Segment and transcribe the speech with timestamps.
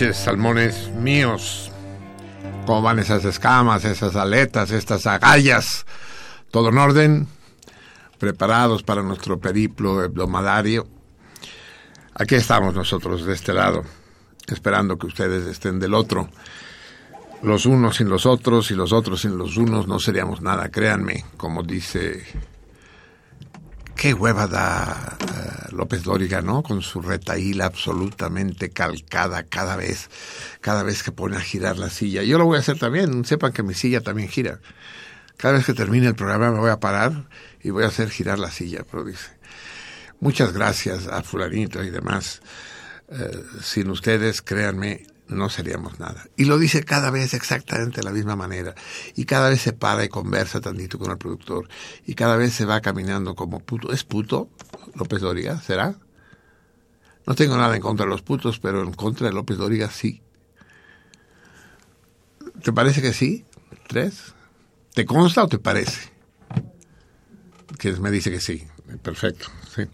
[0.00, 1.70] Salmones míos.
[2.66, 5.84] ¿Cómo van esas escamas, esas aletas, estas agallas?
[6.50, 7.28] ¿Todo en orden?
[8.18, 10.86] ¿Preparados para nuestro periplo domadario?
[12.14, 13.84] Aquí estamos nosotros de este lado,
[14.46, 16.30] esperando que ustedes estén del otro.
[17.42, 21.24] Los unos sin los otros y los otros sin los unos no seríamos nada, créanme,
[21.36, 22.24] como dice
[23.96, 25.18] qué hueva da
[25.72, 26.62] López Dóriga, ¿no?
[26.62, 30.10] Con su retaíla absolutamente calcada cada vez,
[30.60, 32.22] cada vez que pone a girar la silla.
[32.22, 34.60] Yo lo voy a hacer también, sepan que mi silla también gira.
[35.36, 37.28] Cada vez que termine el programa me voy a parar
[37.62, 39.30] y voy a hacer girar la silla, pero dice.
[40.20, 42.42] Muchas gracias a fulanito y demás.
[43.08, 46.26] Eh, sin ustedes, créanme, no seríamos nada.
[46.36, 48.74] Y lo dice cada vez exactamente de la misma manera.
[49.14, 51.68] Y cada vez se para y conversa tantito con el productor.
[52.04, 53.92] Y cada vez se va caminando como puto.
[53.92, 54.50] ¿Es puto
[54.94, 55.60] López Dóriga?
[55.60, 55.94] ¿Será?
[57.26, 60.22] No tengo nada en contra de los putos, pero en contra de López Dóriga sí.
[62.62, 63.46] ¿Te parece que sí?
[63.86, 64.34] ¿Tres?
[64.94, 66.10] ¿Te consta o te parece?
[67.78, 68.66] Que me dice que sí.
[69.02, 69.84] Perfecto, sí.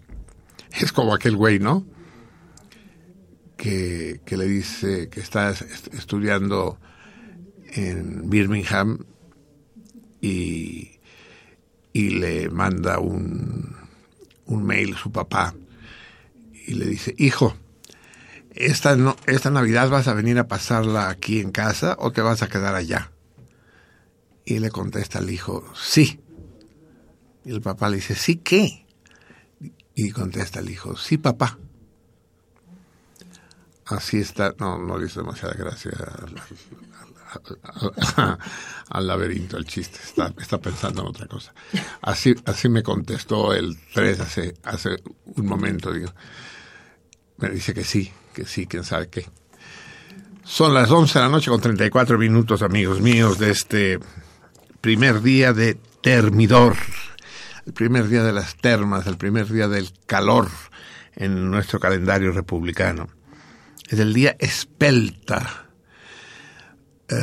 [0.71, 1.85] Es como aquel güey, ¿no?
[3.57, 5.51] Que, le dice que está
[5.91, 6.79] estudiando
[7.73, 8.99] en Birmingham
[10.21, 10.99] y,
[11.91, 13.75] y le manda un,
[14.45, 15.53] un mail a su papá
[16.67, 17.55] y le dice, hijo,
[18.51, 22.43] esta, no, esta Navidad vas a venir a pasarla aquí en casa o te vas
[22.43, 23.11] a quedar allá.
[24.45, 26.19] Y le contesta el hijo, sí.
[27.45, 28.85] Y el papá le dice, ¿sí qué?
[29.95, 31.57] Y contesta el hijo, sí, papá.
[33.89, 35.91] Así está, no, no le hizo demasiada gracia
[38.89, 41.53] al, laberinto, el chiste, está, está, pensando en otra cosa.
[42.01, 46.11] Así, así me contestó el 3 hace, hace un momento, digo.
[47.37, 49.25] Me dice que sí, que sí, quién sabe qué.
[50.43, 53.99] Son las 11 de la noche con 34 minutos, amigos míos, de este
[54.81, 56.75] primer día de termidor,
[57.65, 60.49] el primer día de las termas, el primer día del calor
[61.15, 63.16] en nuestro calendario republicano
[63.87, 65.67] es el día espelta.
[67.09, 67.15] Eh,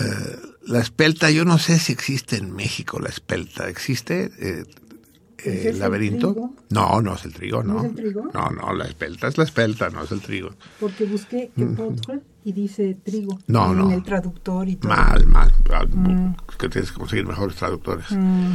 [0.66, 3.68] la espelta, yo no sé si existe en México la espelta.
[3.68, 4.64] ¿Existe eh,
[5.44, 6.54] eh, el laberinto?
[6.70, 7.74] no, no es el trigo, no.
[7.74, 8.30] ¿No es el trigo?
[8.32, 10.50] No, no, la espelta es la espelta, no es el trigo.
[10.80, 11.74] Porque busqué mm.
[12.44, 13.38] y dice trigo.
[13.46, 13.92] No, en no.
[13.92, 14.90] el traductor y todo.
[14.90, 15.52] Mal, mal.
[15.92, 16.34] Mm.
[16.58, 18.06] Que tienes que conseguir mejores traductores.
[18.10, 18.52] Mm.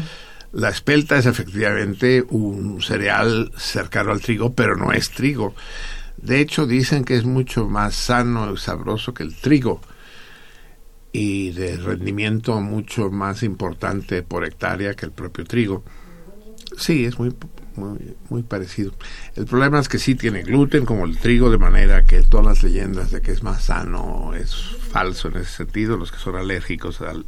[0.51, 5.53] La espelta es efectivamente un cereal cercano al trigo, pero no es trigo.
[6.21, 9.81] De hecho, dicen que es mucho más sano y sabroso que el trigo
[11.11, 15.83] y de rendimiento mucho más importante por hectárea que el propio trigo.
[16.77, 17.33] Sí, es muy,
[18.29, 18.93] muy, parecido.
[19.35, 22.63] El problema es que sí tiene gluten como el trigo, de manera que todas las
[22.63, 24.53] leyendas de que es más sano es
[24.91, 25.97] falso en ese sentido.
[25.97, 27.25] Los que son alérgicos al,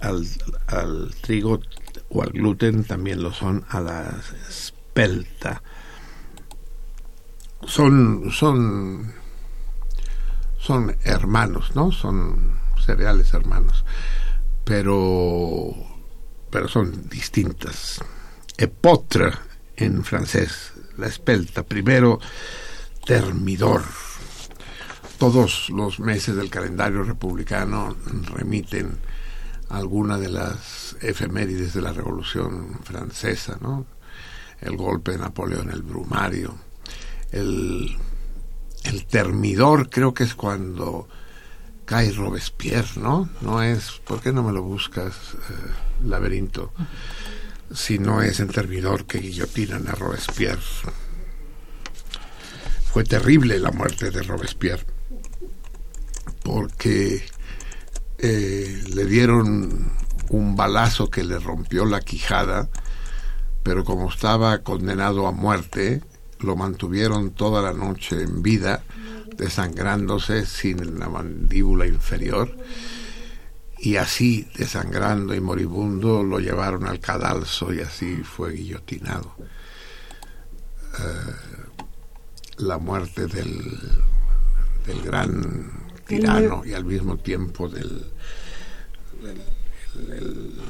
[0.00, 0.26] al,
[0.68, 1.60] al trigo
[2.08, 5.62] o al gluten también lo son a la espelta
[7.66, 9.12] son, son,
[10.58, 11.92] son hermanos, ¿no?
[11.92, 13.84] Son cereales hermanos,
[14.64, 15.74] pero,
[16.50, 18.02] pero son distintas.
[18.56, 19.30] Epotre
[19.76, 21.62] en francés la espelta.
[21.62, 22.20] Primero,
[23.04, 23.82] Termidor.
[25.18, 27.96] Todos los meses del calendario republicano
[28.34, 28.98] remiten
[29.68, 33.86] alguna de las efemérides de la Revolución Francesa, ¿no?
[34.60, 36.54] El golpe de Napoleón, el Brumario,
[37.32, 37.96] el,
[38.84, 41.08] el Termidor, creo que es cuando
[41.84, 43.28] cae Robespierre, ¿no?
[43.40, 46.72] No es, ¿por qué no me lo buscas, eh, laberinto?
[47.74, 50.62] Si no es en Termidor que guillotinan a Robespierre.
[52.92, 54.84] Fue terrible la muerte de Robespierre,
[56.42, 57.24] porque
[58.18, 59.92] eh, le dieron
[60.28, 62.68] un balazo que le rompió la quijada,
[63.62, 66.02] pero como estaba condenado a muerte,
[66.40, 68.84] lo mantuvieron toda la noche en vida,
[69.36, 72.56] desangrándose sin la mandíbula inferior,
[73.78, 79.34] y así, desangrando y moribundo, lo llevaron al cadalso y así fue guillotinado.
[80.98, 81.34] Eh,
[82.58, 83.78] la muerte del,
[84.86, 85.72] del gran
[86.06, 88.04] tirano y al mismo tiempo del,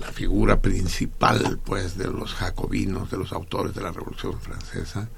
[0.01, 5.09] la figura principal pues de los jacobinos, de los autores de la Revolución Francesa,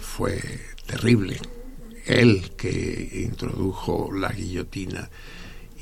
[0.00, 0.40] fue
[0.86, 1.40] terrible.
[2.06, 5.10] Él que introdujo la guillotina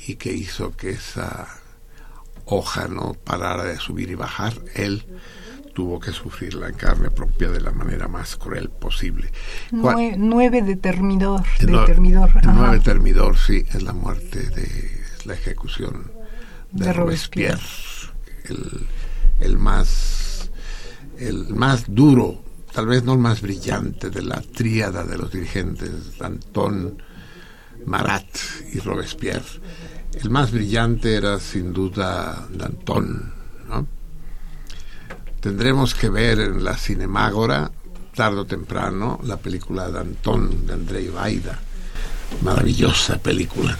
[0.07, 1.47] y que hizo que esa
[2.45, 5.05] hoja no parara de subir y bajar, él
[5.73, 9.31] tuvo que sufrirla en carne propia de la manera más cruel posible.
[9.71, 11.43] nueve de Termidor.
[11.59, 12.31] De Termidor.
[12.43, 16.11] Nueve Termidor, sí, es la muerte de la ejecución
[16.71, 17.61] de, Robespierre,
[18.45, 18.87] el,
[19.39, 20.49] el, más
[21.19, 22.41] el más duro,
[22.77, 27.01] tal vez no el más brillante de la tríada de los dirigentes, Danton,
[27.87, 28.27] Marat
[28.71, 29.59] y Robespierre.
[30.13, 33.33] El más brillante era sin duda Danton,
[33.67, 33.87] ¿no?
[35.39, 37.71] Tendremos que ver en la Cinemágora,
[38.13, 41.59] tarde o temprano, la película de Antón, de Andrei Vaida.
[42.43, 43.75] Maravillosa película.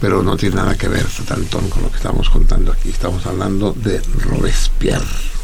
[0.00, 2.88] Pero no tiene nada que ver, Antón, con lo que estamos contando aquí.
[2.88, 4.00] Estamos hablando de
[4.30, 5.41] Robespierre.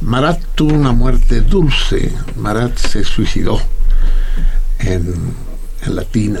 [0.00, 2.12] Marat tuvo una muerte dulce.
[2.36, 3.60] Marat se suicidó
[4.78, 5.34] en,
[5.84, 6.38] en.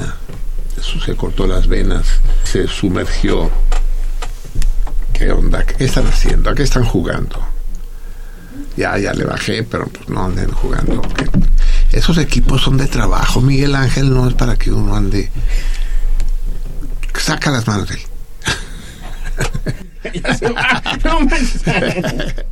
[1.04, 2.06] Se cortó las venas,
[2.44, 3.50] se sumergió
[5.18, 5.64] ¿Qué onda?
[5.64, 6.50] ¿Qué están haciendo?
[6.50, 7.40] ¿A qué están jugando?
[8.76, 11.00] Ya, ya le bajé, pero pues no anden jugando.
[11.90, 15.30] Esos equipos son de trabajo, Miguel Ángel, no es para que uno ande.
[17.18, 18.02] Saca las manos de él.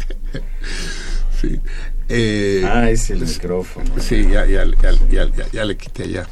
[1.41, 1.61] sí.
[2.09, 3.99] Eh, ah, es el micrófono.
[3.99, 4.65] Sí, ya, ya,
[5.11, 6.27] ya, ya, ya le quité ya.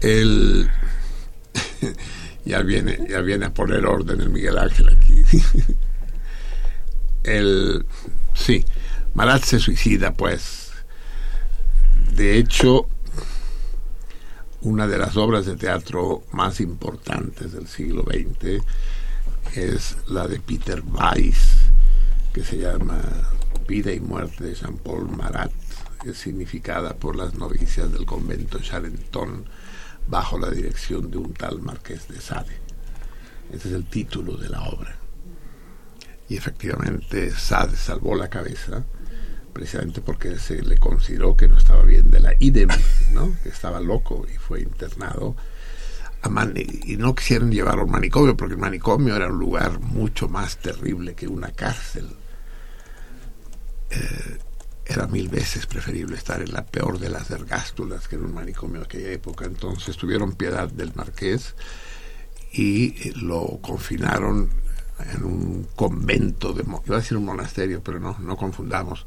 [0.00, 0.70] El
[2.44, 5.22] ya viene, ya viene a poner orden el Miguel Ángel aquí.
[7.24, 7.86] el,
[8.34, 8.64] sí,
[9.14, 10.70] Marat se suicida, pues.
[12.14, 12.88] De hecho,
[14.62, 18.62] una de las obras de teatro más importantes del siglo XX
[19.54, 21.70] es la de Peter Weiss,
[22.32, 23.00] que se llama
[23.66, 25.52] Vida y muerte de Jean-Paul Marat,
[26.04, 29.44] es significada por las novicias del convento Charenton
[30.06, 32.56] bajo la dirección de un tal Marqués de Sade.
[33.52, 34.96] Ese es el título de la obra.
[36.28, 38.84] Y efectivamente Sade salvó la cabeza
[39.52, 42.68] precisamente porque se le consideró que no estaba bien de la idem,
[43.12, 43.36] ¿no?
[43.42, 45.34] que estaba loco y fue internado.
[46.84, 51.14] Y no quisieron llevarlo al manicomio porque el manicomio era un lugar mucho más terrible
[51.14, 52.08] que una cárcel.
[53.90, 54.38] Eh,
[54.84, 58.80] era mil veces preferible estar en la peor de las ergástulas que en un manicomio
[58.80, 59.44] de aquella época.
[59.44, 61.54] Entonces tuvieron piedad del marqués
[62.52, 64.50] y eh, lo confinaron
[65.12, 69.06] en un convento de iba a decir un monasterio pero no no confundamos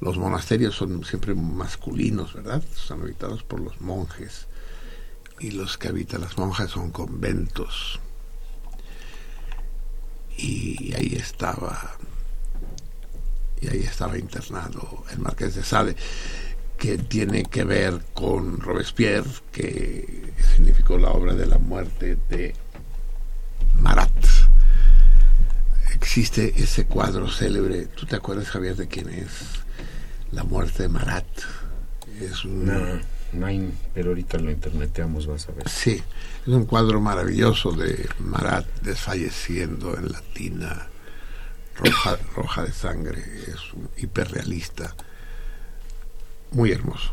[0.00, 4.45] los monasterios son siempre masculinos verdad están habitados por los monjes
[5.40, 8.00] y los que habitan las monjas son conventos
[10.36, 11.96] y ahí estaba
[13.60, 15.96] y ahí estaba internado el marqués de Sade,
[16.76, 22.54] que tiene que ver con Robespierre, que significó la obra de la muerte de
[23.80, 24.12] Marat.
[25.94, 29.30] Existe ese cuadro célebre, ¿tú te acuerdas Javier de quién es?
[30.32, 31.26] La muerte de Marat.
[32.20, 33.02] Es un...
[33.32, 35.68] no hay, pero ahorita lo interneteamos, vas a ver.
[35.68, 36.02] Sí,
[36.42, 40.88] es un cuadro maravilloso de Marat desfalleciendo en la tina
[41.76, 44.94] roja, roja de sangre, es un hiperrealista,
[46.52, 47.12] muy hermoso.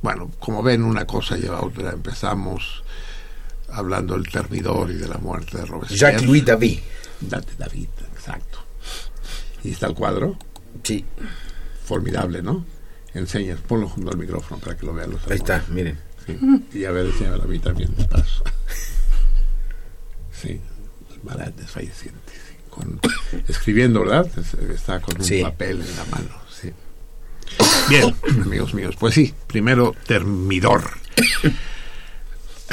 [0.00, 1.90] Bueno, como ven, una cosa lleva a otra.
[1.90, 2.84] Empezamos
[3.70, 6.12] hablando del termidor y de la muerte de Robespierre.
[6.12, 6.78] Jacques-Louis David.
[7.20, 8.60] David, exacto.
[9.64, 10.38] ¿Y está el cuadro?
[10.84, 11.04] Sí.
[11.84, 12.64] Formidable, ¿no?
[13.14, 15.98] Enseñas, ponlo junto al micrófono para que lo vean los Ahí está, miren.
[16.26, 16.38] Sí.
[16.78, 18.44] Y a ver, enséñalo a mí también despacio.
[20.32, 20.60] Sí,
[21.24, 22.32] Marat desfalleciente.
[22.32, 22.54] Sí.
[22.70, 23.00] Con,
[23.48, 24.28] escribiendo, ¿verdad?
[24.72, 25.42] Está con un Sí.
[25.42, 26.28] papel en la mano.
[26.50, 26.70] Sí.
[27.88, 30.82] Bien, amigos míos, pues sí, primero termidor.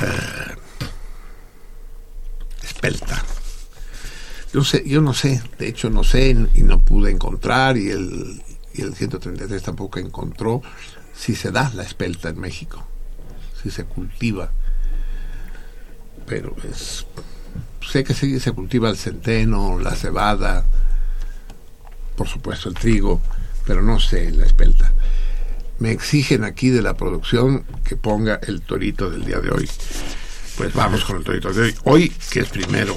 [0.02, 0.56] Eh,
[2.62, 3.24] espelta.
[4.54, 8.42] Yo, sé, yo no sé, de hecho no sé y no pude encontrar y el,
[8.76, 10.62] y el 133 tampoco encontró
[11.16, 12.86] si se da la espelta en México,
[13.62, 14.52] si se cultiva.
[16.26, 17.06] Pero es,
[17.90, 20.66] sé que sí se cultiva el centeno, la cebada,
[22.18, 23.22] por supuesto el trigo,
[23.66, 24.92] pero no sé la espelta.
[25.80, 29.70] Me exigen aquí de la producción que ponga el torito del día de hoy.
[30.58, 31.76] Pues vamos con el torito de hoy.
[31.84, 32.96] Hoy, que es primero,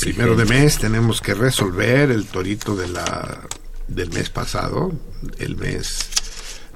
[0.00, 3.40] primero de mes, tenemos que resolver el torito de la
[3.88, 4.92] del mes pasado,
[5.38, 6.08] el mes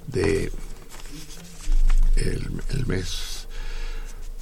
[0.06, 0.52] de
[2.16, 3.46] el, el mes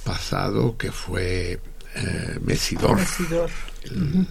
[0.03, 1.59] pasado que fue
[1.95, 3.49] eh, Mesidor, Mesidor.
[3.83, 4.27] el,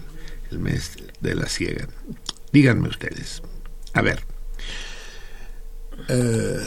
[0.51, 1.87] el mes de la ciega.
[2.51, 3.41] Díganme ustedes,
[3.93, 4.23] a ver,
[6.07, 6.59] eh,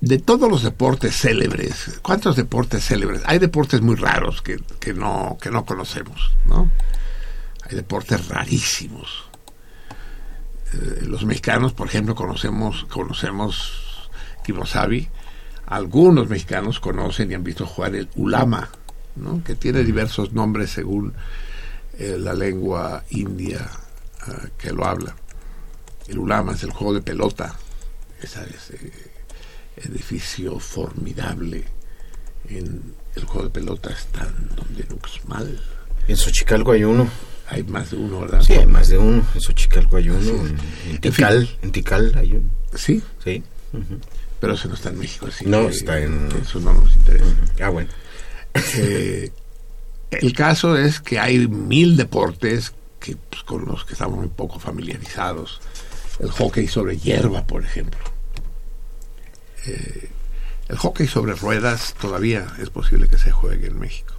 [0.00, 3.22] de todos los deportes célebres, ¿cuántos deportes célebres?
[3.26, 6.70] Hay deportes muy raros que, que no, que no conocemos, ¿no?
[7.62, 9.25] Hay deportes rarísimos.
[10.72, 14.10] Eh, los mexicanos, por ejemplo, conocemos, conocemos
[14.44, 15.08] Kimosabi.
[15.66, 18.68] Algunos mexicanos conocen y han visto jugar el ulama,
[19.16, 19.42] ¿no?
[19.42, 21.12] que tiene diversos nombres según
[21.98, 23.68] eh, la lengua india
[24.22, 25.16] ah, que lo habla.
[26.06, 27.56] El ulama es el juego de pelota,
[28.22, 28.92] ese, ese
[29.76, 31.64] edificio formidable
[32.48, 35.60] en el juego de pelota está en donde nunca es mal.
[36.06, 37.08] En Xochicalco hay uno.
[37.48, 38.40] Hay más de uno, ¿verdad?
[38.42, 39.24] Sí, hay más de uno.
[39.34, 40.18] En Xochicalco hay uno.
[40.30, 40.58] En, en
[40.94, 42.48] En Tikal, en Tikal hay uno.
[42.74, 43.42] Sí, Sí.
[44.40, 45.26] Pero ese no está en México.
[45.26, 47.24] Así No, que está en- Eso no nos interesa.
[47.60, 47.88] Ah, bueno.
[48.76, 49.30] Eh,
[50.10, 54.58] el caso es que hay mil deportes que, pues, con los que estamos muy poco
[54.58, 55.60] familiarizados.
[56.20, 58.00] El hockey sobre hierba, por ejemplo.
[59.66, 60.08] Eh,
[60.68, 64.14] el hockey sobre ruedas todavía es posible que se juegue en México.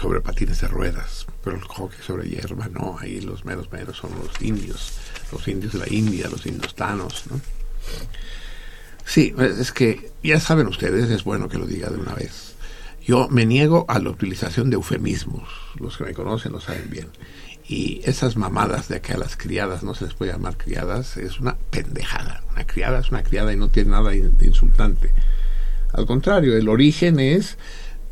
[0.00, 1.26] Sobre patines de ruedas.
[1.42, 2.96] Pero el hockey sobre hierba no.
[3.00, 4.92] Ahí los meros meros son los indios.
[5.32, 7.40] Los indios de la India, los indostanos, ¿no?
[9.04, 12.54] Sí, es que ya saben ustedes, es bueno que lo diga de una vez.
[13.02, 15.48] Yo me niego a la utilización de eufemismos.
[15.80, 17.08] Los que me conocen lo saben bien.
[17.66, 21.40] Y esas mamadas de que a las criadas no se les puede llamar criadas es
[21.40, 22.42] una pendejada.
[22.52, 25.12] Una criada es una criada y no tiene nada de insultante.
[25.92, 27.56] Al contrario, el origen es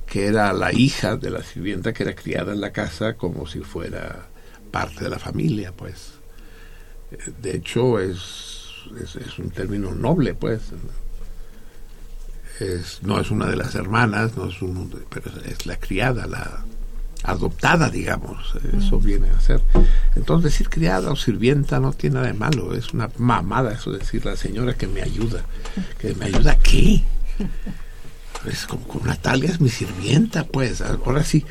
[0.07, 3.61] que era la hija de la sirvienta que era criada en la casa como si
[3.61, 4.27] fuera
[4.71, 6.13] parte de la familia, pues.
[7.41, 8.73] De hecho, es,
[9.03, 10.61] es, es un término noble, pues
[12.61, 16.65] es, no es una de las hermanas, no es un, pero es la criada, la
[17.23, 19.61] adoptada, digamos, eso viene a ser.
[20.15, 23.99] Entonces decir criada o sirvienta no tiene nada de malo, es una mamada eso de
[23.99, 25.45] decir la señora que me ayuda,
[25.99, 27.03] que me ayuda qué.
[28.51, 31.45] Es como con Natalia es mi sirvienta, pues, ahora sí.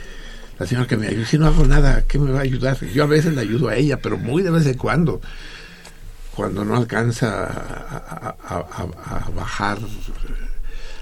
[0.59, 2.79] La señora que me ayuda, si no hago nada, ¿qué me va a ayudar?
[2.93, 5.19] Yo a veces le ayudo a ella, pero muy de vez en cuando
[6.33, 9.77] cuando no alcanza a, a- a- a bajar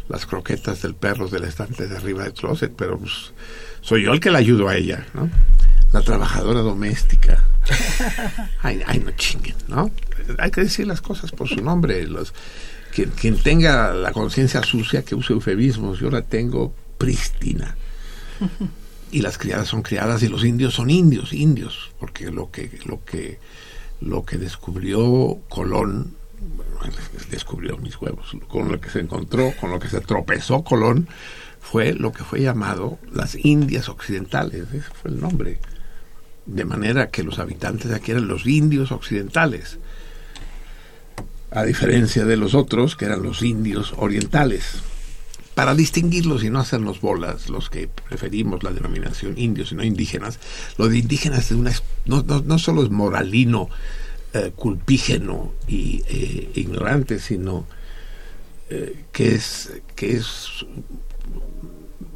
[0.09, 3.33] las croquetas del perro del estante de arriba del closet, pero pues,
[3.81, 5.29] soy yo el que la ayudo a ella, ¿no?
[5.91, 7.43] La trabajadora doméstica.
[8.61, 9.89] Ay, ay, no chinguen, ¿no?
[10.39, 12.05] Hay que decir las cosas por su nombre.
[12.07, 12.33] Los,
[12.93, 17.75] quien, tenga la conciencia sucia que use eufemismos, yo la tengo prístina.
[19.11, 23.03] Y las criadas son criadas y los indios son indios, indios, porque lo que, lo
[23.03, 23.39] que,
[24.01, 26.15] lo que descubrió Colón,
[26.55, 26.95] bueno,
[27.29, 31.07] descubrió mis huevos, con lo que se encontró, con lo que se tropezó Colón,
[31.61, 35.59] fue lo que fue llamado las Indias Occidentales, ese fue el nombre.
[36.45, 39.79] De manera que los habitantes de aquí eran los indios occidentales,
[41.53, 44.81] a diferencia de los otros, que eran los indios orientales.
[45.55, 50.39] Para distinguirlos y no hacernos bolas, los que preferimos la denominación indios y no indígenas,
[50.77, 51.71] lo de indígenas de una,
[52.05, 53.69] no, no, no solo es moralino,
[54.33, 57.67] eh, culpígeno y eh, ignorante, sino
[58.71, 60.65] eh, que es que es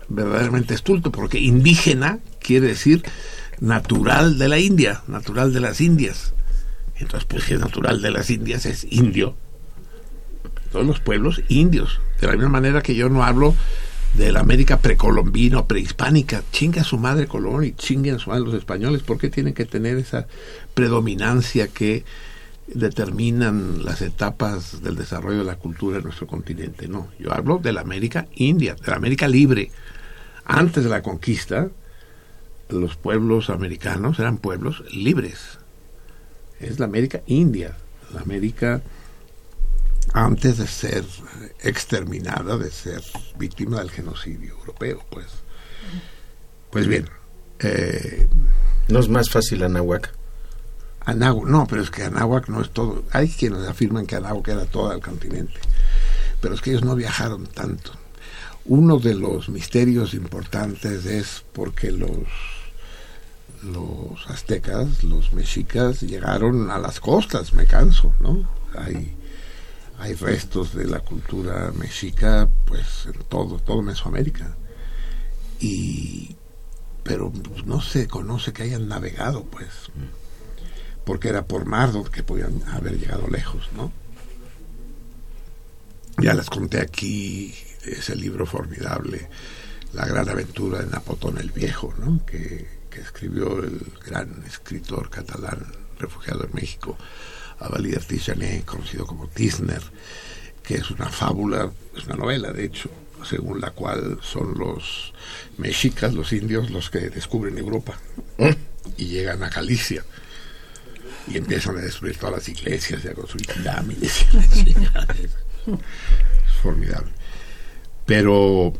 [0.10, 3.04] verdaderamente estulto, porque indígena quiere decir
[3.60, 6.34] natural de la India, natural de las Indias.
[7.00, 9.36] Entonces, pues si es natural de las Indias, es indio.
[10.72, 12.02] Todos los pueblos indios.
[12.20, 13.56] De la misma manera que yo no hablo
[14.16, 16.44] de la América precolombina o prehispánica.
[16.52, 19.04] Chinga su madre Colón y chinguen su madre los españoles.
[19.04, 20.28] ¿Por qué tienen que tener esa
[20.74, 22.04] predominancia que
[22.68, 26.88] determinan las etapas del desarrollo de la cultura en nuestro continente.
[26.88, 29.72] No, yo hablo de la América India, de la América libre.
[30.46, 31.70] Antes de la conquista,
[32.70, 35.57] los pueblos americanos eran pueblos libres.
[36.60, 37.76] Es la América India,
[38.14, 38.82] la América
[40.14, 41.06] antes de ser
[41.62, 43.04] exterminada, de ser
[43.38, 45.28] víctima del genocidio europeo, pues.
[46.72, 47.10] Pues bien.
[47.60, 48.28] Eh,
[48.88, 50.14] ¿No es más fácil Anahuac?
[51.06, 53.04] Anáhuac, no, pero es que Anáhuac no es todo.
[53.12, 55.60] Hay quienes afirman que Anáhuac era todo el continente,
[56.42, 57.92] pero es que ellos no viajaron tanto.
[58.66, 62.28] Uno de los misterios importantes es porque los
[63.64, 68.50] los aztecas, los mexicas llegaron a las costas, me canso, ¿no?
[68.78, 69.18] Hay
[70.00, 74.56] hay restos de la cultura mexica pues en todo todo Mesoamérica
[75.60, 76.36] y
[77.04, 77.32] pero
[77.66, 79.70] no se conoce que hayan navegado pues
[81.04, 83.92] porque era por mar que podían haber llegado lejos no
[86.20, 89.30] ya les conté aquí ese libro formidable
[89.94, 92.24] la gran aventura de Napotón el Viejo ¿no?
[92.26, 96.98] que, que escribió el gran escritor catalán refugiado en México
[97.60, 99.82] Avalier Tijané, conocido como Tisner,
[100.64, 102.90] que es una fábula, es una novela, de hecho,
[103.24, 105.14] según la cual son los
[105.58, 108.00] mexicas, los indios, los que descubren Europa
[108.98, 110.04] y llegan a Galicia
[111.28, 114.26] y empiezan a destruir todas las iglesias y a construir pirámides.
[115.68, 117.12] es formidable.
[118.08, 118.74] Pero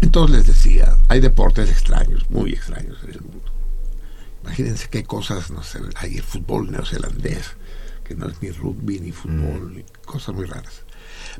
[0.00, 3.52] entonces les decía, hay deportes extraños, muy extraños en el mundo.
[4.42, 7.52] Imagínense qué cosas, no sé, hay el fútbol neozelandés,
[8.04, 10.82] que no es ni rugby ni fútbol, ni cosas muy raras.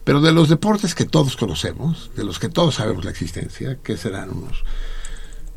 [0.05, 3.97] Pero de los deportes que todos conocemos, de los que todos sabemos la existencia, que
[3.97, 4.65] serán unos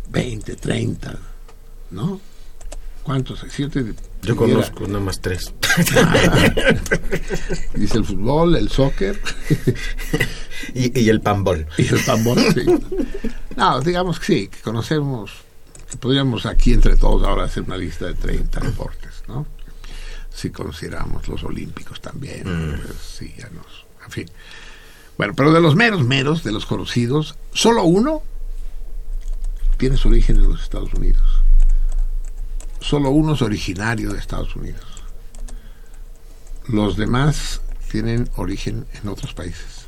[0.10, 1.18] 20, 30,
[1.92, 2.20] ¿no?
[3.04, 3.44] ¿Cuántos?
[3.50, 3.84] ¿Siete?
[3.84, 3.94] Yo
[4.36, 5.54] conozco nada más tres.
[5.96, 6.52] Ah.
[7.76, 9.20] dice el fútbol, el soccer.
[10.74, 11.66] y, el pambol.
[11.78, 12.66] Y el pambol, sí.
[13.56, 15.32] No, digamos que sí, que conocemos,
[15.90, 19.46] que podríamos aquí entre todos ahora hacer una lista de 30 deportes, ¿no?
[20.34, 22.82] si consideramos los olímpicos también, mm.
[22.82, 24.32] pues, sí, ya nos, en fin.
[25.18, 28.24] Bueno, pero de los meros meros, de los conocidos, solo uno
[29.78, 31.42] tiene su origen en los Estados Unidos.
[32.82, 34.84] Solo uno es originario de Estados Unidos.
[36.68, 39.86] Los demás tienen origen en otros países.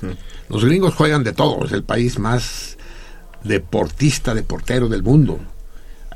[0.00, 0.52] Mm.
[0.52, 2.76] Los gringos juegan de todo, es el país más
[3.44, 5.38] deportista, deportero del mundo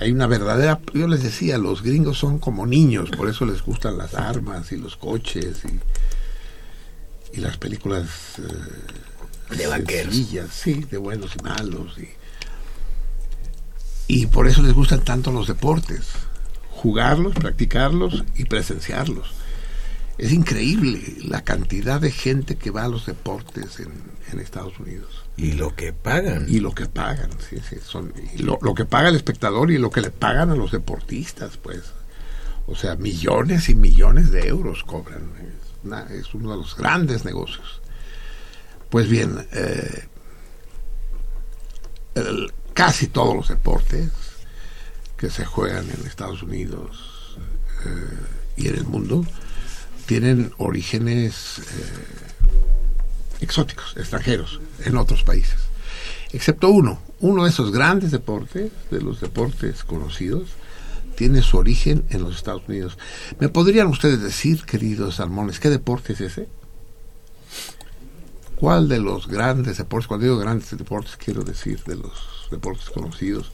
[0.03, 3.99] hay una verdadera, yo les decía, los gringos son como niños, por eso les gustan
[3.99, 10.15] las armas y los coches y, y las películas eh, de vaqueros.
[10.51, 11.97] Sí, de buenos y malos.
[11.99, 12.09] Y,
[14.07, 16.09] y por eso les gustan tanto los deportes,
[16.71, 19.33] jugarlos, practicarlos y presenciarlos.
[20.19, 23.93] Es increíble la cantidad de gente que va a los deportes en,
[24.31, 25.23] en Estados Unidos.
[25.37, 26.47] Y lo que pagan.
[26.49, 27.77] Y lo que pagan, sí, sí.
[27.83, 31.93] Son, lo, que paga el espectador y lo que le pagan a los deportistas, pues.
[32.67, 35.23] O sea, millones y millones de euros cobran.
[36.11, 37.81] Es, uno de los grandes negocios.
[38.91, 40.05] Pues bien, eh,
[42.75, 44.11] casi todos los deportes
[45.17, 47.39] que se juegan en Estados Unidos
[47.85, 48.17] eh,
[48.57, 49.25] y en el mundo
[50.07, 52.33] tienen orígenes eh,
[53.41, 55.57] exóticos, extranjeros, en otros países.
[56.33, 60.51] Excepto uno, uno de esos grandes deportes, de los deportes conocidos,
[61.17, 62.99] tiene su origen en los Estados Unidos.
[63.39, 66.49] ¿Me podrían ustedes decir, queridos salmones, qué deporte es ese?
[68.57, 73.51] ¿Cuál de los grandes deportes, cuando digo grandes deportes, quiero decir de los deportes conocidos,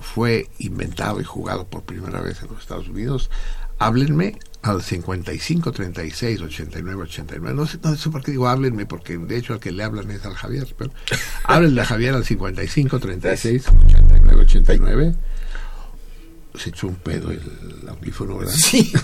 [0.00, 3.30] fue inventado y jugado por primera vez en los Estados Unidos?
[3.78, 7.54] Háblenme al 55 36 89 89.
[7.56, 10.10] No sé, no sé por qué digo háblenme, porque de hecho al que le hablan
[10.10, 10.66] es al Javier.
[10.76, 10.90] Pero
[11.44, 15.14] háblenle a Javier al 55 36 89 89.
[16.54, 17.40] Se echó un pedo el
[17.88, 18.52] audífono, ¿verdad?
[18.52, 18.92] Sí.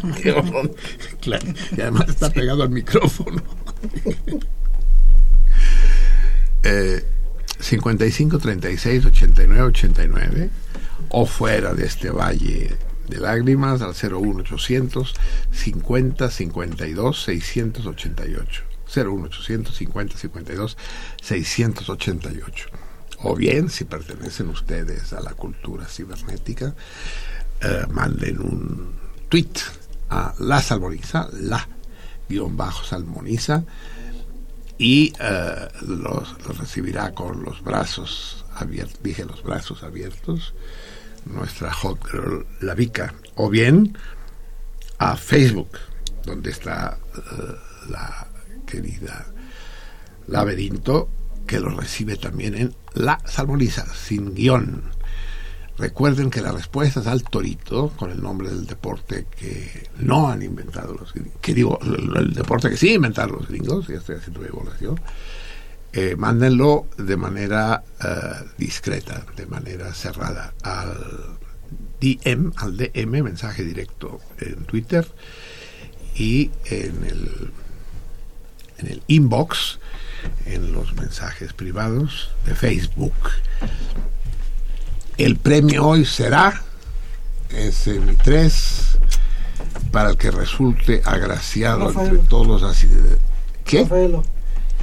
[1.20, 1.46] claro.
[1.76, 3.42] Y además está pegado al micrófono.
[6.62, 7.04] eh,
[7.60, 10.50] 55 36 89 89
[11.10, 12.76] o fuera de este valle
[13.08, 15.14] de lágrimas al 01800
[15.50, 18.62] 50 52 688.
[18.94, 20.76] 01800 50 52
[21.22, 22.68] 688.
[23.22, 26.74] O bien, si pertenecen ustedes a la cultura cibernética,
[27.60, 28.94] eh, manden un
[29.28, 29.60] tweet
[30.08, 31.68] a la salmoniza, la
[32.28, 33.64] guion bajo salmoniza,
[34.80, 40.54] y eh, los, recibirá con los brazos abiertos, dije los brazos abiertos,
[41.26, 43.98] nuestra hot girl, la Vica, o bien
[44.96, 45.72] a Facebook,
[46.24, 47.20] donde está eh,
[47.90, 48.26] la
[48.66, 49.26] querida
[50.28, 51.10] Laberinto,
[51.46, 54.82] que lo recibe también en La Salmoniza, sin guion.
[55.80, 60.42] Recuerden que la respuesta es al torito, con el nombre del deporte que no han
[60.42, 64.44] inventado los gringos, que digo, el, deporte que sí inventaron los gringos, ya estoy haciendo
[64.44, 65.00] evaluación,
[65.94, 68.08] eh, mándenlo de manera eh,
[68.58, 71.38] discreta, de manera cerrada al
[71.98, 75.08] DM, al DM, mensaje directo en Twitter
[76.14, 77.52] y en el,
[78.76, 79.78] en el inbox,
[80.44, 83.14] en los mensajes privados de Facebook.
[85.18, 86.62] El premio hoy será
[87.50, 88.98] ese mi 3
[89.92, 92.88] para el que resulte agraciado entre todos así.
[93.64, 93.86] ¿Qué?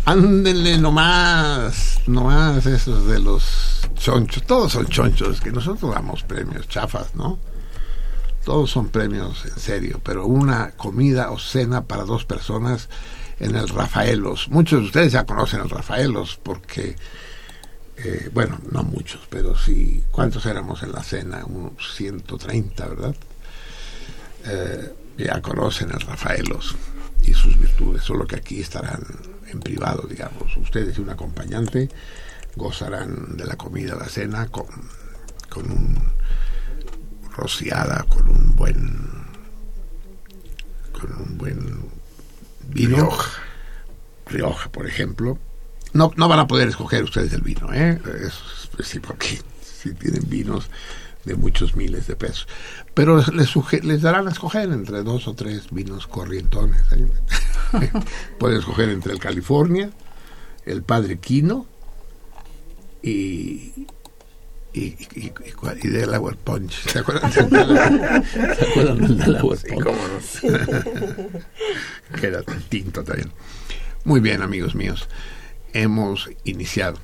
[0.05, 7.13] Ándenle nomás, nomás esos de los chonchos, todos son chonchos, que nosotros damos premios chafas,
[7.15, 7.37] ¿no?
[8.45, 12.87] Todos son premios en serio, pero una comida o cena para dos personas
[13.39, 14.47] en el Rafaelos.
[14.49, 16.95] Muchos de ustedes ya conocen el Rafaelos porque,
[17.97, 21.43] eh, bueno, no muchos, pero sí, ¿cuántos éramos en la cena?
[21.45, 23.15] Unos 130, ¿verdad?
[24.45, 26.75] Eh, ya conocen el Rafaelos
[27.23, 29.03] y sus virtudes, solo que aquí estarán
[29.47, 30.55] en privado, digamos.
[30.57, 31.89] Ustedes y un acompañante
[32.55, 34.67] gozarán de la comida, la cena, con,
[35.49, 35.97] con un
[37.35, 39.17] rociada, con un buen
[40.91, 41.79] con un buen
[42.69, 42.97] vino.
[42.97, 43.41] Rioja.
[44.27, 45.37] Rioja, por ejemplo.
[45.97, 47.99] No, no van a poder escoger ustedes el vino, ¿eh?
[48.83, 50.69] sí, porque si tienen vinos
[51.25, 52.47] de muchos miles de pesos.
[52.93, 56.83] Pero les, les darán a escoger entre dos o tres vinos corrientones.
[56.91, 57.07] ¿eh?
[58.39, 59.89] Pueden escoger entre el California,
[60.67, 61.65] el Padre Quino
[63.01, 63.87] y,
[64.73, 65.33] y, y,
[65.81, 66.73] y, Delaware Punch.
[66.91, 69.67] ¿Se acuerdan, ¿Se acuerdan del Delaware Punch?
[69.67, 70.19] Sí, cómo no.
[72.21, 73.31] que era tinto también.
[74.03, 75.09] Muy bien, amigos míos.
[75.77, 76.97] Hemos iniciado.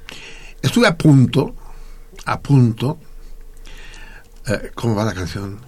[0.64, 1.56] Estuve a punto,
[2.26, 2.98] a punto.
[4.48, 5.60] Eh, ¿Cómo va la canción?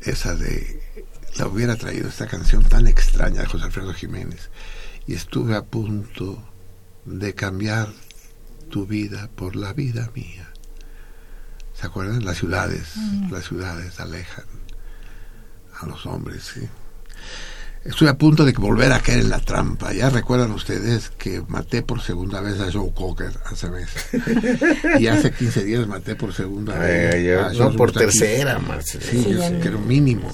[0.00, 0.82] Esa de
[1.36, 4.50] la hubiera traído esta canción tan extraña de José Alfredo Jiménez
[5.06, 6.42] y estuve a punto
[7.04, 7.92] de cambiar
[8.70, 10.50] tu vida por la vida mía.
[11.74, 12.24] ¿Se acuerdan?
[12.24, 13.30] Las ciudades, mm.
[13.30, 14.46] las ciudades alejan
[15.80, 16.68] a los hombres, sí.
[17.84, 19.92] Estuve a punto de volver a caer en la trampa.
[19.94, 24.06] Ya recuerdan ustedes que maté por segunda vez a Joe Cocker hace meses.
[24.98, 27.38] y hace 15 días maté por segunda vez.
[27.38, 29.04] a no, por tercera, Marcelo.
[29.04, 30.30] Sí, sí que mínimo.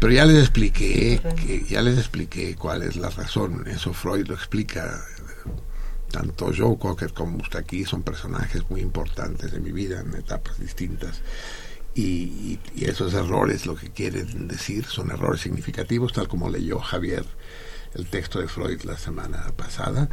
[0.00, 3.66] Pero ya les expliqué, que, ya les expliqué cuál es la razón.
[3.66, 5.04] Eso Freud lo explica.
[6.10, 10.58] Tanto Joe Cocker como usted aquí son personajes muy importantes de mi vida en etapas
[10.58, 11.20] distintas.
[11.98, 17.24] Y, esos errores lo que quieren decir son errores significativos, tal como leyó Javier
[17.94, 20.08] el texto de Freud la semana pasada.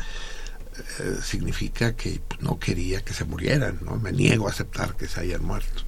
[1.00, 3.98] Eh, significa que no quería que se murieran, ¿no?
[3.98, 5.84] Me niego a aceptar que se hayan muerto.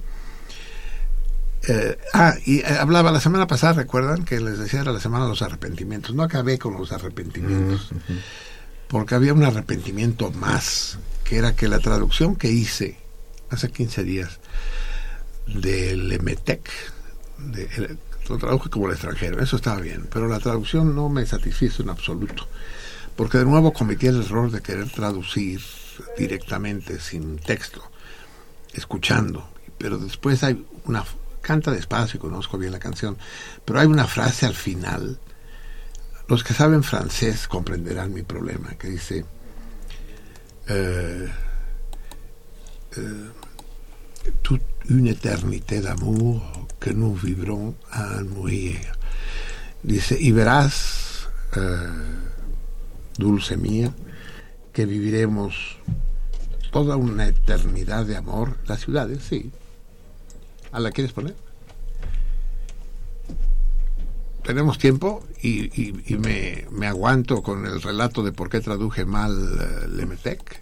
[1.66, 5.24] Eh, ah, y eh, hablaba la semana pasada, recuerdan que les decía era la semana
[5.24, 6.14] de los arrepentimientos.
[6.14, 7.90] No acabé con los arrepentimientos,
[8.86, 12.98] porque había un arrepentimiento más, que era que la traducción que hice
[13.50, 14.38] hace 15 días
[15.54, 16.70] del Emetec,
[17.38, 17.96] de,
[18.28, 21.90] lo traduje como el extranjero, eso estaba bien, pero la traducción no me satisfizo en
[21.90, 22.46] absoluto,
[23.16, 25.60] porque de nuevo cometí el error de querer traducir
[26.16, 27.82] directamente, sin texto,
[28.74, 31.04] escuchando, pero después hay una
[31.40, 33.16] canta despacio y conozco bien la canción,
[33.64, 35.18] pero hay una frase al final.
[36.28, 39.24] Los que saben francés comprenderán mi problema, que dice,
[40.66, 41.32] eh,
[42.96, 43.30] eh,
[44.42, 46.42] toute une éternité d'amour
[46.80, 48.78] que nous vivrons à mourir.
[49.82, 51.60] Dice, y verás, eh,
[53.16, 53.92] dulce mía,
[54.72, 55.78] que viviremos
[56.70, 58.56] toda una eternidad de amor.
[58.66, 59.50] Las ciudades, sí,
[60.72, 61.34] ¿A la quieres poner?
[64.42, 70.60] Tenemos tiempo y, me, aguanto con el relato de por qué traduje mal uh, Lemetec.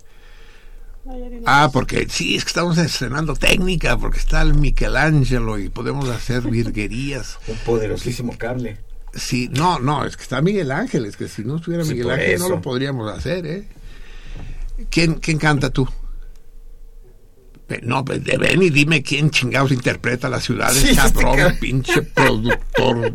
[1.45, 6.43] Ah, porque sí, es que estamos estrenando técnica, porque está el Michelangelo y podemos hacer
[6.51, 7.39] virguerías.
[7.47, 8.79] Un poderosísimo cable.
[9.15, 12.39] Sí, no, no, es que está Miguel Ángel, es que si no estuviera Miguel Ángel
[12.39, 13.65] no lo podríamos hacer, ¿eh?
[14.91, 15.89] ¿Quién, ¿Quién canta tú?
[17.83, 23.13] No, pues ven y dime quién chingados interpreta las ciudades, sí, cabrón, pinche productor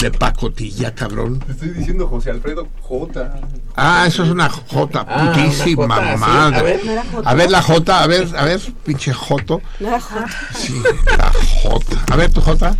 [0.00, 1.44] de pacotilla, cabrón.
[1.48, 3.40] estoy diciendo José Alfredo J.
[3.74, 6.58] Ah, eso es una J, ah, putísima madre.
[6.58, 6.80] A, ver,
[7.24, 9.60] a ver la J, a ver, a ver, pinche Joto.
[9.80, 10.26] La J.
[10.56, 10.80] Sí,
[11.18, 12.12] la J.
[12.12, 12.76] A ver tu J.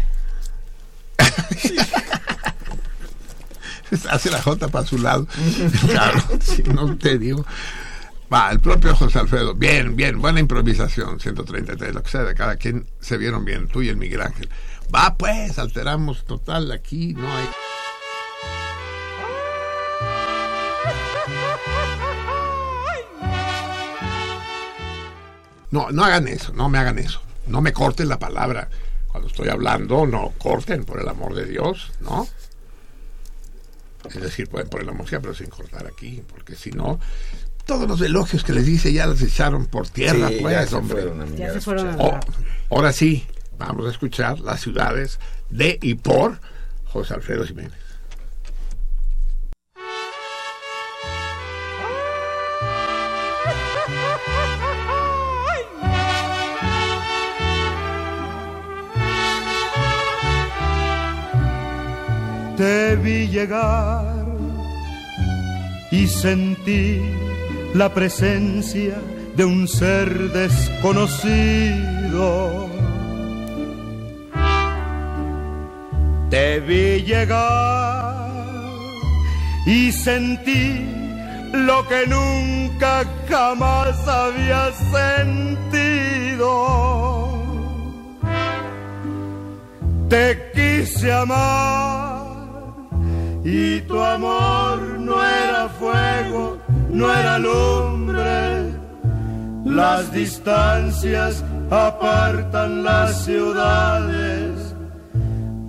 [4.11, 5.27] hace la J para su lado.
[5.89, 7.45] claro, si no te digo.
[8.33, 9.55] Va, el propio José Alfredo.
[9.55, 13.83] Bien, bien, buena improvisación, 133, lo que sea de cada quien se vieron bien, tú
[13.83, 14.49] y el Miguel Ángel.
[14.93, 17.47] Va, pues, alteramos total, aquí no hay...
[25.71, 27.21] No, no hagan eso, no me hagan eso.
[27.47, 28.69] No me corten la palabra.
[29.09, 32.27] Cuando estoy hablando, no corten, por el amor de Dios, ¿no?
[34.09, 37.01] Es decir, pueden poner la música, pero sin cortar aquí, porque si no,
[37.67, 41.03] todos los elogios que les dice ya los echaron por tierra, pues, ya se hombre.
[41.03, 42.19] Fueron, ya se fueron oh,
[42.71, 43.27] ahora sí,
[43.59, 45.19] vamos a escuchar las ciudades
[45.51, 46.39] de y por
[46.85, 47.73] José Alfredo Jiménez.
[62.57, 64.25] Te vi llegar
[65.91, 67.03] y sentí
[67.77, 68.97] la presencia
[69.37, 72.71] de un ser desconocido.
[76.31, 78.17] Te vi llegar
[79.67, 80.87] y sentí
[81.53, 86.49] lo que nunca jamás había sentido.
[90.09, 92.25] Te quise amar
[93.45, 96.66] y tu amor no era fuego
[96.97, 98.73] no era lumbre.
[99.65, 104.75] Las distancias apartan las ciudades,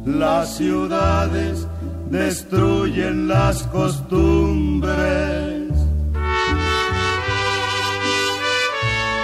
[0.06, 1.68] las ciudades
[2.10, 4.96] destruyen las costumbres.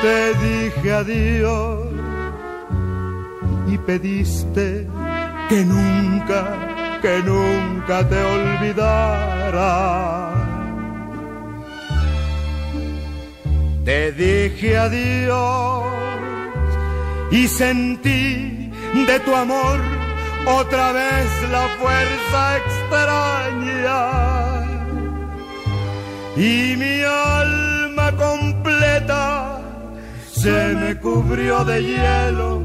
[0.02, 1.88] Te dije adiós
[3.68, 4.88] y pediste
[5.48, 10.33] que nunca, que nunca te olvidara
[13.86, 15.84] Te dije adiós
[17.32, 18.72] y sentí
[19.08, 19.80] de tu amor
[20.46, 24.02] otra vez la fuerza extraña.
[26.38, 29.60] Y mi alma completa
[30.32, 32.62] se me cubrió de hielo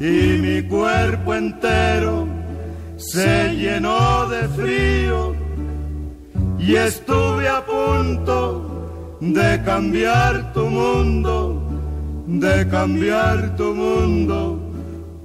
[0.00, 2.26] y mi cuerpo entero
[2.96, 5.36] se llenó de frío
[6.58, 8.77] y estuve a punto
[9.20, 11.62] de cambiar tu mundo,
[12.26, 14.60] de cambiar tu mundo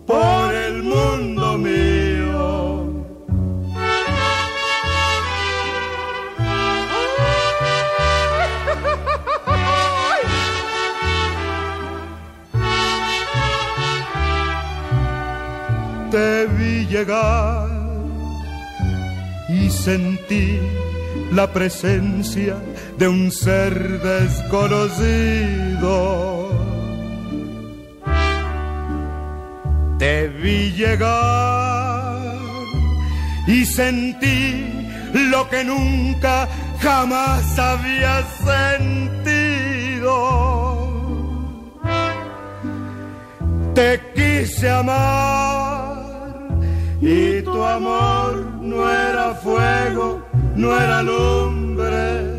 [0.08, 2.04] por el mundo mío.
[16.10, 17.70] Te vi llegar
[19.50, 20.60] y sentí
[21.32, 22.56] la presencia
[22.98, 24.94] de un ser desconocido.
[29.98, 32.36] Te vi llegar
[33.48, 34.66] y sentí
[35.14, 36.48] lo que nunca
[36.82, 39.34] jamás había sentido.
[43.74, 46.04] Te quise amar
[47.02, 50.22] y tu amor no era fuego,
[50.56, 52.33] no era lumbre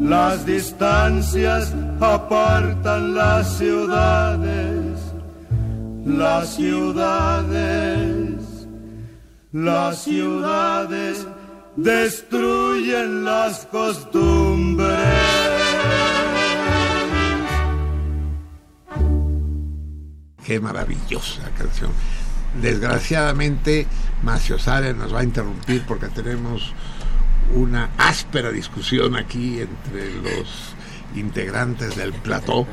[0.00, 4.98] las distancias apartan las ciudades,
[6.04, 8.34] las ciudades,
[9.52, 11.26] las ciudades
[11.76, 14.98] destruyen las costumbres.
[20.44, 21.90] Qué maravillosa canción.
[22.60, 23.86] Desgraciadamente,
[24.22, 26.72] Macio Sare nos va a interrumpir porque tenemos
[27.54, 30.74] una áspera discusión aquí entre los
[31.14, 32.66] integrantes del plató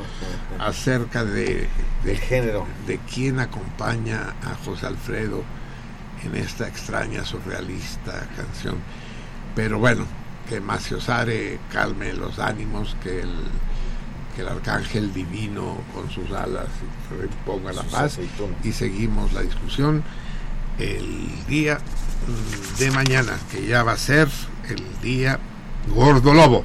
[0.58, 1.68] acerca de,
[2.04, 2.66] del género.
[2.86, 5.44] de quién acompaña a José Alfredo
[6.24, 8.76] en esta extraña surrealista canción.
[9.54, 10.06] Pero bueno
[10.48, 13.32] que Maciosare calme los ánimos que el
[14.34, 16.66] que el arcángel divino con sus alas
[17.44, 18.18] ponga la paz
[18.64, 20.02] y seguimos la discusión
[20.78, 21.78] el día
[22.78, 24.28] de mañana que ya va a ser
[24.72, 25.38] el día
[25.94, 26.64] Gordo Lobo.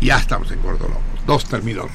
[0.00, 1.00] Ya estamos en Gordo Lobo.
[1.26, 1.86] Dos terminó.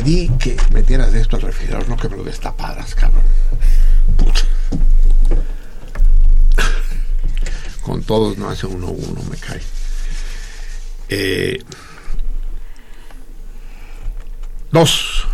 [0.00, 3.22] Pedí que metieras esto al refrigerador, no que me lo destaparas, cabrón.
[4.16, 4.40] Puta.
[7.82, 9.60] Con todos no hace uno uno, me cae.
[11.08, 11.62] Eh,
[14.70, 15.26] dos.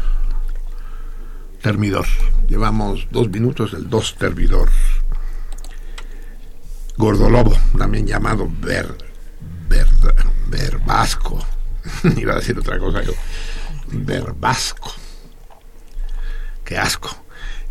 [1.63, 2.07] Termidor.
[2.49, 4.71] Llevamos dos minutos del dos termidor.
[6.97, 8.97] Gordolobo, también llamado ver,
[9.69, 9.87] ver,
[10.49, 11.45] verbasco.
[12.17, 13.13] Iba a decir otra cosa yo.
[14.07, 14.93] Verbasco.
[16.65, 17.11] Qué asco.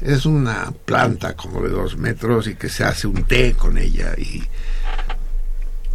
[0.01, 4.13] Es una planta como de dos metros y que se hace un té con ella
[4.17, 4.43] y,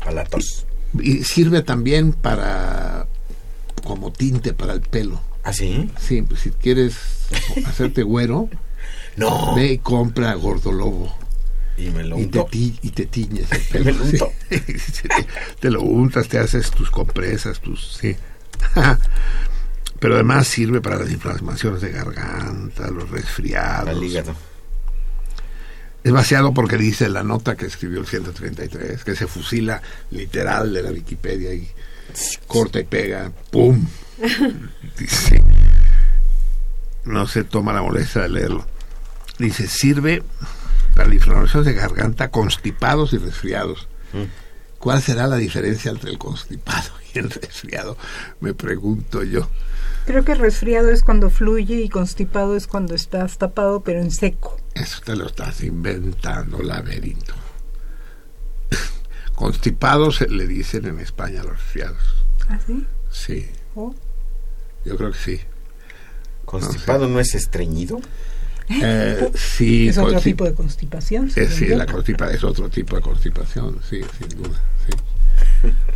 [0.07, 0.67] A la tos.
[0.99, 3.07] y sirve también para
[3.85, 5.21] como tinte para el pelo.
[5.45, 5.91] ¿Ah, sí?
[5.99, 6.97] Sí, pues si quieres
[7.67, 8.49] hacerte güero,
[9.17, 9.55] No.
[9.55, 11.15] ve y compra gordolobo.
[11.77, 13.99] Y me lo y te, y te tiñes el Me pelo.
[13.99, 14.33] lo unto.
[14.51, 15.09] Sí.
[15.09, 15.27] te,
[15.61, 17.97] te lo untas, te haces tus compresas, tus...
[18.01, 18.17] Sí.
[20.01, 23.91] Pero además sirve para las inflamaciones de garganta, los resfriados.
[23.91, 24.35] Al hígado.
[26.03, 30.83] Es vaciado porque dice la nota que escribió el 133, que se fusila literal de
[30.83, 31.69] la Wikipedia y
[32.47, 33.87] corta y pega, ¡pum!
[34.99, 35.43] Dice,
[37.05, 38.67] no se toma la molestia de leerlo.
[39.39, 40.23] Dice, sirve
[40.95, 43.89] para la inflamación de garganta, constipados y resfriados.
[44.79, 47.97] ¿Cuál será la diferencia entre el constipado el resfriado?
[48.41, 49.49] Me pregunto yo.
[50.07, 54.57] Creo que resfriado es cuando fluye y constipado es cuando estás tapado pero en seco.
[54.75, 57.35] Eso te lo estás inventando, laberinto.
[59.35, 62.25] Constipados se le dicen en España a los resfriados.
[62.49, 62.87] ¿Ah, sí?
[63.11, 63.95] Sí, Oh.
[64.85, 65.41] yo creo que sí.
[66.45, 68.01] ¿Constipado no es estreñido?
[68.69, 71.31] Eh, sí, es otro consti- tipo de constipación.
[71.37, 74.93] eh, sí, la constipa es otro tipo de constipación, sí, sin duda, sí.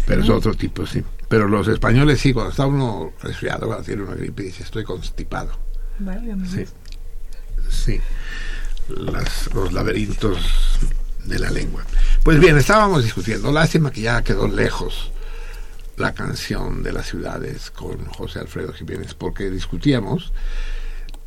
[0.07, 1.03] Pero es otro tipo, sí.
[1.29, 5.59] Pero los españoles sí, cuando está uno resfriado, cuando tiene una gripe, dice, estoy constipado.
[5.99, 6.65] Válgame Sí,
[7.71, 8.01] sí.
[8.89, 10.39] Las- los laberintos
[11.25, 11.85] de la lengua.
[12.23, 13.51] Pues bien, estábamos discutiendo.
[13.51, 15.11] Lástima que ya quedó lejos
[15.97, 20.33] la canción de las ciudades con José Alfredo Jiménez, porque discutíamos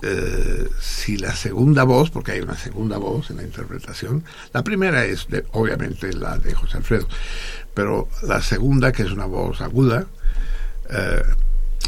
[0.04, 4.24] eh, si la segunda voz, porque hay una segunda voz en la interpretación,
[4.54, 7.08] la primera es de- obviamente la de José Alfredo,
[7.78, 10.08] pero la segunda, que es una voz aguda,
[10.90, 11.22] eh,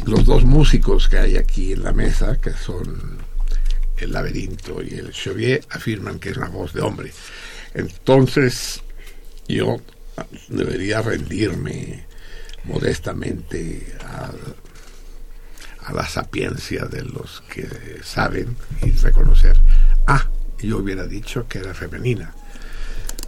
[0.06, 3.18] los dos músicos que hay aquí en la mesa, que son
[3.96, 7.12] el laberinto y el Chevier, afirman que es una voz de hombre.
[7.74, 8.82] Entonces,
[9.48, 9.80] yo
[10.46, 12.06] debería rendirme
[12.62, 14.32] modestamente a
[15.92, 17.66] la sapiencia de los que
[18.04, 19.58] saben y reconocer.
[20.06, 22.32] Ah, yo hubiera dicho que era femenina,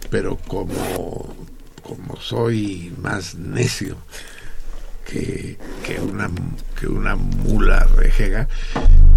[0.09, 1.35] pero como,
[1.95, 3.97] como soy más necio
[5.05, 6.29] que, que, una,
[6.79, 8.47] que una mula rejega,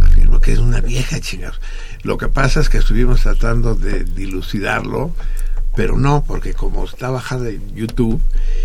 [0.03, 1.61] afirmo que es una vieja chingados.
[2.03, 5.14] Lo que pasa es que estuvimos tratando de dilucidarlo,
[5.74, 8.20] pero no, porque como está bajada en YouTube,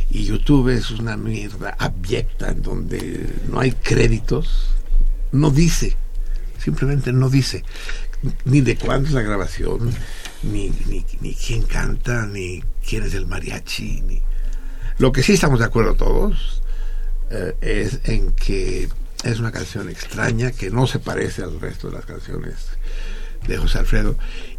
[0.09, 4.71] y YouTube es una mierda abyecta en donde no hay créditos,
[5.31, 5.95] no dice,
[6.57, 7.63] simplemente no dice,
[8.43, 9.91] ni de cuándo es la grabación,
[10.43, 14.21] ni, ni, ni quién canta, ni quién es el mariachi, ni...
[14.97, 16.61] Lo que sí estamos de acuerdo todos
[17.29, 18.89] eh, es en que
[19.23, 22.55] es una canción extraña que no se parece al resto de las canciones
[23.47, 24.15] de José Alfredo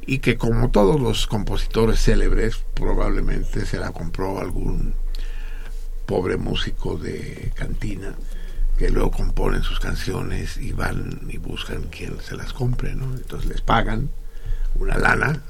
[0.07, 4.95] y que como todos los compositores célebres probablemente se la compró algún
[6.07, 8.15] pobre músico de cantina
[8.79, 13.15] que luego componen sus canciones y van y buscan quien se las compre, ¿no?
[13.15, 14.11] Entonces les pagan
[14.75, 15.43] una lana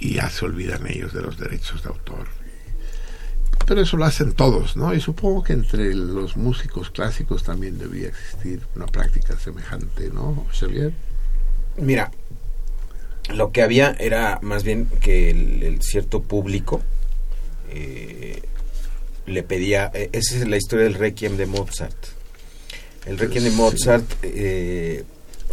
[0.00, 2.26] y ya se olvidan ellos de los derechos de autor.
[3.66, 4.92] Pero eso lo hacen todos, ¿no?
[4.94, 10.92] Y supongo que entre los músicos clásicos también debía existir una práctica semejante, ¿no, Xavier?
[11.78, 12.10] Mira,
[13.32, 16.82] lo que había era más bien que el, el cierto público
[17.70, 18.42] eh,
[19.26, 21.96] le pedía, eh, esa es la historia del Requiem de Mozart.
[23.06, 23.50] El Requiem de.
[23.50, 25.04] Mozart, eh,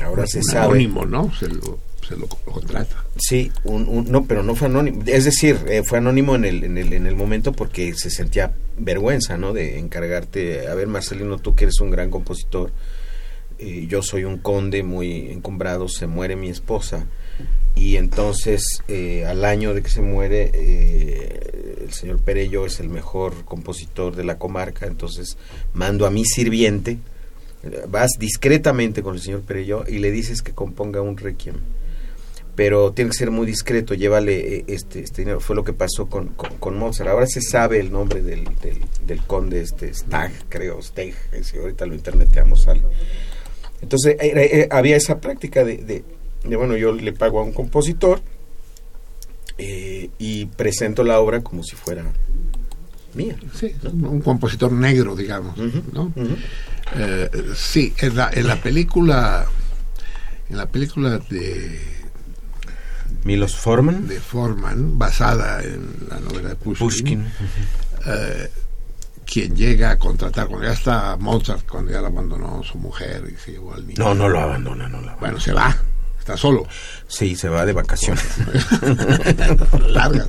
[0.03, 0.65] ahora se sabe.
[0.65, 1.33] anónimo, ¿no?
[1.33, 3.03] Se lo, se lo contrata.
[3.17, 5.03] Sí, un- no, pero no fue anónimo.
[5.05, 8.53] Es decir, eh, fue anónimo en el, en, el, en el momento porque se sentía
[8.77, 9.53] vergüenza, ¿no?
[9.53, 12.71] De encargarte, a ver, Marcelino, tú que eres un gran compositor,
[13.59, 17.05] eh, yo soy un conde muy encumbrado, se muere mi esposa.
[17.75, 22.89] Y entonces, eh, al año de que se muere, eh, el señor Perello es el
[22.89, 25.37] mejor compositor de la comarca, entonces
[25.73, 26.97] mando a mi sirviente,
[27.63, 31.55] eh, vas discretamente con el señor Perello y le dices que componga un requiem
[32.63, 35.39] pero tiene que ser muy discreto, llévale eh, este, este dinero.
[35.39, 37.09] Fue lo que pasó con, con, con Mozart.
[37.09, 41.87] Ahora se sabe el nombre del, del, del conde, este Stag, creo, Stag, ese, ahorita
[41.87, 42.83] lo interneteamos, sale.
[43.81, 45.77] Entonces eh, había esa práctica de,
[46.43, 48.21] de, bueno, yo le pago a un compositor
[49.57, 52.05] y presento la obra como si fuera
[53.15, 53.37] mía.
[53.55, 55.57] Sí, un compositor negro, digamos.
[55.57, 56.13] ¿no?
[57.55, 59.47] sí, en la, en la película,
[60.47, 62.00] en la película de
[63.23, 64.07] Milos Forman.
[64.07, 67.25] De Forman, basada en la novela de Pushkin.
[68.05, 68.51] Eh,
[69.25, 73.37] quien llega a contratar, cuando ya está Mozart, cuando ya la abandonó su mujer y
[73.37, 74.03] se llevó al niño.
[74.03, 75.75] No, no lo abandona, no lo Bueno, se va,
[76.19, 76.67] está solo.
[77.07, 78.25] Sí, se va de vacaciones.
[79.87, 80.25] Larga.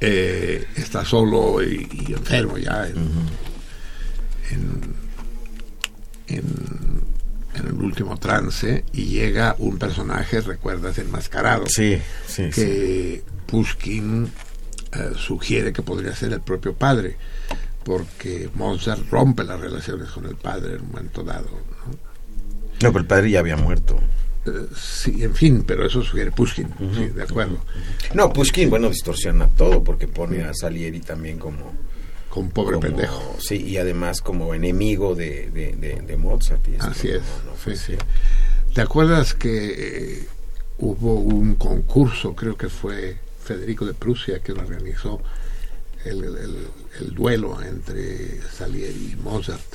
[0.00, 3.10] Eh, está solo y, enfermo ya en,
[4.50, 4.94] en
[6.28, 7.02] en
[7.54, 11.66] el último trance y llega un personaje, recuerdas, enmascarado.
[11.68, 12.50] Sí, sí.
[12.50, 14.30] Que Pushkin
[14.92, 17.16] eh, sugiere que podría ser el propio padre,
[17.84, 21.48] porque Mozart rompe las relaciones con el padre en un momento dado.
[21.50, 21.92] No,
[22.82, 23.98] no pero el padre ya había muerto.
[24.46, 27.58] Eh, sí, en fin, pero eso sugiere Pushkin, sí, de acuerdo.
[28.14, 31.72] No, Pushkin, bueno, distorsiona todo porque pone a Salieri también como
[32.28, 33.36] con pobre pendejo.
[33.38, 36.62] Sí, y además como enemigo de, de, Mozart.
[36.80, 37.22] Así es.
[37.64, 37.94] sí, sí.
[38.74, 40.28] ¿Te acuerdas que eh,
[40.78, 45.20] hubo un concurso, creo que fue Federico de Prusia que lo organizó,
[46.04, 49.74] el, el, duelo entre Salieri y Mozart?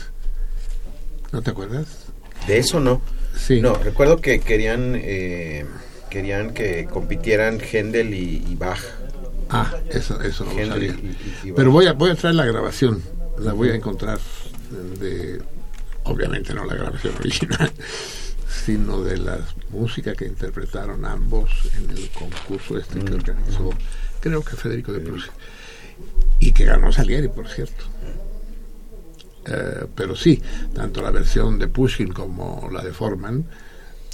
[1.32, 1.88] ¿No te acuerdas?
[2.48, 3.02] De eso no.
[3.36, 3.62] Sí.
[3.62, 5.66] No, recuerdo que querían, eh,
[6.10, 8.84] querían que compitieran Händel y Bach
[9.54, 10.96] Ah, eso, eso no lo sabía.
[11.56, 13.02] Pero voy a, voy a traer la grabación,
[13.38, 14.20] la voy a encontrar
[15.00, 15.42] de,
[16.04, 17.72] obviamente no la grabación original,
[18.66, 19.40] sino de la
[19.70, 23.16] música que interpretaron ambos en el concurso este que mm.
[23.16, 23.70] organizó,
[24.20, 25.32] creo que Federico de Prusia,
[26.40, 27.84] y que ganó Salieri, por cierto.
[29.46, 30.42] Eh, pero sí,
[30.74, 33.46] tanto la versión de Pushkin como la de Forman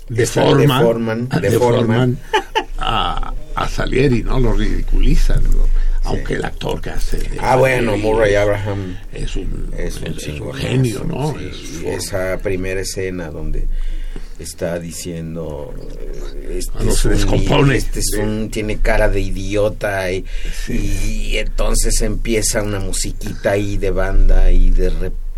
[0.09, 2.17] deforman, deforman,
[2.77, 4.39] a, a Salieri, ¿no?
[4.39, 5.43] Lo ridiculizan,
[6.03, 7.19] aunque el actor que hace...
[7.39, 11.35] ah, bueno, Murray Abraham es un, es un, genio, ¿no?
[11.85, 13.67] esa primera escena donde
[14.39, 15.73] está diciendo
[16.49, 17.75] este no se descompone.
[17.75, 20.25] este es un, tiene cara de idiota y,
[20.69, 25.28] y, entonces empieza una musiquita ahí de banda y de repente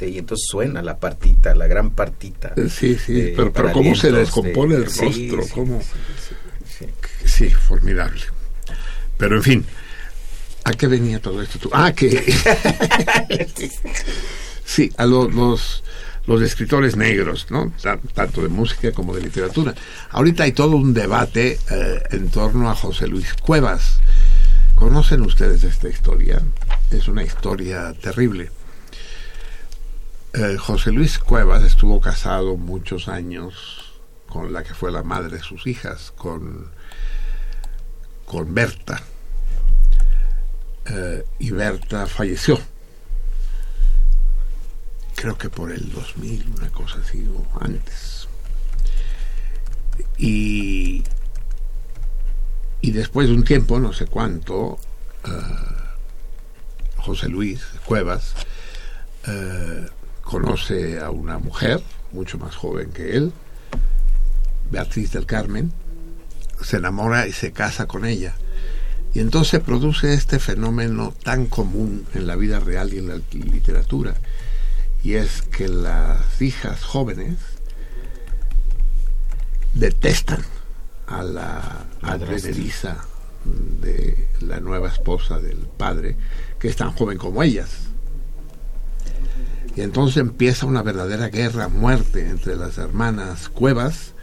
[0.00, 4.76] y entonces suena la partita la gran partita sí sí pero, pero cómo se descompone
[4.76, 5.80] el rostro cómo
[7.24, 8.22] Sí, formidable.
[9.16, 9.66] Pero en fin,
[10.64, 11.70] ¿a qué venía todo esto?
[11.72, 12.10] Ah, que...
[14.64, 15.82] sí, a los,
[16.26, 17.72] los, escritores negros, ¿no?
[18.14, 19.74] Tanto de música como de literatura.
[20.10, 24.00] Ahorita hay todo un debate eh, en torno a José Luis Cuevas.
[24.74, 26.42] ¿Conocen ustedes esta historia?
[26.90, 28.50] Es una historia terrible.
[30.34, 35.42] Eh, José Luis Cuevas estuvo casado muchos años con la que fue la madre de
[35.42, 36.70] sus hijas, con
[38.24, 39.02] con Berta.
[40.86, 42.58] Eh, y Berta falleció.
[45.16, 48.26] Creo que por el 2000, una cosa así, o antes.
[50.16, 51.04] Y,
[52.80, 54.78] y después de un tiempo, no sé cuánto,
[55.26, 55.30] eh,
[56.96, 58.34] José Luis Cuevas
[60.32, 63.34] conoce a una mujer mucho más joven que él,
[64.70, 65.70] Beatriz del Carmen,
[66.62, 68.34] se enamora y se casa con ella.
[69.12, 74.14] Y entonces produce este fenómeno tan común en la vida real y en la literatura,
[75.04, 77.36] y es que las hijas jóvenes
[79.74, 80.40] detestan
[81.08, 83.04] a la advenediza
[83.44, 86.16] de la nueva esposa del padre,
[86.58, 87.91] que es tan joven como ellas.
[89.74, 94.14] Y entonces empieza una verdadera guerra, muerte entre las hermanas Cuevas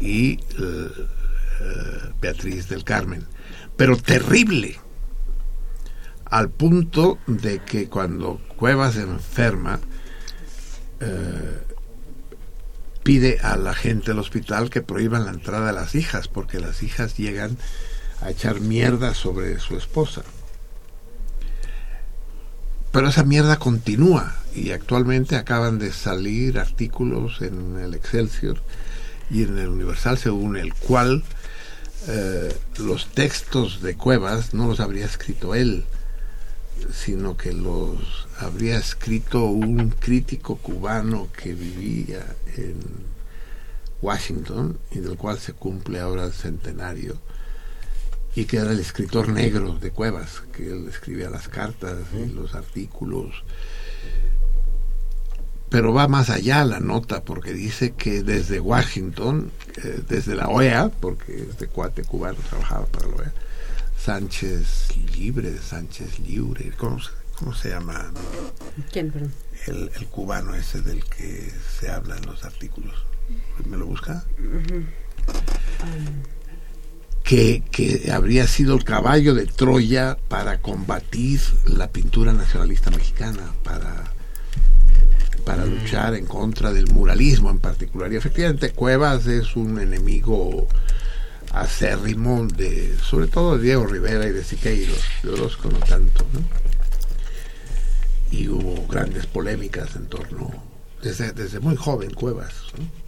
[0.00, 3.26] y eh, eh, Beatriz del Carmen,
[3.76, 4.78] pero terrible,
[6.26, 9.80] al punto de que cuando Cuevas enferma,
[11.00, 11.62] eh,
[13.02, 16.82] pide a la gente del hospital que prohíban la entrada de las hijas, porque las
[16.82, 17.56] hijas llegan
[18.20, 20.22] a echar mierda sobre su esposa.
[22.92, 28.60] Pero esa mierda continúa y actualmente acaban de salir artículos en el Excelsior
[29.30, 31.22] y en el Universal según el cual
[32.06, 35.84] eh, los textos de Cuevas no los habría escrito él,
[36.92, 42.24] sino que los habría escrito un crítico cubano que vivía
[42.56, 42.76] en
[44.00, 47.18] Washington y del cual se cumple ahora el centenario
[48.34, 52.54] y que era el escritor negro de Cuevas, que él escribía las cartas y los
[52.54, 53.42] artículos.
[55.70, 59.50] pero va más allá la nota porque dice que desde Washington,
[59.84, 63.32] eh, desde la OEA, porque este cuate cubano trabajaba para la OEA,
[64.02, 68.10] Sánchez Libre, Sánchez Libre, ¿cómo, se- cómo se llama?
[68.92, 69.32] ¿Quién, perdón?
[69.66, 72.94] El, el cubano ese del que se habla en los artículos.
[73.66, 74.24] ¿Me lo busca?
[77.28, 84.04] Que, que habría sido el caballo de Troya para combatir la pintura nacionalista mexicana, para,
[85.44, 88.10] para luchar en contra del muralismo en particular.
[88.10, 90.68] Y efectivamente Cuevas es un enemigo
[91.52, 96.40] acérrimo de, sobre todo de Diego Rivera y de Siqueiros, de Orozco no tanto, ¿no?
[98.30, 100.50] Y hubo grandes polémicas en torno,
[101.02, 103.07] desde, desde muy joven Cuevas, ¿no?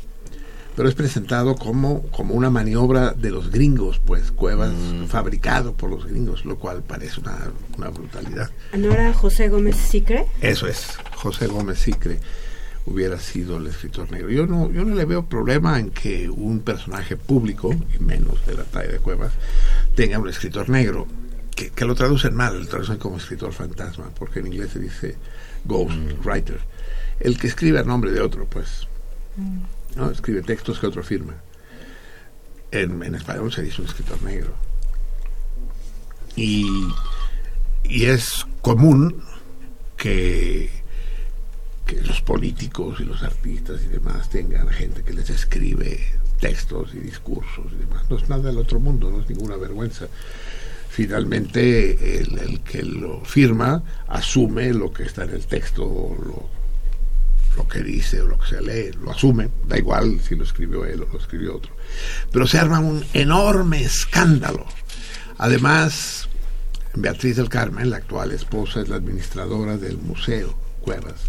[0.77, 4.73] Pero es presentado como, como una maniobra de los gringos, pues Cuevas
[5.09, 7.39] fabricado por los gringos, lo cual parece una,
[7.77, 8.51] una brutalidad.
[8.77, 10.27] ¿No era José Gómez Sicre?
[10.41, 12.19] Eso es, José Gómez Sicre
[12.87, 14.31] hubiera sido el escritor negro.
[14.31, 18.55] Yo no, yo no le veo problema en que un personaje público, y menos de
[18.55, 19.33] la talla de Cuevas,
[19.95, 21.07] tenga un escritor negro,
[21.55, 25.17] que, que lo traducen mal, lo traducen como escritor fantasma, porque en inglés se dice
[25.65, 25.95] ghost
[26.25, 26.61] writer.
[27.19, 28.87] El que escribe a nombre de otro, pues.
[29.97, 30.11] ¿No?
[30.11, 31.35] Escribe textos que otro firma.
[32.71, 34.55] En, en español se dice un escritor negro.
[36.37, 36.67] Y,
[37.85, 39.23] y es común
[39.97, 40.71] que,
[41.87, 46.01] que los políticos y los artistas y demás tengan gente que les escribe
[46.41, 48.09] textos y discursos y demás.
[48.09, 50.07] No es nada del otro mundo, no es ninguna vergüenza.
[50.89, 56.60] Finalmente, el, el que lo firma asume lo que está en el texto, o lo,
[57.57, 60.85] lo que dice o lo que se lee, lo asume, da igual si lo escribió
[60.85, 61.73] él o lo escribió otro.
[62.33, 64.67] Pero se arma un enorme escándalo.
[65.39, 66.29] Además,
[66.95, 71.21] Beatriz del Carmen, la actual esposa, es la administradora del museo Cuevas.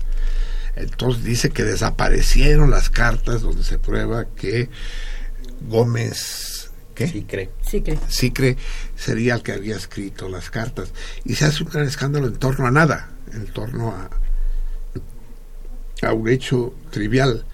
[0.76, 4.69] Entonces dice que desaparecieron las cartas donde se prueba que
[5.67, 7.07] Gómez, ¿qué?
[7.07, 7.49] Sí, cree.
[7.61, 7.99] Sicre.
[8.07, 8.57] Sicre
[8.95, 10.93] sería el que había escrito las cartas.
[11.26, 14.09] Y se hace un gran escándalo en torno a nada, en torno a,
[16.02, 17.45] a un hecho trivial.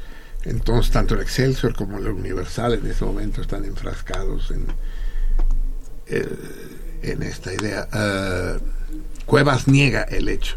[0.43, 4.65] Entonces, tanto el Excelsior como el Universal en ese momento están enfrascados en,
[6.07, 6.27] eh,
[7.01, 7.87] en esta idea.
[7.93, 8.59] Eh,
[9.25, 10.55] Cuevas niega el hecho.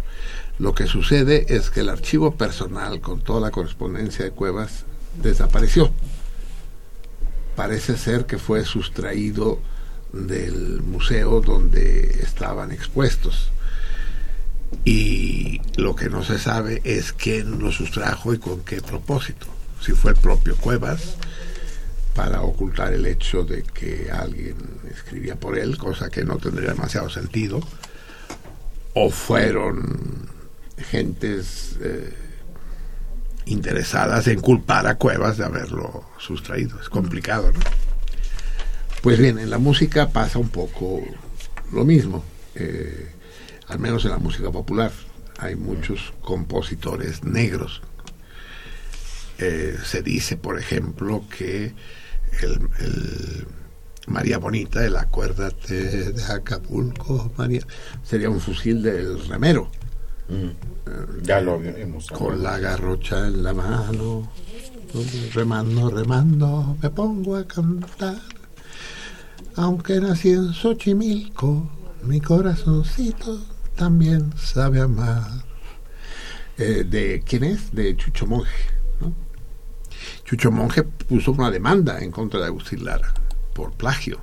[0.59, 4.85] Lo que sucede es que el archivo personal con toda la correspondencia de Cuevas
[5.21, 5.91] desapareció
[7.57, 9.59] parece ser que fue sustraído
[10.15, 13.51] del museo donde estaban expuestos.
[14.85, 19.47] Y lo que no se sabe es quién lo sustrajo y con qué propósito.
[19.81, 21.17] Si fue el propio Cuevas
[22.15, 24.57] para ocultar el hecho de que alguien
[24.91, 27.61] escribía por él, cosa que no tendría demasiado sentido,
[28.95, 30.29] o fueron
[30.91, 32.13] gentes eh,
[33.47, 36.81] interesadas en culpar a Cuevas de haberlo sustraído.
[36.81, 37.61] Es complicado, ¿no?
[39.03, 41.03] Pues bien, en la música pasa un poco
[41.73, 42.23] lo mismo,
[42.55, 43.13] eh,
[43.71, 44.91] al menos en la música popular.
[45.39, 47.81] Hay muchos compositores negros.
[49.39, 51.73] Eh, se dice, por ejemplo, que
[52.43, 53.47] el, el
[54.07, 57.63] María Bonita, el Acuérdate de Acapulco, María,
[58.03, 59.71] sería un fusil del remero
[61.23, 64.31] Ya lo hemos con la garrocha en la mano,
[65.33, 68.21] remando, remando, me pongo a cantar.
[69.57, 71.71] Aunque nací en Xochimilco,
[72.03, 75.27] mi corazoncito también sabe amar.
[76.59, 77.75] Eh, ¿De quién es?
[77.75, 78.53] De Chucho Monje.
[79.01, 79.15] ¿no?
[80.27, 83.15] Chucho Monje puso una demanda en contra de Agustín Lara
[83.55, 84.21] por plagio.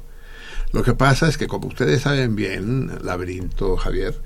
[0.74, 4.22] Lo que pasa es que, como ustedes saben bien, Laberinto, Javier,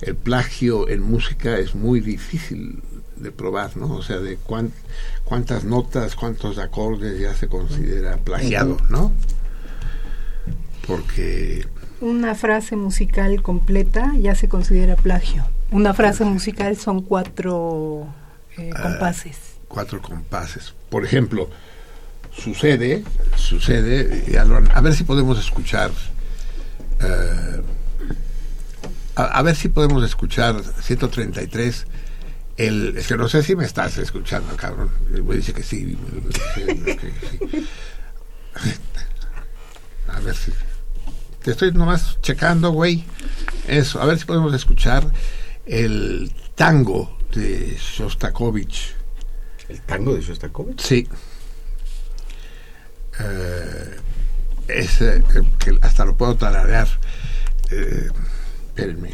[0.00, 2.80] el plagio en música es muy difícil
[3.16, 3.96] de probar, ¿no?
[3.96, 4.70] O sea, de cuán-
[5.24, 9.12] cuántas notas, cuántos acordes ya se considera plagiado, ¿no?
[10.86, 11.66] Porque
[12.00, 15.44] Una frase musical completa ya se considera plagio.
[15.70, 18.06] Una frase musical son cuatro
[18.56, 19.36] eh, compases.
[19.66, 20.74] cuatro compases.
[20.90, 21.50] Por ejemplo,
[22.32, 23.04] sucede,
[23.36, 25.90] sucede, a, ver si podemos escuchar,
[27.00, 27.62] eh,
[29.16, 31.86] a, a ver si podemos escuchar 133.
[32.56, 34.90] El, es que no sé si me estás escuchando, cabrón.
[35.10, 35.96] Me dice que sí.
[36.54, 37.52] que
[38.62, 38.78] sí.
[40.08, 40.52] A ver si.
[41.48, 43.06] Te estoy nomás checando, güey.
[43.66, 45.10] Eso, a ver si podemos escuchar
[45.64, 48.94] el tango de Shostakovich.
[49.70, 50.78] ¿El tango de Shostakovich?
[50.78, 51.08] Sí.
[53.18, 53.96] Eh,
[54.68, 55.22] ese, eh,
[55.58, 56.86] que hasta lo puedo tararear.
[57.70, 58.10] Eh,
[58.66, 59.12] espérenme.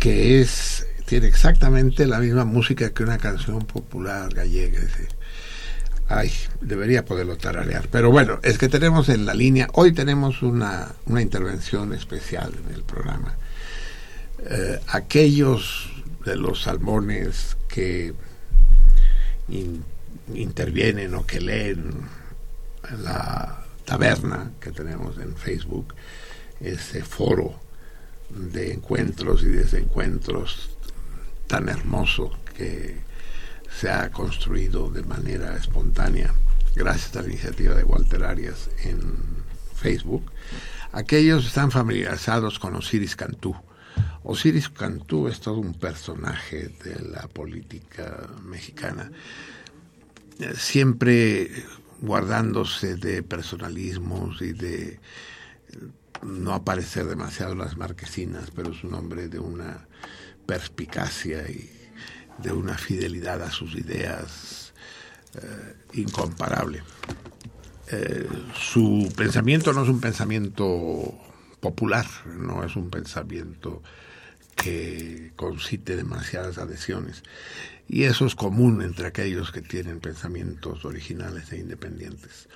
[0.00, 4.80] Que es tiene exactamente la misma música que una canción popular gallega.
[6.08, 7.88] Ay, debería poderlo tararear.
[7.90, 12.74] Pero bueno, es que tenemos en la línea, hoy tenemos una, una intervención especial en
[12.74, 13.36] el programa.
[14.48, 15.90] Eh, aquellos
[16.24, 18.14] de los salmones que
[20.34, 21.92] intervienen o que leen
[22.90, 25.94] en la taberna que tenemos en Facebook,
[26.60, 27.58] ese foro
[28.28, 30.70] de encuentros y desencuentros
[31.46, 33.05] tan hermoso que
[33.78, 36.32] se ha construido de manera espontánea
[36.74, 39.02] gracias a la iniciativa de Walter Arias en
[39.74, 40.32] Facebook.
[40.92, 43.54] Aquellos están familiarizados con Osiris Cantú.
[44.22, 49.10] Osiris Cantú es todo un personaje de la política mexicana,
[50.56, 51.50] siempre
[52.00, 55.00] guardándose de personalismos y de
[56.22, 59.86] no aparecer demasiado en las marquesinas, pero es un hombre de una
[60.46, 61.75] perspicacia y
[62.38, 64.72] de una fidelidad a sus ideas
[65.34, 66.82] eh, incomparable.
[67.88, 71.14] Eh, su pensamiento no es un pensamiento
[71.60, 73.82] popular, no es un pensamiento
[74.54, 77.22] que concite demasiadas adhesiones.
[77.88, 82.48] Y eso es común entre aquellos que tienen pensamientos originales e independientes.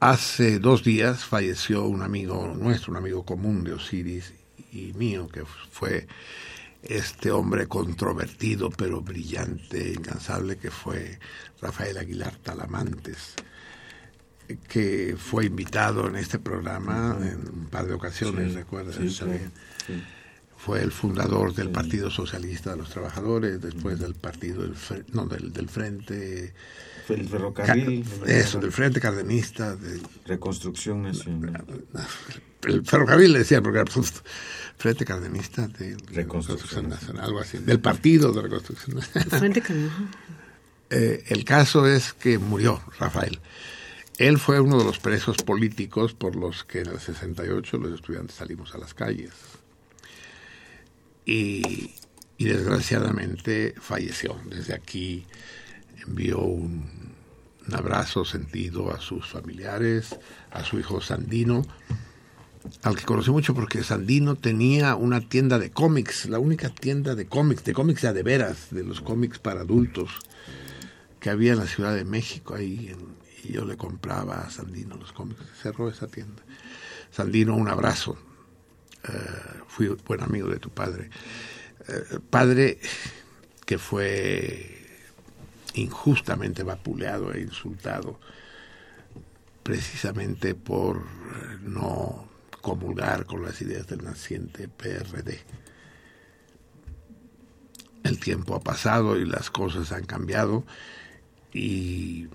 [0.00, 4.32] Hace dos días falleció un amigo nuestro, un amigo común de Osiris
[4.72, 6.06] y mío, que fue
[6.82, 11.18] este hombre controvertido pero brillante, incansable, que fue
[11.60, 13.34] Rafael Aguilar Talamantes,
[14.68, 18.96] que fue invitado en este programa en un par de ocasiones, ¿recuerdas?
[20.56, 24.74] Fue el fundador del Partido Socialista de los Trabajadores, después del Partido del,
[25.12, 26.52] no, del, del Frente
[27.10, 28.04] el ferrocarril.
[28.26, 29.76] Eso, del Frente Cardenista.
[29.76, 31.64] De, Reconstrucción Nacional.
[32.62, 33.90] El ferrocarril le decía, porque era
[34.76, 39.38] Frente Cardenista de Reconstrucción, Nacional, algo así, del Partido de Reconstrucción Nacional.
[39.38, 39.62] Frente
[40.90, 43.40] eh, el caso es que murió Rafael.
[44.18, 48.36] Él fue uno de los presos políticos por los que en el 68 los estudiantes
[48.36, 49.32] salimos a las calles.
[51.24, 51.92] Y,
[52.36, 54.36] y desgraciadamente falleció.
[54.46, 55.26] Desde aquí
[56.06, 56.97] envió un,
[57.74, 60.16] abrazo sentido a sus familiares,
[60.50, 61.64] a su hijo Sandino,
[62.82, 67.26] al que conocí mucho porque Sandino tenía una tienda de cómics, la única tienda de
[67.26, 70.10] cómics, de cómics ya de veras, de los cómics para adultos
[71.20, 72.94] que había en la Ciudad de México ahí,
[73.44, 76.42] y yo le compraba a Sandino los cómics, cerró esa tienda.
[77.10, 78.16] Sandino, un abrazo,
[79.04, 79.10] eh,
[79.66, 81.10] fui buen amigo de tu padre.
[81.88, 82.78] Eh, padre
[83.64, 84.77] que fue
[85.78, 88.18] injustamente vapuleado e insultado
[89.62, 92.28] precisamente por eh, no
[92.60, 95.40] comulgar con las ideas del naciente PRD.
[98.02, 100.64] El tiempo ha pasado y las cosas han cambiado
[101.52, 102.28] y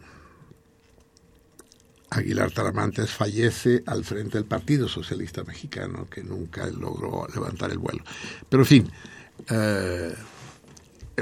[2.09, 8.03] Aguilar Taramantes fallece al frente del Partido Socialista Mexicano, que nunca logró levantar el vuelo.
[8.47, 8.91] Pero en fin,
[9.49, 10.13] eh,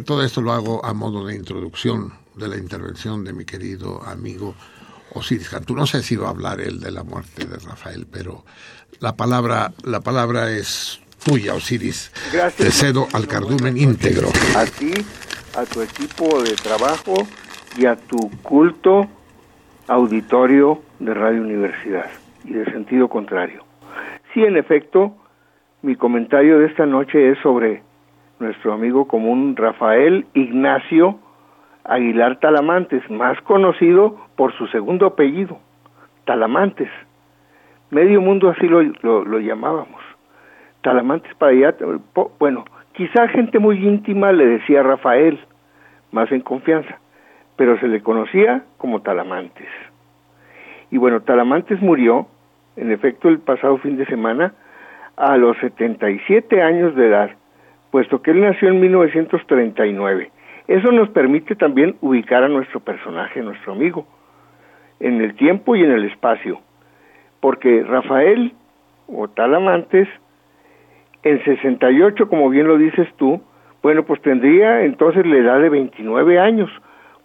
[0.05, 4.55] todo esto lo hago a modo de introducción de la intervención de mi querido amigo
[5.13, 5.75] Osiris Cantú.
[5.75, 8.45] No sé si va a hablar él de la muerte de Rafael, pero
[8.99, 12.11] la palabra, la palabra es tuya, Osiris.
[12.31, 12.55] Gracias.
[12.55, 14.29] Te cedo al cardumen íntegro.
[14.55, 14.93] A ti,
[15.57, 17.13] a tu equipo de trabajo
[17.77, 19.07] y a tu culto
[19.87, 22.09] auditorio de Radio Universidad
[22.45, 23.65] y de sentido contrario.
[24.33, 25.15] Sí, en efecto,
[25.81, 27.83] mi comentario de esta noche es sobre
[28.41, 31.19] nuestro amigo común Rafael Ignacio
[31.83, 35.59] Aguilar Talamantes, más conocido por su segundo apellido,
[36.25, 36.89] Talamantes.
[37.89, 40.01] Medio mundo así lo, lo, llamábamos.
[40.81, 41.75] Talamantes para allá,
[42.39, 45.39] bueno, quizá gente muy íntima le decía Rafael,
[46.11, 46.99] más en confianza,
[47.55, 49.69] pero se le conocía como Talamantes.
[50.89, 52.27] Y bueno, Talamantes murió,
[52.75, 54.53] en efecto, el pasado fin de semana,
[55.17, 57.31] a los 77 años de edad,
[57.91, 60.31] puesto que él nació en 1939.
[60.67, 64.07] Eso nos permite también ubicar a nuestro personaje, nuestro amigo,
[64.99, 66.59] en el tiempo y en el espacio,
[67.39, 68.53] porque Rafael
[69.07, 70.07] o Talamantes,
[71.23, 73.41] en 68, como bien lo dices tú,
[73.83, 76.69] bueno, pues tendría entonces la edad de 29 años,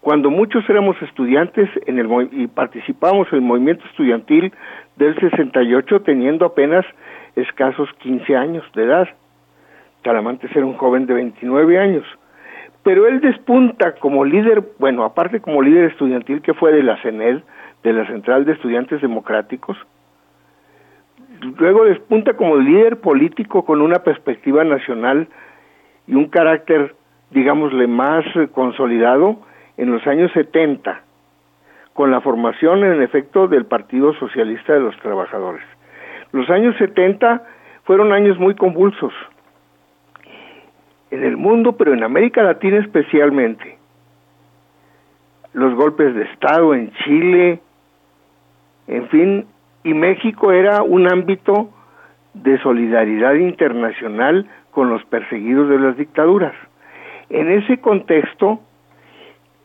[0.01, 4.53] cuando muchos éramos estudiantes en el y participábamos en el movimiento estudiantil
[4.97, 6.87] del 68 teniendo apenas
[7.35, 9.09] escasos 15 años de edad.
[10.07, 12.05] Talamantes era un joven de 29 años,
[12.85, 17.41] pero él despunta como líder, bueno, aparte como líder estudiantil que fue de la CENED,
[17.83, 19.77] de la Central de Estudiantes Democráticos,
[21.59, 25.27] luego despunta como líder político con una perspectiva nacional
[26.07, 26.95] y un carácter,
[27.33, 29.41] digámosle, más consolidado
[29.77, 31.03] en los años 70,
[31.95, 35.65] con la formación, en efecto, del Partido Socialista de los Trabajadores.
[36.31, 37.43] Los años 70
[37.83, 39.13] fueron años muy convulsos
[41.11, 43.79] en el mundo, pero en América Latina especialmente.
[45.53, 47.61] Los golpes de Estado en Chile,
[48.87, 49.47] en fin,
[49.85, 51.71] y México era un ámbito
[52.35, 56.55] de solidaridad internacional con los perseguidos de las dictaduras.
[57.31, 58.61] En ese contexto,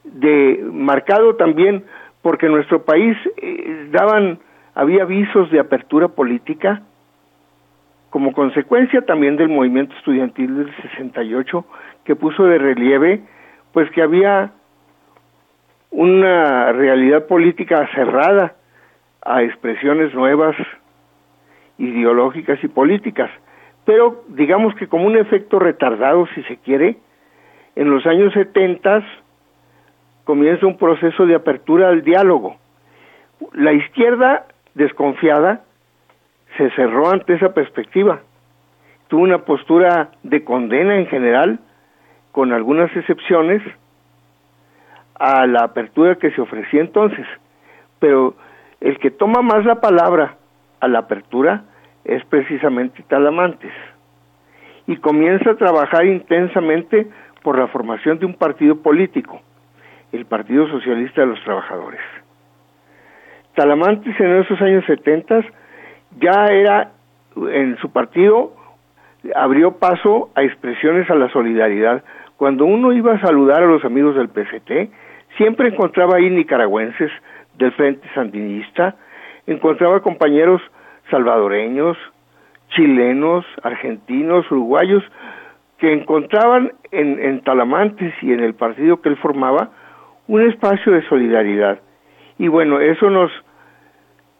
[0.04, 1.84] de marcado también
[2.22, 4.40] porque nuestro país eh, daban
[4.74, 6.84] había avisos de apertura política
[8.12, 11.66] como consecuencia también del movimiento estudiantil del 68
[12.04, 13.22] que puso de relieve
[13.72, 14.52] pues que había
[15.92, 18.56] una realidad política cerrada
[19.26, 20.56] a expresiones nuevas
[21.78, 23.32] ideológicas y políticas.
[23.86, 26.98] Pero digamos que como un efecto retardado si se quiere
[27.78, 29.04] en los años 70
[30.26, 32.58] comienza un proceso de apertura al diálogo.
[33.54, 35.64] La izquierda desconfiada
[36.58, 38.22] se cerró ante esa perspectiva.
[39.08, 41.60] Tuvo una postura de condena en general,
[42.32, 43.62] con algunas excepciones,
[45.16, 47.26] a la apertura que se ofrecía entonces.
[48.00, 48.36] Pero
[48.80, 50.38] el que toma más la palabra
[50.80, 51.64] a la apertura
[52.04, 53.74] es precisamente Talamantes.
[54.88, 57.08] Y comienza a trabajar intensamente
[57.44, 59.42] por la formación de un partido político,
[60.12, 62.02] el Partido Socialista de los Trabajadores.
[63.56, 65.44] Talamantes en esos años 70
[66.20, 66.92] ya era
[67.36, 68.54] en su partido
[69.36, 72.04] abrió paso a expresiones a la solidaridad.
[72.38, 74.92] Cuando uno iba a saludar a los amigos del PCT,
[75.38, 77.12] siempre encontraba ahí nicaragüenses
[77.58, 78.96] del Frente Sandinista,
[79.46, 80.62] encontraba compañeros
[81.10, 81.98] salvadoreños,
[82.70, 85.04] chilenos, argentinos, uruguayos,
[85.78, 89.70] que encontraban en, en Talamantes y en el partido que él formaba
[90.28, 91.80] un espacio de solidaridad.
[92.38, 93.32] Y bueno, eso nos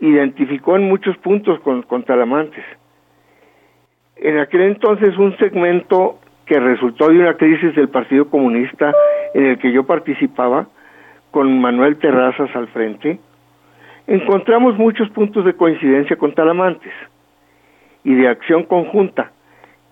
[0.02, 2.66] identificó en muchos puntos con, con Talamantes.
[4.18, 8.92] En aquel entonces un segmento que resultó de una crisis del Partido Comunista
[9.34, 10.68] en el que yo participaba,
[11.32, 13.18] con Manuel Terrazas al frente,
[14.06, 16.92] encontramos muchos puntos de coincidencia con Talamantes
[18.04, 19.32] y de acción conjunta,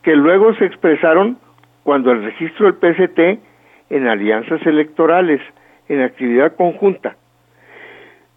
[0.03, 1.38] que luego se expresaron
[1.84, 3.20] cuando el registro del PST
[3.89, 5.39] en alianzas electorales,
[5.88, 7.16] en actividad conjunta.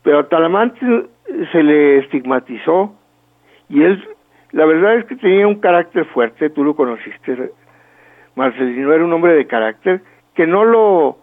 [0.02, 1.06] Pero a Talamantes
[1.52, 2.94] se le estigmatizó
[3.68, 4.02] y él,
[4.52, 7.52] la verdad es que tenía un carácter fuerte, tú lo conociste,
[8.34, 10.02] Marcelino era un hombre de carácter
[10.34, 11.18] que no lo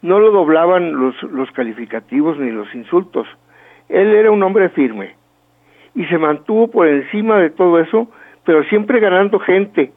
[0.00, 3.26] no lo doblaban los, los calificativos ni los insultos.
[3.88, 5.16] Él era un hombre firme
[5.94, 8.08] y se mantuvo por encima de todo eso,
[8.44, 9.92] pero siempre ganando gente,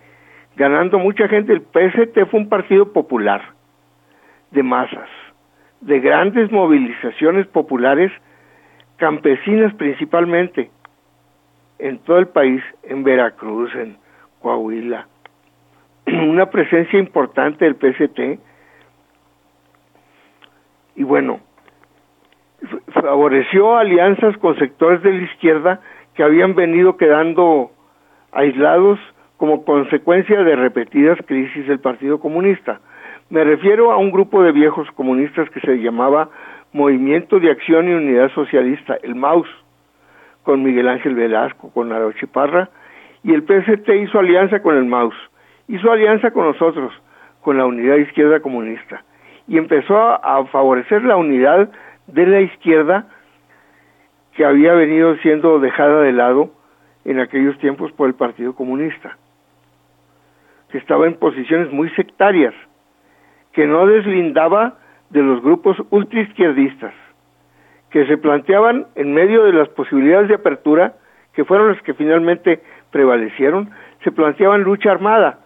[0.55, 1.53] ganando mucha gente.
[1.53, 3.41] El PST fue un partido popular,
[4.49, 5.07] de masas,
[5.81, 8.11] de grandes movilizaciones populares
[8.97, 10.69] campesinas principalmente,
[11.79, 13.97] en todo el país, en Veracruz, en
[14.41, 15.07] Coahuila,
[16.05, 18.39] una presencia importante del PST,
[20.95, 21.39] y bueno,
[22.93, 25.81] favoreció alianzas con sectores de la izquierda
[26.13, 27.71] que habían venido quedando
[28.31, 28.99] aislados
[29.37, 32.81] como consecuencia de repetidas crisis del Partido Comunista.
[33.31, 36.27] Me refiero a un grupo de viejos comunistas que se llamaba
[36.73, 39.47] Movimiento de Acción y Unidad Socialista, el MAUS,
[40.43, 42.69] con Miguel Ángel Velasco, con Aroche Parra,
[43.23, 45.15] y el PST hizo alianza con el MAUS,
[45.69, 46.91] hizo alianza con nosotros,
[47.39, 49.05] con la Unidad Izquierda Comunista,
[49.47, 51.69] y empezó a, favorecer la unidad
[52.07, 53.07] de la izquierda
[54.33, 56.51] que había venido siendo dejada de lado
[57.05, 59.17] en aquellos tiempos por el Partido Comunista,
[60.69, 62.53] que estaba en posiciones muy sectarias,
[63.53, 64.75] que no deslindaba
[65.09, 66.93] de los grupos ultraizquierdistas
[67.91, 70.95] que se planteaban en medio de las posibilidades de apertura,
[71.33, 73.69] que fueron las que finalmente prevalecieron,
[74.03, 75.39] se planteaban lucha armada.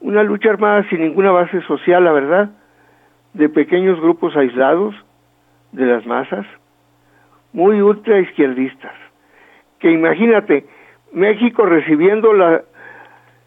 [0.00, 2.50] Una lucha armada sin ninguna base social, la verdad,
[3.34, 4.94] de pequeños grupos aislados
[5.72, 6.46] de las masas,
[7.52, 8.94] muy ultraizquierdistas.
[9.78, 10.66] Que imagínate,
[11.12, 12.62] México recibiendo la,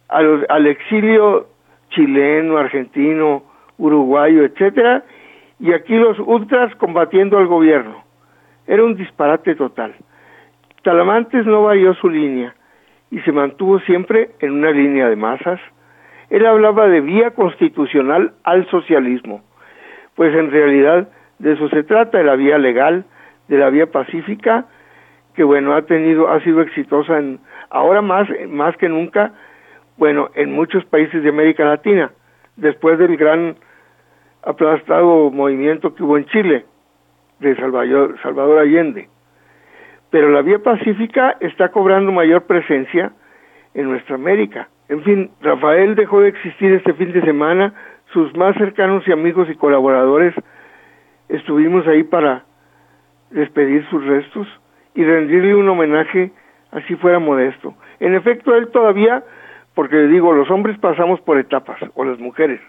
[0.07, 1.47] al exilio
[1.89, 3.43] chileno, argentino,
[3.77, 5.03] uruguayo, etcétera,
[5.59, 8.03] y aquí los ultras combatiendo al gobierno.
[8.67, 9.95] Era un disparate total.
[10.83, 12.55] Talamantes no varió su línea
[13.11, 15.59] y se mantuvo siempre en una línea de masas.
[16.29, 19.41] Él hablaba de vía constitucional al socialismo,
[20.15, 21.09] pues en realidad
[21.39, 23.05] de eso se trata, de la vía legal,
[23.47, 24.65] de la vía pacífica,
[25.35, 29.33] que bueno, ha tenido, ha sido exitosa en, ahora más, más que nunca,
[29.97, 32.11] Bueno, en muchos países de América Latina,
[32.55, 33.55] después del gran
[34.43, 36.65] aplastado movimiento que hubo en Chile,
[37.39, 39.09] de Salvador, Salvador Allende.
[40.09, 43.11] Pero la vía pacífica está cobrando mayor presencia
[43.73, 44.69] en nuestra América.
[44.87, 47.73] En fin, Rafael dejó de existir este fin de semana,
[48.13, 50.33] sus más cercanos y amigos y colaboradores
[51.29, 52.43] estuvimos ahí para
[53.31, 54.47] despedir sus restos
[54.93, 56.31] y rendirle un homenaje
[56.71, 57.73] así fuera modesto.
[57.99, 59.23] En efecto, él todavía,
[59.75, 62.59] porque digo, los hombres pasamos por etapas, o las mujeres,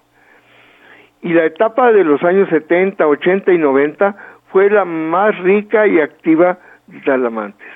[1.23, 4.17] y la etapa de los años 70, 80 y 90
[4.53, 7.67] fue la más rica y activa de Talamantes.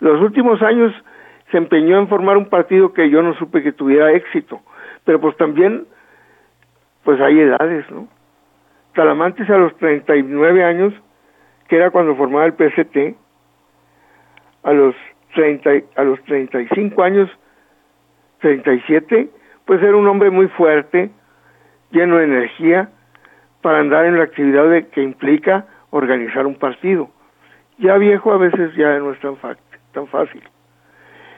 [0.00, 0.92] Los últimos años
[1.50, 4.60] se empeñó en formar un partido que yo no supe que tuviera éxito,
[5.04, 5.86] pero pues también,
[7.04, 8.08] pues hay edades, ¿no?
[8.94, 10.94] Talamantes a los 39 años,
[11.68, 13.16] que era cuando formaba el PST,
[14.62, 14.94] a los
[15.34, 17.30] 30, a los 35 años,
[18.40, 19.30] 37,
[19.64, 21.10] pues era un hombre muy fuerte,
[21.90, 22.90] lleno de energía,
[23.60, 27.10] para andar en la actividad que implica organizar un partido.
[27.78, 29.36] Ya viejo a veces ya no es tan,
[29.92, 30.42] tan fácil.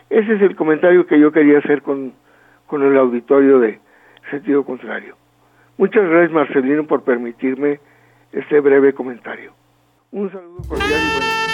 [0.08, 2.12] Ese es el comentario que yo quería hacer con,
[2.66, 3.78] con el auditorio de
[4.30, 5.16] sentido contrario.
[5.76, 7.80] Muchas gracias Marcelino por permitirme
[8.32, 9.52] este breve comentario.
[10.12, 11.49] Un saludo cordial y bueno.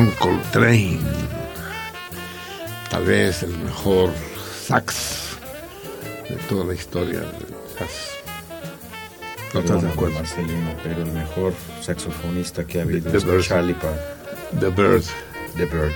[0.00, 0.98] John Coltrane,
[2.88, 4.10] tal vez el mejor
[4.66, 5.36] sax
[6.26, 8.16] de toda la historia del jazz.
[9.52, 10.14] ¿No estás de acuerdo?
[10.14, 14.00] Marcelino, pero el mejor saxofonista que ha habido es Charlie Park.
[14.58, 15.04] The Bird.
[15.58, 15.92] The Bird.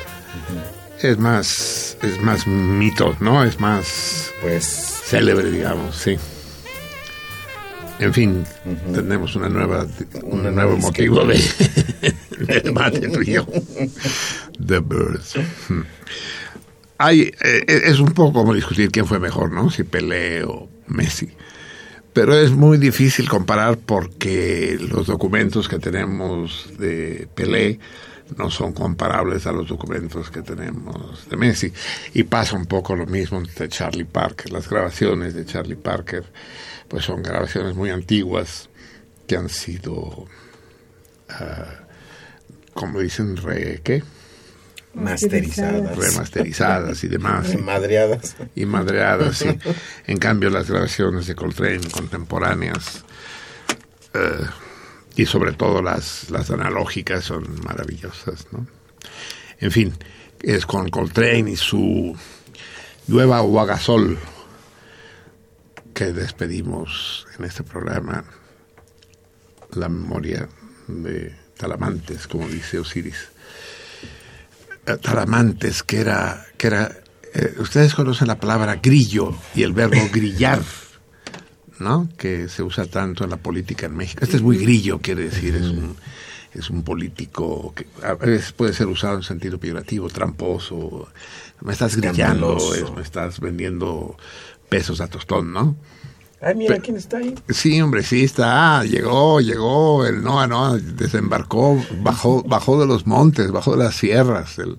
[1.01, 3.43] Es más, es más mito, ¿no?
[3.43, 4.67] Es más pues
[5.07, 6.19] célebre, digamos, sí.
[8.01, 8.45] En fin,
[8.93, 9.87] tenemos una nueva,
[10.25, 11.41] un nuevo motivo de,
[12.65, 13.47] debate tuyo.
[14.67, 15.35] The Birds.
[16.99, 19.71] Hay, eh, es un poco como discutir quién fue mejor, ¿no?
[19.71, 21.31] Si Pelé o Messi.
[22.13, 27.81] Pero es muy difícil comparar porque los documentos que tenemos de Pelé
[28.37, 31.73] no son comparables a los documentos que tenemos de Messi.
[32.15, 34.53] Y pasa un poco lo mismo de Charlie Parker.
[34.53, 36.25] Las grabaciones de Charlie Parker
[36.89, 38.69] pues son grabaciones muy antiguas
[39.27, 40.27] que han sido, uh,
[42.75, 44.03] como dicen, re, ¿qué?
[44.95, 45.97] Masterizadas.
[45.97, 47.53] remasterizadas y demás.
[47.53, 48.37] y- Madreadas.
[48.55, 49.39] y madreadas.
[49.39, 49.49] sí.
[50.07, 53.05] En cambio, las grabaciones de Coltrane contemporáneas
[54.15, 54.47] eh,
[55.17, 58.47] y sobre todo las, las analógicas son maravillosas.
[58.53, 58.67] ¿no?
[59.59, 59.95] En fin,
[60.43, 62.17] es con Coltrane y su
[63.09, 64.19] nueva Guagasol
[65.93, 68.25] que despedimos en este programa
[69.75, 70.49] la memoria
[70.87, 73.29] de Talamantes, como dice Osiris.
[74.87, 76.97] Eh, Talamantes, que era, que era
[77.33, 80.63] eh, ustedes conocen la palabra grillo y el verbo grillar,
[81.79, 82.09] ¿no?
[82.19, 84.21] Que se usa tanto en la política en México.
[84.23, 85.97] Este es muy grillo, quiere decir, es un,
[86.53, 91.09] es un político que a veces puede ser usado en sentido peyorativo, tramposo.
[91.63, 94.17] Me estás grillando, es- me estás vendiendo
[94.69, 95.77] pesos a tostón, ¿no?
[96.45, 97.35] Ay, mira quién está ahí.
[97.49, 98.79] Sí, hombre, sí está.
[98.79, 103.95] Ah, llegó, llegó, el Noa Noa desembarcó, bajó, bajó de los montes, bajó de las
[103.95, 104.79] sierras, el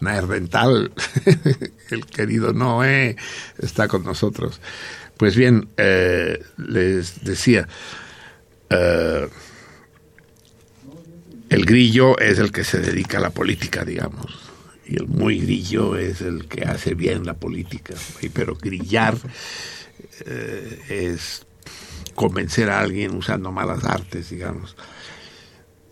[0.00, 0.92] Naerdental,
[1.90, 3.16] el querido Noé,
[3.58, 4.60] está con nosotros.
[5.16, 7.66] Pues bien, eh, les decía,
[8.68, 9.28] eh,
[11.48, 14.50] el grillo es el que se dedica a la política, digamos,
[14.84, 17.94] y el muy grillo es el que hace bien la política.
[18.34, 19.16] Pero grillar
[20.26, 21.46] eh, es
[22.14, 24.76] convencer a alguien usando malas artes, digamos.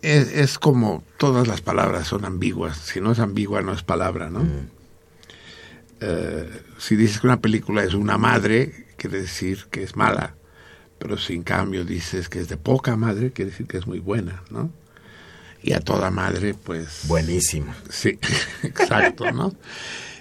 [0.01, 2.77] Es, es como todas las palabras son ambiguas.
[2.77, 4.45] Si no es ambigua, no es palabra, ¿no?
[6.01, 10.35] Eh, si dices que una película es una madre, quiere decir que es mala.
[10.99, 13.99] Pero si en cambio dices que es de poca madre, quiere decir que es muy
[13.99, 14.71] buena, ¿no?
[15.61, 17.01] Y a toda madre, pues...
[17.07, 17.73] Buenísimo.
[17.89, 18.19] Sí,
[18.63, 19.53] exacto, ¿no?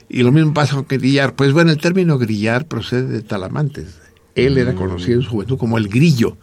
[0.09, 1.35] Y lo mismo pasa con grillar.
[1.35, 4.01] Pues bueno, el término grillar procede de Talamantes.
[4.35, 6.37] Él era conocido en su juventud como el grillo.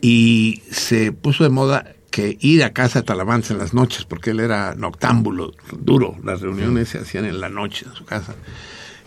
[0.00, 4.30] Y se puso de moda que ir a casa de Talamantes en las noches, porque
[4.30, 6.16] él era noctámbulo, duro.
[6.24, 8.34] Las reuniones se hacían en la noche en su casa.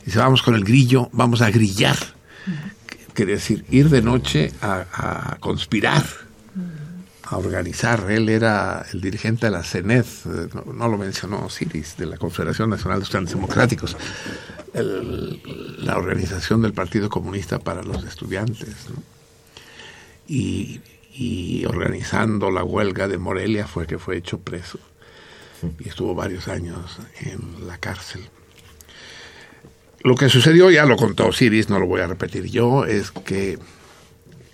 [0.03, 1.97] Y dice, vamos con el grillo, vamos a grillar.
[3.13, 6.03] Quiere decir, ir de noche a, a conspirar
[7.37, 8.09] organizar.
[8.09, 12.69] Él era el dirigente de la CENED, eh, no, lo mencionó Siris, de la Confederación
[12.69, 13.97] Nacional de Estudiantes Democráticos,
[14.73, 18.75] la organización del Partido Comunista para los Estudiantes.
[20.27, 20.81] Y,
[21.67, 24.79] organizando la huelga de Morelia fue que fue hecho preso
[25.79, 28.21] y estuvo varios años en la cárcel.
[30.01, 33.59] Lo que sucedió, ya lo contó Siris, no lo voy a repetir yo, es que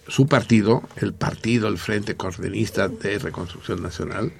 [0.10, 4.34] su partido, el partido, el Frente Coordinista de Reconstrucción Nacional,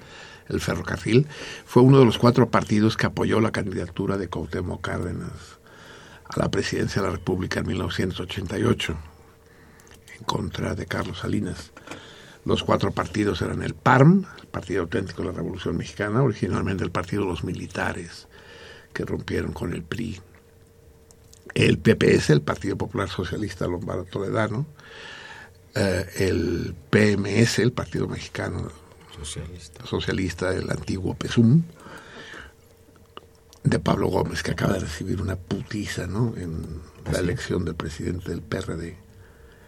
[0.48, 1.28] el Ferrocarril,
[1.64, 5.58] fue uno de los cuatro partidos que apoyó la candidatura de Cuauhtémoc Cárdenas
[6.24, 8.96] a la presidencia de la República en 1988,
[10.18, 11.72] en contra de Carlos Salinas.
[12.44, 16.90] Los cuatro partidos eran el PARM, el Partido Auténtico de la Revolución Mexicana, originalmente el
[16.90, 18.26] Partido de los Militares,
[18.92, 20.20] que rompieron con el PRI.
[21.54, 24.66] El PPS, el Partido Popular Socialista Lombardo Toledano,
[25.74, 28.70] eh, el PMS, el Partido Mexicano
[29.16, 29.86] Socialista.
[29.86, 31.62] Socialista, el antiguo PESUM,
[33.62, 36.34] de Pablo Gómez, que acaba de recibir una putiza ¿no?
[36.36, 36.80] en
[37.12, 38.96] la elección del presidente del PRD.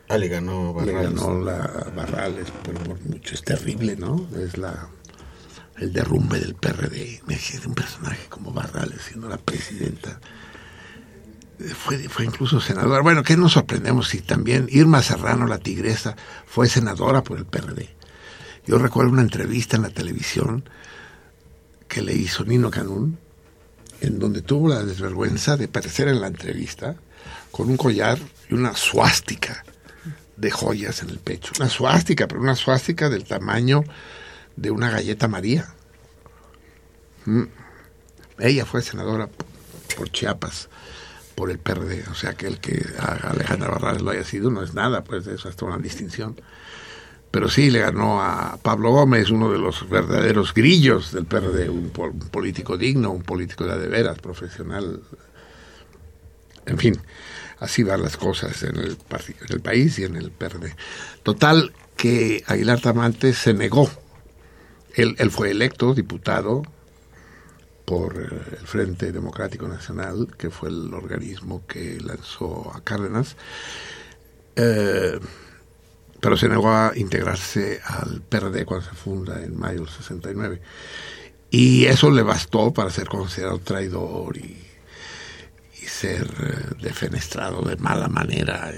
[0.08, 1.14] Ah, le ganó Le Barrales.
[1.14, 3.34] ganó la Barrales, por mucho.
[3.34, 4.26] Es terrible, ¿no?
[4.38, 4.88] Es la
[5.78, 7.20] el derrumbe del PRD.
[7.26, 10.20] Imagínate un personaje como Barrales siendo la presidenta.
[11.74, 13.02] Fue, fue incluso senadora.
[13.02, 17.88] Bueno, ¿qué nos sorprendemos si también Irma Serrano, la tigresa, fue senadora por el PRD?
[18.66, 20.64] Yo recuerdo una entrevista en la televisión
[21.88, 23.18] que le hizo Nino Canún,
[24.00, 26.96] en donde tuvo la desvergüenza de aparecer en la entrevista
[27.50, 29.64] con un collar y una suástica
[30.36, 31.52] de joyas en el pecho.
[31.58, 33.84] Una suástica, pero una suástica del tamaño
[34.56, 35.74] de una galleta María.
[37.26, 37.44] Mm.
[38.38, 39.28] Ella fue senadora
[39.96, 40.68] por Chiapas,
[41.34, 42.04] por el PRD.
[42.10, 45.26] O sea, que el que a Alejandra Barrales lo haya sido no es nada, pues
[45.26, 46.40] eso hasta una distinción.
[47.30, 51.88] Pero sí le ganó a Pablo Gómez, uno de los verdaderos grillos del PRD, un,
[51.90, 55.00] pol- un político digno, un político de, veras, profesional.
[56.66, 57.00] En fin,
[57.58, 60.74] así van las cosas en el, en el país y en el PRD.
[61.22, 63.90] Total, que Aguilar Tamantes se negó.
[64.94, 66.62] Él fue electo diputado
[67.92, 73.36] por el Frente Democrático Nacional, que fue el organismo que lanzó a Cárdenas,
[74.56, 75.20] eh,
[76.18, 80.62] pero se negó a integrarse al PRD cuando se funda en mayo del 69.
[81.50, 84.56] Y eso le bastó para ser considerado traidor y,
[85.82, 88.72] y ser eh, defenestrado de mala manera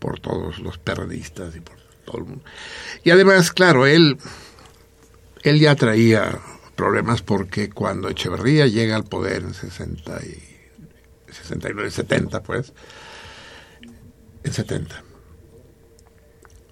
[0.00, 2.44] por todos los periodistas y por todo el mundo.
[3.04, 4.18] Y además, claro, él,
[5.44, 6.40] él ya traía
[6.74, 12.72] problemas porque cuando Echeverría llega al poder en 60 y 69, 70 pues,
[14.42, 15.02] en 70,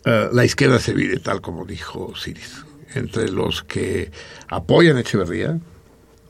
[0.05, 4.11] eh, la izquierda se vive tal como dijo Siris, entre los que
[4.49, 5.59] apoyan a Echeverría,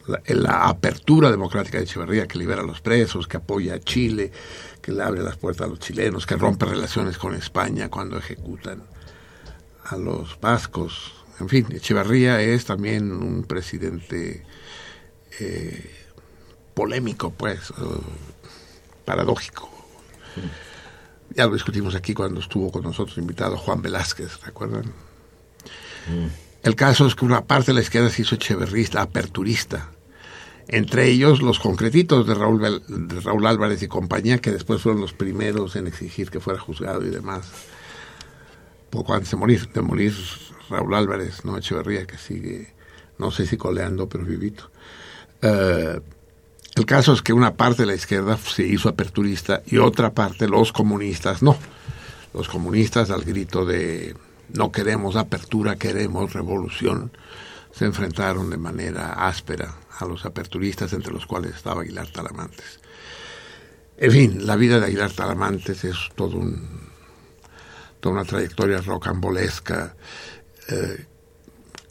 [0.06, 4.32] la, apertura democrática de Echeverría que libera a los presos, que apoya a Chile,
[4.80, 8.82] que le abre las puertas a los chilenos, que rompe relaciones con España cuando ejecutan
[9.84, 11.21] a los vascos.
[11.42, 14.44] En fin, Echeverría es también un presidente
[15.40, 15.90] eh,
[16.72, 17.72] polémico, pues,
[19.04, 19.68] paradójico.
[21.34, 24.84] Ya lo discutimos aquí cuando estuvo con nosotros invitado Juan Velázquez, ¿recuerdan?
[26.08, 26.28] Mm.
[26.62, 29.90] El caso es que una parte de la izquierda se hizo echeverrista, aperturista.
[30.68, 35.12] Entre ellos los concretitos de Raúl, de Raúl Álvarez y compañía, que después fueron los
[35.12, 37.50] primeros en exigir que fuera juzgado y demás.
[38.92, 40.14] Poco antes de morir, de morir
[40.68, 42.74] Raúl Álvarez, no Echeverría, que sigue,
[43.16, 44.70] no sé si coleando, pero vivito.
[45.40, 45.98] Eh,
[46.74, 50.46] el caso es que una parte de la izquierda se hizo aperturista y otra parte,
[50.46, 51.56] los comunistas, no.
[52.34, 54.14] Los comunistas, al grito de
[54.52, 57.12] no queremos apertura, queremos revolución,
[57.72, 62.78] se enfrentaron de manera áspera a los aperturistas, entre los cuales estaba Aguilar Talamantes.
[63.96, 66.81] En fin, la vida de Aguilar Talamantes es todo un,
[68.02, 69.94] toda una trayectoria rocambolesca
[70.68, 71.06] eh,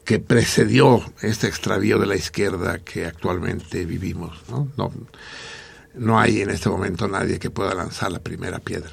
[0.04, 4.38] que precedió este extravío de la izquierda que actualmente vivimos.
[4.50, 4.68] ¿no?
[5.96, 8.92] No, hay en este momento nadie que pueda lanzar la primera piedra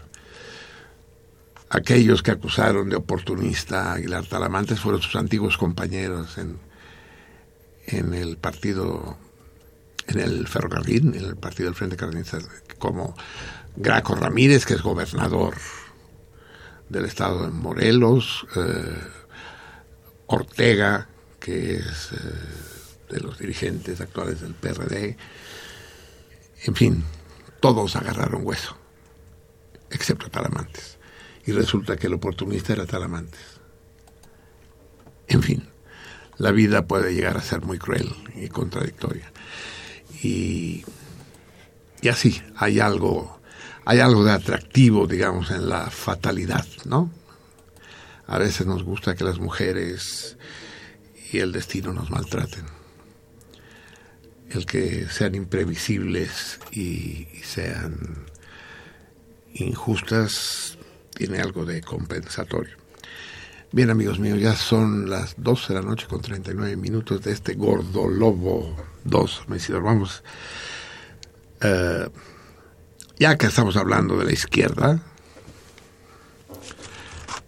[1.71, 6.57] aquellos que acusaron de oportunista a Aguilar Talamantes fueron sus antiguos compañeros en,
[7.89, 9.19] en el partido,
[10.07, 12.39] en el ferrocarril, en el partido del Frente Cardenista,
[12.79, 13.15] como
[13.77, 15.57] Graco Ramírez, que es gobernador
[16.89, 18.99] del estado de Morelos, eh,
[20.27, 21.09] Ortega,
[21.41, 25.17] que es eh, de los dirigentes actuales del PRD,
[26.65, 27.05] en fin,
[27.61, 28.77] todos agarraron hueso,
[29.91, 30.99] excepto Talamantes
[31.49, 33.41] y resulta que el oportunista era Talamantes.
[35.29, 35.67] En fin,
[36.37, 39.33] la vida puede llegar a ser muy cruel y contradictoria.
[40.23, 40.85] Y,
[42.03, 43.38] y así, hay algo,
[43.89, 47.11] hay algo de atractivo, digamos, en la fatalidad, ¿no?
[48.27, 50.37] A veces nos gusta que las mujeres
[51.33, 52.67] y el destino nos maltraten.
[54.51, 58.27] El que sean imprevisibles y sean
[59.55, 60.77] injustas
[61.15, 62.77] tiene algo de compensatorio.
[63.73, 67.55] Bien, amigos míos, ya son las 12 de la noche con 39 minutos de este
[67.55, 69.45] Gordo Lobo 2.
[69.83, 70.23] Vamos,
[71.63, 72.07] eh,
[73.19, 75.01] ya que estamos hablando de la izquierda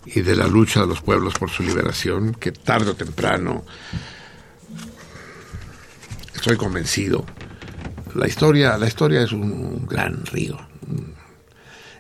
[0.05, 3.65] y de la lucha de los pueblos por su liberación, que tarde o temprano,
[6.35, 7.25] estoy convencido,
[8.15, 10.59] la historia, la historia es un gran río,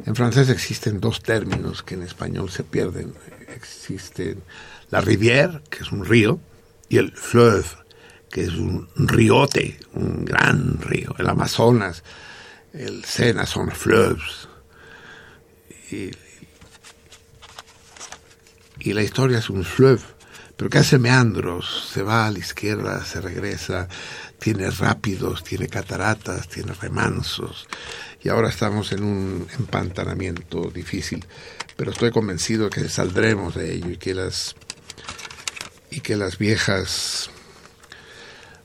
[0.06, 3.12] en francés existen dos términos que en español se pierden.
[3.54, 4.42] Existen
[4.90, 6.40] la rivière, que es un río,
[6.88, 7.66] y el fleuve,
[8.30, 11.14] que es un riote, un gran río.
[11.18, 12.02] El Amazonas,
[12.72, 14.48] el Sena son fleuves.
[15.90, 16.12] Y,
[18.92, 20.02] la historia es un fleuve,
[20.56, 23.88] pero que hace meandros, se va a la izquierda, se regresa,
[24.38, 27.66] tiene rápidos, tiene cataratas, tiene remansos
[28.22, 31.24] y ahora estamos en un empantanamiento difícil,
[31.76, 34.54] pero estoy convencido que saldremos de ello y que las
[35.90, 37.30] y que las viejas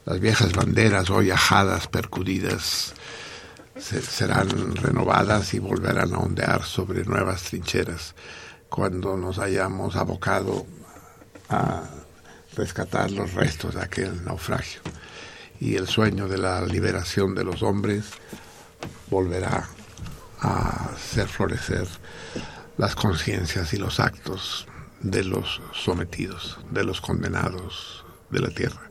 [0.06, 2.94] las viejas banderas hoy ajadas, percudidas,
[3.78, 8.16] serán renovadas y volverán a ondear sobre nuevas trincheras.
[8.70, 10.66] Cuando nos hayamos abocado
[11.50, 11.84] a
[12.56, 14.82] rescatar los restos de aquel naufragio.
[15.60, 18.06] Y el sueño de la liberación de los hombres
[19.10, 19.70] volverá
[20.40, 21.88] a hacer florecer
[22.78, 24.68] las conciencias y los actos
[25.02, 28.90] de los sometidos, de los condenados de la tierra,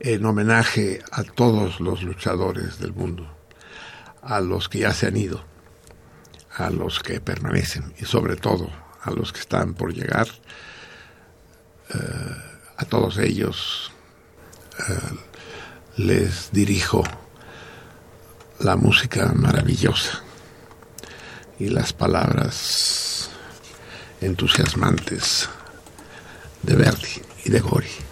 [0.00, 3.37] en homenaje a todos los luchadores del mundo,
[4.22, 5.42] a los que ya se han ido,
[6.56, 8.70] a los que permanecen y sobre todo
[9.02, 10.28] a los que están por llegar,
[11.94, 12.36] eh,
[12.76, 13.90] a todos ellos
[14.78, 14.92] eh,
[15.96, 17.02] les dirijo
[18.60, 20.22] la música maravillosa
[21.58, 23.30] y las palabras
[24.20, 25.48] entusiasmantes
[26.62, 28.07] de Verdi y de Gori.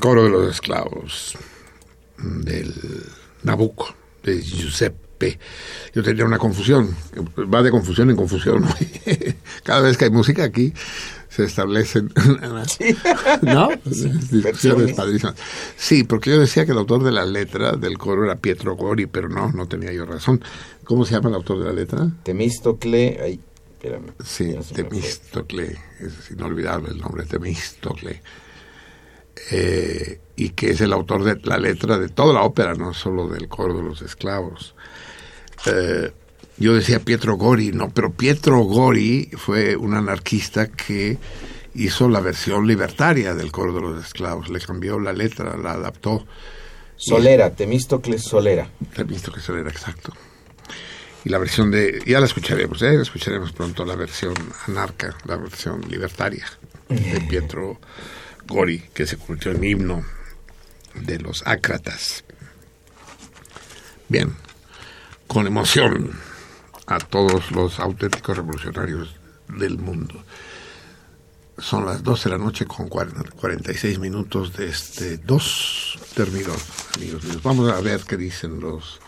[0.00, 1.36] El coro de los esclavos
[2.16, 2.72] del
[3.42, 5.38] Nabucco, de Giuseppe.
[5.94, 6.96] Yo tenía una confusión,
[7.36, 8.64] va de confusión en confusión.
[9.62, 10.72] Cada vez que hay música aquí
[11.28, 12.10] se establecen
[13.42, 13.68] ¿no?
[13.84, 15.34] discusiones padrísimas.
[15.76, 19.04] Sí, porque yo decía que el autor de la letra del coro era Pietro Gori,
[19.04, 20.42] pero no, no tenía yo razón.
[20.84, 22.10] ¿Cómo se llama el autor de la letra?
[22.22, 23.40] Temístocle, ay,
[23.74, 24.12] espérame.
[24.24, 24.56] Sí.
[24.74, 28.22] Temístocle, es inolvidable el nombre, Temístocle.
[29.50, 33.28] Eh, y que es el autor de la letra de toda la ópera, no solo
[33.28, 34.74] del coro de los esclavos.
[35.66, 36.12] Eh,
[36.56, 41.18] yo decía Pietro Gori, no, pero Pietro Gori fue un anarquista que
[41.74, 46.26] hizo la versión libertaria del coro de los esclavos, le cambió la letra, la adaptó.
[46.96, 48.70] Solera, Temístocles Solera.
[48.96, 50.12] He visto que eso era exacto.
[51.24, 53.00] Y la versión de, ya la escucharemos, ¿eh?
[53.00, 54.34] escucharemos pronto la versión
[54.66, 56.46] anarca, la versión libertaria
[56.88, 57.78] de Pietro
[58.50, 60.04] Gori, que se convirtió en himno
[60.94, 62.24] de los ácratas.
[64.08, 64.34] Bien,
[65.28, 66.18] con emoción
[66.86, 69.14] a todos los auténticos revolucionarios
[69.48, 70.24] del mundo.
[71.58, 76.52] Son las 12 de la noche con 40 46 minutos de este 2 terminó,
[76.96, 77.42] amigos míos.
[77.42, 79.00] Vamos a ver qué dicen los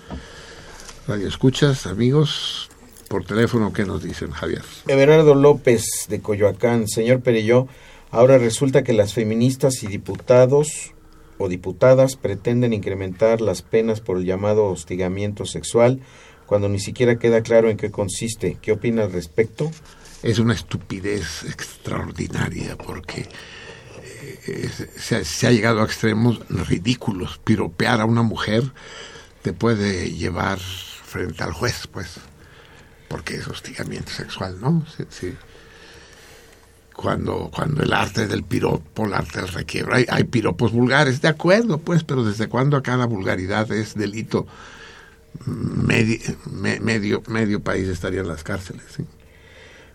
[1.09, 2.71] radioescuchas, amigos,
[3.09, 4.63] por teléfono, ¿qué nos dicen, Javier?
[4.87, 7.67] Everardo López de Coyoacán, señor Perelló,
[8.13, 10.93] ahora resulta que las feministas y diputados
[11.39, 16.01] o diputadas pretenden incrementar las penas por el llamado hostigamiento sexual
[16.47, 18.59] cuando ni siquiera queda claro en qué consiste.
[18.63, 19.71] ¿Qué opina al respecto?
[20.23, 23.27] Es una estupidez extraordinaria porque
[24.47, 27.41] eh, se, ha- llegado a extremos ridículos.
[27.43, 28.63] Piropear a una mujer
[29.43, 32.21] te puede llevar frente al juez, pues,
[33.09, 34.85] porque es hostigamiento sexual, ¿no?
[35.09, 35.35] Sí.
[37.03, 41.27] Cuando, cuando el arte del piropo, el arte del requiebro, hay, hay piropos vulgares, de
[41.29, 44.47] acuerdo, pues, pero ¿desde cuándo acá la vulgaridad es delito?
[45.47, 46.21] Medi-
[46.51, 49.05] me- medio, medio país estaría en las cárceles, ¿sí?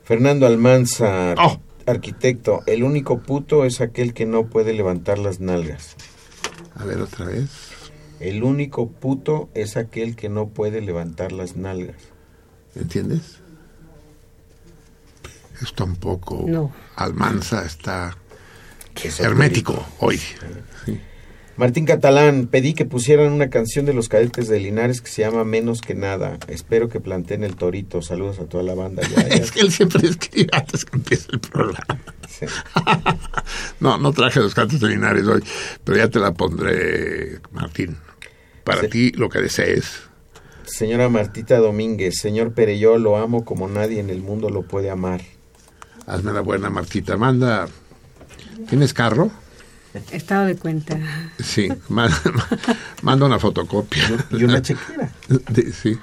[0.04, 1.60] Fernando Almanza, Oh.
[1.86, 5.96] arquitecto, el único puto es aquel que no puede levantar las nalgas.
[6.76, 7.50] A ver otra vez.
[8.20, 11.98] El único puto es aquel que no puede levantar las nalgas.
[12.76, 13.40] ¿Entiendes?
[15.62, 16.44] Esto un poco.
[16.48, 16.72] No.
[16.96, 18.16] Almanza está
[19.04, 20.18] Es hermético hoy.
[20.86, 21.00] Sí.
[21.56, 25.44] Martín Catalán, pedí que pusieran una canción de los cadetes de Linares que se llama
[25.44, 26.38] Menos que nada.
[26.48, 28.04] Espero que planteen el torito.
[28.04, 29.02] Saludos a toda la banda.
[29.08, 29.36] Ya, ya.
[29.36, 32.00] Es que él siempre escribe antes que empiece el programa.
[32.30, 32.46] Sí.
[33.80, 35.44] No, no traje los cantos de Linares hoy,
[35.84, 37.96] pero ya te la pondré, Martín.
[38.64, 38.90] Para Sí.
[38.90, 40.02] ti lo que desees.
[40.66, 45.22] Señora Martita Domínguez, señor Pereyó, lo amo como nadie en el mundo lo puede amar.
[46.08, 47.18] Hazme la buena, Martita.
[47.18, 47.68] Manda.
[48.70, 49.30] ¿Tienes carro?
[50.12, 50.98] Estado de cuenta.
[51.40, 52.10] Sí, ma-
[53.02, 54.04] manda una fotocopia.
[54.32, 55.12] Y una chequera.
[55.50, 55.98] De- sí,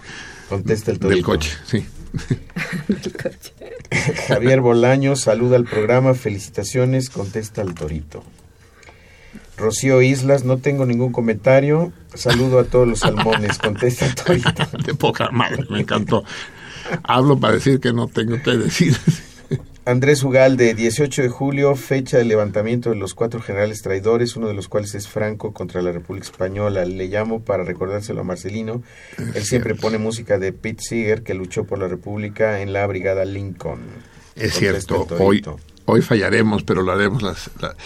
[0.48, 1.14] Contesta el torito.
[1.16, 1.86] del coche, sí.
[4.28, 6.14] Javier Bolaño, saluda al programa.
[6.14, 7.10] Felicitaciones.
[7.10, 8.22] Contesta el torito.
[9.56, 11.92] Rocío Islas, no tengo ningún comentario.
[12.14, 13.58] Saludo a todos los salmones.
[13.58, 14.78] Contesta el torito.
[14.84, 16.24] De poca madre, me encantó.
[17.04, 18.96] Hablo para decir que no tengo que decir.
[19.86, 24.54] Andrés Ugalde, 18 de julio, fecha de levantamiento de los cuatro generales traidores, uno de
[24.54, 26.86] los cuales es Franco contra la República Española.
[26.86, 28.82] Le llamo para recordárselo a Marcelino.
[29.34, 33.26] Él siempre pone música de Pete Seeger, que luchó por la República en la Brigada
[33.26, 33.80] Lincoln.
[34.36, 35.44] Es cierto, hoy,
[35.84, 37.22] hoy fallaremos, pero lo haremos.
[37.22, 37.76] Las, la-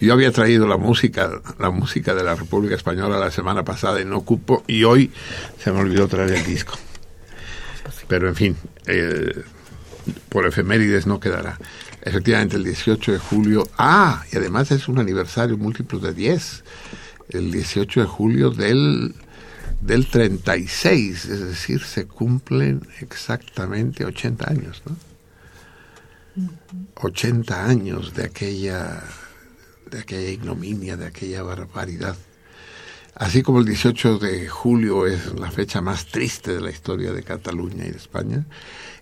[0.00, 4.04] yo había traído la música, la música de la República Española la semana pasada y
[4.04, 5.10] no cupo, y hoy
[5.58, 6.74] se me olvidó traer el disco.
[8.06, 8.56] Pero en fin,
[8.86, 9.32] eh,
[10.28, 11.58] por efemérides no quedará.
[12.02, 13.68] Efectivamente, el 18 de julio.
[13.76, 16.64] Ah, y además es un aniversario múltiplo de 10.
[17.30, 19.14] El 18 de julio del,
[19.80, 24.96] del 36, es decir, se cumplen exactamente 80 años, ¿no?
[26.94, 29.02] 80 años de aquella,
[29.90, 32.16] de aquella ignominia, de aquella barbaridad.
[33.18, 37.24] Así como el 18 de julio es la fecha más triste de la historia de
[37.24, 38.46] Cataluña y de España,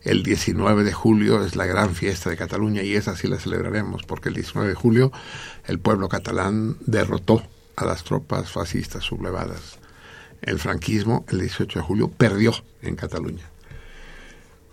[0.05, 4.05] el 19 de julio es la gran fiesta de Cataluña y esa sí la celebraremos
[4.05, 5.13] porque el 19 de julio
[5.67, 7.43] el pueblo catalán derrotó
[7.77, 9.79] a las tropas fascistas sublevadas.
[10.41, 13.51] El franquismo el 18 de julio perdió en Cataluña.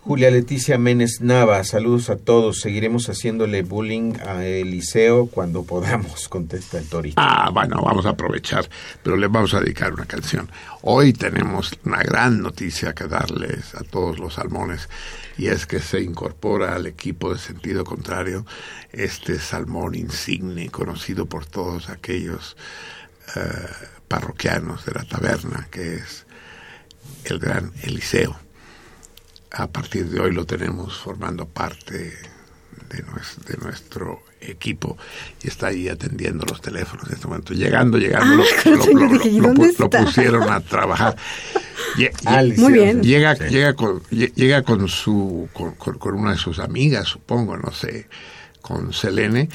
[0.05, 2.59] Julia Leticia Menes Nava, saludos a todos.
[2.59, 7.21] Seguiremos haciéndole bullying a Eliseo cuando podamos, contesta el Torito.
[7.21, 8.67] Ah, bueno, vamos a aprovechar,
[9.01, 10.51] pero le vamos a dedicar una canción.
[10.81, 14.89] Hoy tenemos una gran noticia que darles a todos los salmones
[15.37, 18.45] y es que se incorpora al equipo de sentido contrario
[18.91, 22.57] este salmón insigne conocido por todos aquellos
[23.37, 23.39] eh,
[24.09, 26.25] parroquianos de la taberna que es
[27.23, 28.37] el gran Eliseo
[29.53, 32.13] a partir de hoy lo tenemos formando parte
[32.89, 34.97] de nuestro, de nuestro equipo
[35.41, 37.53] y está ahí atendiendo los teléfonos en este momento.
[37.53, 38.75] Llegando, llegando, Ah, lo,
[39.79, 41.15] lo- pusieron a trabajar.
[42.57, 43.01] Muy bien.
[43.03, 43.43] Llega, Sí.
[43.49, 47.71] llega, con, lle- llega con su con, con- con una de sus amigas, supongo, no
[47.71, 48.07] sé,
[48.61, 49.49] con Selene.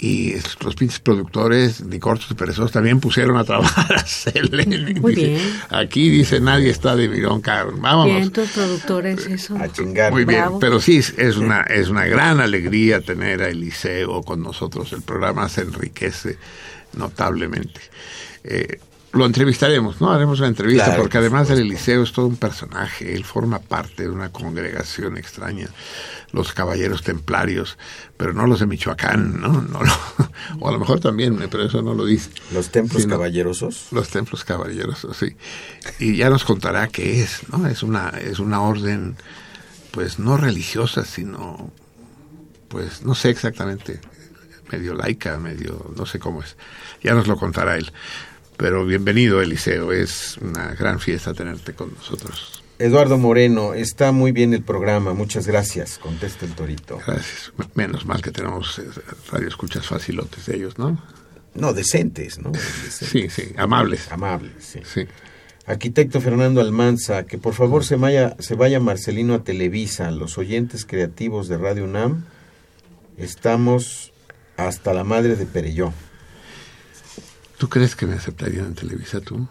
[0.00, 4.94] Y los pinches productores, ni cortos ni perezosos, también pusieron a trabajar a Selene.
[5.00, 5.40] Muy Dice, bien.
[5.70, 7.82] Aquí dice nadie está de mirón, cabrón.
[7.82, 8.14] Vámonos.
[8.16, 9.56] Bien, tus productores, eso.
[9.56, 10.12] A chingar.
[10.12, 14.40] Muy bien, pero sí, es- es una, es una gran alegría tener a Eliseo con
[14.40, 14.92] nosotros.
[14.92, 16.38] El programa se enriquece
[16.92, 17.80] notablemente.
[18.44, 18.78] Eh,
[19.12, 20.12] lo entrevistaremos, ¿no?
[20.12, 21.72] Haremos una entrevista, Claro, porque por además el supuesto.
[21.74, 23.14] Eliseo es todo un personaje.
[23.14, 25.68] Él forma parte de una congregación extraña,
[26.32, 27.78] los caballeros templarios,
[28.18, 29.62] pero no los de Michoacán, ¿no?
[29.62, 30.28] no lo-
[30.60, 32.30] o a lo mejor también, pero eso no lo dice.
[32.52, 33.88] Los templos Sino- caballerosos.
[33.92, 35.36] los templos caballeros, sí.
[35.98, 37.66] Y ya nos contará qué es, ¿no?
[37.66, 39.16] Es una, es una orden,
[39.90, 41.72] pues no religiosa, sino,
[42.68, 44.00] pues no sé exactamente,
[44.70, 46.56] medio laica, medio, no sé cómo es.
[47.02, 47.90] Ya nos lo contará él.
[48.58, 49.92] Pero bienvenido, Eliseo.
[49.92, 52.64] Es una gran fiesta tenerte con nosotros.
[52.80, 56.98] Eduardo Moreno, está muy bien el programa, muchas gracias, contesta el Torito.
[57.06, 57.52] Gracias.
[57.74, 58.84] Menos mal que tenemos eh,
[59.32, 61.00] radio escuchas facilotes de ellos, ¿no?
[61.54, 62.50] No, decentes, ¿no?
[62.50, 63.08] Decentes.
[63.08, 64.10] Sí, sí, amables.
[64.10, 64.80] Amables, sí.
[64.84, 65.06] Sí.
[65.66, 70.84] Arquitecto Fernando Almanza, que por favor se vaya, se vaya Marcelino a Televisa, los oyentes
[70.84, 72.24] creativos de Radio UNAM,
[73.16, 74.12] estamos
[74.56, 75.92] hasta la madre de Pereyó.
[77.58, 79.46] ¿Tú crees que me aceptarían en Televisa tú?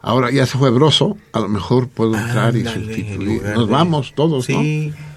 [0.00, 3.42] Ahora ya se fue Broso, a lo mejor puedo entrar y Ándale, sustituir.
[3.42, 5.08] Nos de- vamos todos, Sí, ¿no?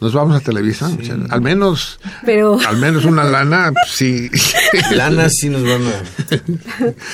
[0.00, 0.90] Nos vamos a Televisa.
[1.30, 4.30] Al menos, Pero al menos una lana, sí.
[4.92, 5.92] lana sí nos van a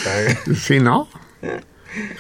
[0.05, 1.09] pagar, sí, ¿no?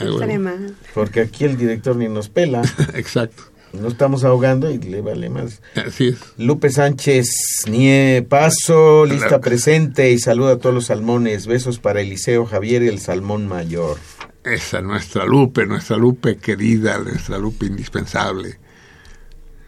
[0.00, 0.50] Bueno.
[0.94, 2.62] porque aquí el director ni nos pela,
[2.94, 3.44] Exacto.
[3.72, 5.62] No estamos ahogando y le vale más.
[5.74, 6.18] Así es.
[6.38, 7.28] Lupe Sánchez,
[7.68, 9.40] Nie Paso, lista Claro.
[9.42, 11.46] presente y saluda a todos los salmones.
[11.46, 13.98] Besos para Eliseo Javier y el salmón mayor.
[14.44, 18.58] Esa nuestra Lupe, nuestra Lupe querida, nuestra Lupe indispensable.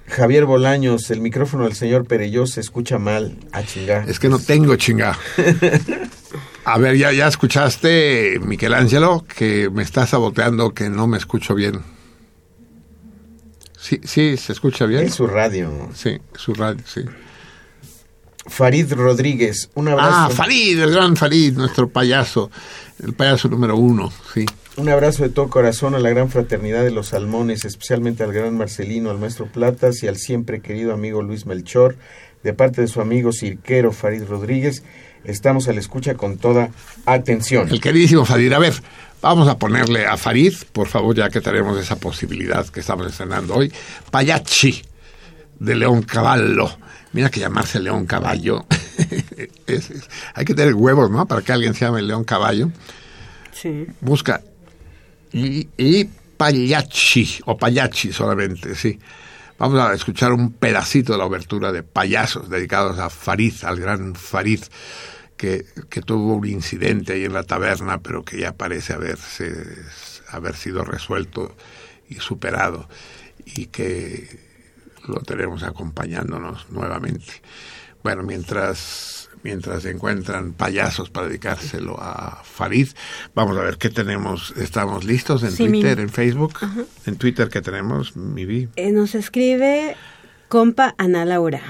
[0.09, 3.37] Javier Bolaños, el micrófono del señor Pereyó se escucha mal.
[3.53, 4.09] A chingar.
[4.11, 5.17] Es que no tengo chingado.
[6.65, 11.81] A ver, ya, ya escuchaste, Michelangelo, que me está saboteando que no me escucho bien.
[13.83, 15.03] Sí, sí, se escucha bien.
[15.07, 15.89] Es su radio.
[15.93, 17.01] Sí, su radio, sí.
[18.47, 20.37] Farid Rodríguez, un Ah, abrazo.
[20.37, 22.51] Farid, el gran Farid, nuestro payaso,
[23.03, 24.47] el payaso número uno, sí.
[24.77, 28.57] Un abrazo de todo corazón a la gran fraternidad de los salmones, especialmente al gran
[28.57, 31.97] Marcelino, al maestro Platas y al siempre querido amigo Luis Melchor.
[32.43, 34.83] De parte de su amigo cirquero Farid Rodríguez,
[35.25, 36.71] estamos a la escucha con toda
[37.07, 37.69] atención.
[37.69, 38.53] El queridísimo Farid.
[38.53, 38.75] A ver,
[39.23, 43.55] vamos a ponerle a Farid, por favor, ya que tenemos esa posibilidad que estamos estrenando
[43.55, 43.73] hoy.
[44.11, 44.83] Payachi,
[45.59, 46.69] de León Caballo.
[47.13, 48.67] Mira que llamarse León Caballo.
[49.67, 51.27] es- es- hay que tener huevos, ¿no?
[51.27, 52.71] Para que alguien se llame León Caballo.
[53.53, 53.87] Sí.
[54.01, 54.43] Busca
[55.33, 56.05] y, y
[56.37, 58.99] Pagliacci, o Pagliacci solamente, sí.
[59.59, 64.15] Vamos a escuchar un pedacito de la obertura de Payasos, dedicados a Farid, al gran
[64.17, 64.61] Farid,
[65.43, 69.53] que, que tuvo un incidente ahí en la taberna, pero que ya parece haberse,
[70.29, 71.57] haber sido resuelto
[72.09, 72.89] y superado,
[73.45, 74.39] y que
[75.09, 77.43] lo tenemos acompañándonos nuevamente.
[78.05, 82.91] Bueno, mientras, mientras se encuentran payasos para dedicárselo a Farid,
[83.35, 84.55] vamos a ver qué tenemos.
[84.57, 86.55] ¿Estamos listos en Sí, Twitter, mi- en Facebook?
[87.05, 88.17] En Twitter, ¿qué tenemos?
[88.17, 88.69] Mi vi.
[88.77, 89.97] Eh, nos escribe
[90.49, 91.63] compa Ana Laura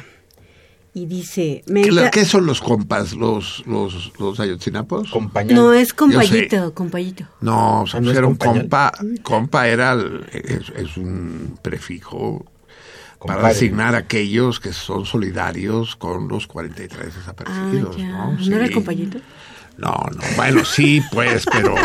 [0.94, 3.14] y dice, me ¿Qué, son los compas?
[3.14, 5.10] ¿Los, los, los ayotzinapos?
[5.10, 5.54] Compañía.
[5.56, 7.24] No, es compayito, compayito.
[7.40, 8.60] No, se Ah, ¿no es pusieron compañero?
[8.62, 8.92] compa.
[9.22, 12.44] Compa era el- es, es un prefijo
[13.24, 17.96] para asignar a aquellos que son solidarios con los 43 Ah, desaparecidos.
[17.96, 18.08] ya.
[18.08, 18.32] ¿no?
[18.38, 19.18] ¿No era compayito?
[19.78, 20.22] No, no.
[20.36, 21.74] Bueno, sí, pues, pero.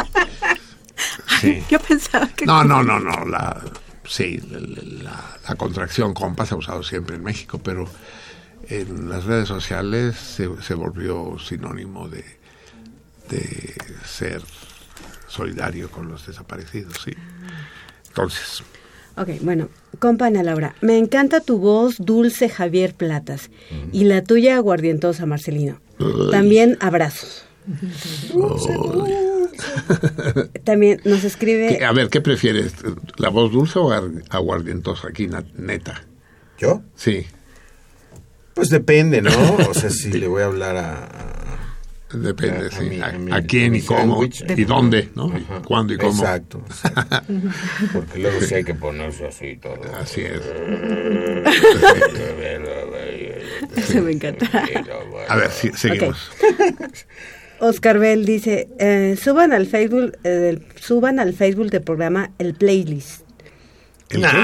[1.39, 1.61] Sí.
[1.69, 2.45] Yo pensaba que...
[2.45, 3.23] No, no, no, no.
[3.25, 3.61] La,
[4.03, 4.59] sí, la,
[5.03, 7.87] la- la contracción compa se ha usado siempre en México, pero
[8.69, 12.23] en las redes sociales se, se volvió sinónimo de,
[13.29, 13.73] de
[14.05, 14.41] ser
[15.27, 17.13] solidario con los desaparecidos, sí.
[18.07, 18.63] Entonces,
[19.19, 19.67] Ok, bueno,
[19.97, 23.49] Compa Ana Laura, me encanta tu voz dulce Javier Platas
[23.91, 25.79] y la tuya aguardientosa Marcelino.
[26.29, 27.43] También abrazos.
[30.63, 31.77] También nos escribe...
[31.79, 32.73] ¿Qué- a ver, ¿qué prefieres?
[33.17, 36.03] ¿La voz dulce o ar- aguardientosa aquí, neta?
[36.59, 36.81] ¿Yo?
[36.95, 37.25] Sí,
[38.57, 39.31] Pues depende, ¿no?
[39.69, 41.07] O sea, si le voy a hablar a...
[42.11, 42.85] depende, A- a sí.
[42.89, 44.23] mi- ¿A, mi- a quién y cómo?
[44.23, 45.09] ¿Y dónde?
[45.15, 45.27] ¿no?
[45.37, 45.61] ¿Y Ajá.
[45.63, 46.21] ¿Cuándo y cómo?
[46.21, 46.63] Exacto.
[46.67, 47.33] exacto.
[47.93, 49.79] Porque luego sí hay que ponerse así todo.
[49.99, 50.41] Así es.
[53.77, 54.47] Eso me encanta.
[55.29, 56.31] A ver, sí, seguimos.
[57.59, 62.53] Oscar Bell dice, eh, suban al Facebook, eh, del- suban al Facebook del programa el
[62.53, 63.21] playlist.
[64.09, 64.37] ¿El no, qué?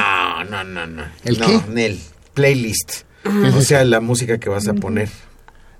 [0.49, 1.03] no, no, no.
[1.23, 1.61] ¿El no, qué?
[1.71, 1.99] Nel,
[2.33, 3.03] playlist.
[3.25, 5.09] O sea, la música que vas a poner.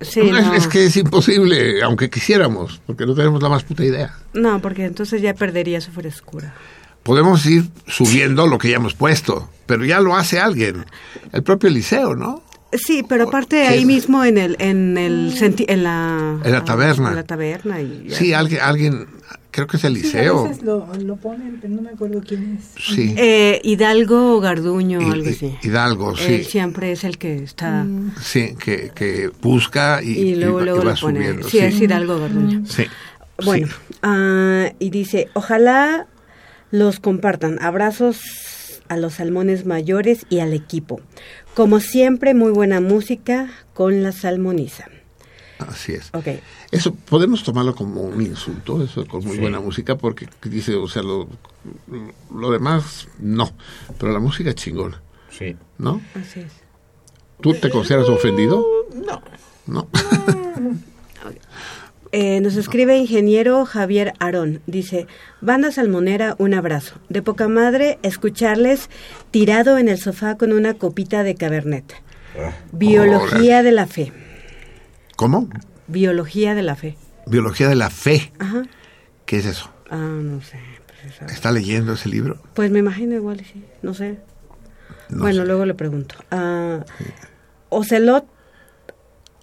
[0.00, 0.54] Sí, No, es- no.
[0.54, 4.14] Es que es imposible, aunque quisiéramos, porque no tenemos la más puta idea.
[4.32, 6.54] No, porque entonces ya perdería su frescura.
[7.02, 10.84] Podemos ir subiendo lo que ya hemos puesto, pero ya lo hace alguien.
[11.32, 12.42] El propio Eliseo, ¿no?
[12.72, 17.10] Sí, pero aparte ahí mismo en el en el senti- en la En la taberna.
[17.10, 18.08] en la taberna y.
[18.10, 19.06] Sí, alguien, alguien,
[19.54, 20.42] creo que es Sí, a Eliseo.
[20.44, 22.82] veces lo, lo ponen, pero no me acuerdo quién es.
[22.82, 25.54] Sí, Eh, Hidalgo o Garduño o Hi- algo así.
[25.62, 26.32] Hidalgo, sí.
[26.34, 27.86] Él siempre es el que está
[28.20, 31.18] Sí, que, que busca y, y luego y va- luego y va lo pone.
[31.20, 31.48] subiendo.
[31.48, 32.66] sí, es Hidalgo Garduño.
[32.66, 32.84] Sí.
[33.44, 33.94] Bueno, sí.
[34.02, 36.06] ah, y dice, ojalá
[36.70, 37.58] los compartan.
[37.62, 41.00] Abrazos a los salmones mayores y al equipo.
[41.54, 44.86] Como siempre, muy buena música con la salmoniza.
[45.58, 46.10] Así es.
[46.12, 46.26] Ok.
[46.70, 49.40] Eso podemos tomarlo como un insulto, eso con muy Sí.
[49.40, 51.28] buena música, porque dice, o sea, lo,
[52.34, 53.50] lo demás no,
[53.98, 55.00] pero la música es chingona,
[55.30, 55.56] Sí.
[55.78, 56.00] ¿no?
[56.14, 56.52] Así es.
[57.40, 58.64] ¿Tú te consideras ofendido?
[58.94, 59.22] No.
[59.66, 59.88] No.
[62.16, 64.60] Eh, nos escribe ingeniero Javier Arón.
[64.68, 65.08] Dice,
[65.40, 66.94] banda salmonera, un abrazo.
[67.08, 68.88] De poca madre, escucharles
[69.32, 71.92] tirado en el sofá con una copita de cabernet.
[72.38, 74.12] Ah, Biología de la fe.
[75.16, 75.48] ¿Cómo?
[75.86, 76.96] Biología de la fe.
[77.26, 78.32] Biología de la fe.
[78.38, 78.64] Ajá.
[79.26, 79.70] ¿Qué es eso?
[79.90, 80.58] Ah, no sé.
[81.18, 82.40] Pues, ¿Está leyendo ese libro?
[82.54, 83.64] Pues me imagino igual, sí.
[83.82, 84.18] No sé.
[85.10, 85.46] No bueno, sé.
[85.46, 86.16] luego le pregunto.
[86.30, 86.84] Ah,
[87.68, 88.26] Ocelot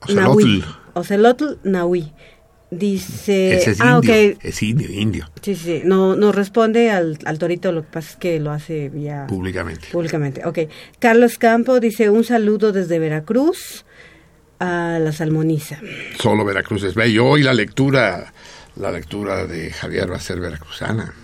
[0.02, 0.16] Ocelotl.
[0.16, 0.64] Nahui.
[0.94, 2.14] Ocelotl Nahui.
[2.72, 3.58] Dice...
[3.58, 4.38] Ese es ah, indio.
[4.42, 5.82] Es indio, indio, Sí, sí.
[5.84, 9.28] No, no responde al, al torito, lo que pasa es que lo hace vía...
[9.28, 9.90] públicamente.
[9.92, 10.60] Públicamente, ok.
[11.00, 13.86] Carlos Campo dice un saludo desde Veracruz
[14.62, 15.80] a la salmoniza.
[16.20, 17.26] Solo Veracruz es bello.
[17.26, 18.32] Hoy la lectura,
[18.76, 21.16] la lectura de Javier va a ser veracruzana.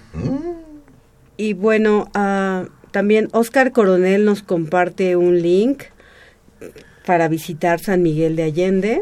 [1.38, 5.84] Y bueno, ah, también Oscar Coronel nos comparte un link
[7.06, 9.02] para visitar San Miguel de Allende.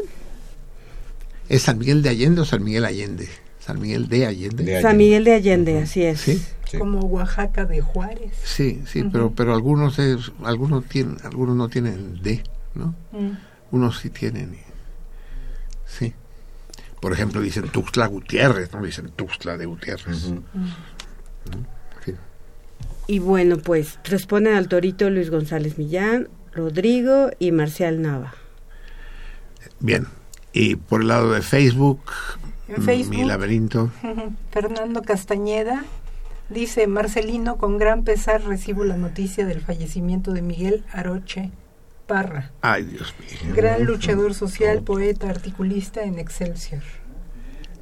[1.48, 3.28] ¿Es San Miguel de Allende o San Miguel Allende?
[3.58, 4.64] San Miguel de Allende.
[4.64, 6.20] De San Miguel de Allende, así es.
[6.20, 6.42] Sí.
[6.70, 6.78] Sí.
[6.78, 8.32] Como Oaxaca de Juárez.
[8.42, 12.42] Sí, sí, pero pero algunos es, algunos tienen, algunos no tienen D,
[12.74, 12.92] ¿no?
[13.12, 13.36] Mm.
[13.70, 14.54] Unos sí tienen.
[14.54, 14.58] y-
[15.86, 16.14] Sí.
[17.00, 20.30] Por ejemplo, dicen Tuxtla Gutiérrez, no dicen Tuxtla de Gutiérrez.
[23.08, 28.34] Y bueno, pues responden al torito Luis González Millán, Rodrigo y Marcial Nava.
[29.78, 30.06] Bien.
[30.52, 32.00] Y por el lado de Facebook,
[32.68, 33.14] En Facebook.
[33.16, 33.92] mi laberinto.
[34.50, 35.84] Fernando Castañeda
[36.48, 41.50] dice, Marcelino, con gran pesar recibo la noticia del fallecimiento de Miguel Aroche
[42.06, 43.54] Parra, Ay, Dios mío.
[43.54, 46.82] gran luchador social, poeta, articulista en Excelsior.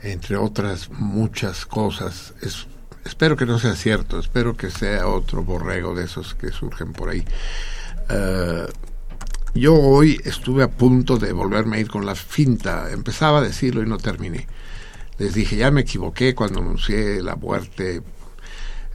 [0.03, 2.35] Entre otras muchas cosas.
[2.41, 2.67] Es,
[3.05, 7.11] espero que no sea cierto, espero que sea otro borrego de esos que surgen por
[7.11, 7.25] ahí.
[8.09, 8.67] Eh,
[9.55, 12.91] yo hoy estuve a punto de volverme a ir con la finta.
[12.91, 14.47] Empezaba a decirlo y no terminé.
[15.19, 17.97] Les dije, ya me equivoqué cuando anuncié la muerte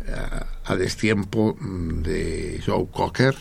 [0.06, 3.36] eh, a destiempo mm, de Joe Cocker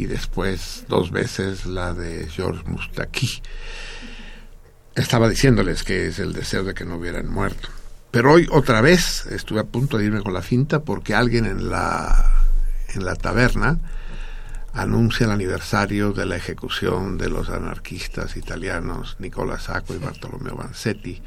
[0.00, 3.42] y después dos veces la de George Mustaki.
[4.94, 7.68] Estaba diciéndoles que es el deseo de que no hubieran muerto.
[8.10, 11.68] Pero hoy otra vez estuve a punto de irme con la finta porque alguien en
[11.68, 12.32] la,
[12.94, 13.78] en la taberna
[14.72, 21.20] anuncia el aniversario de la ejecución de los anarquistas italianos Nicola Sacco y Bartolomeo Vanzetti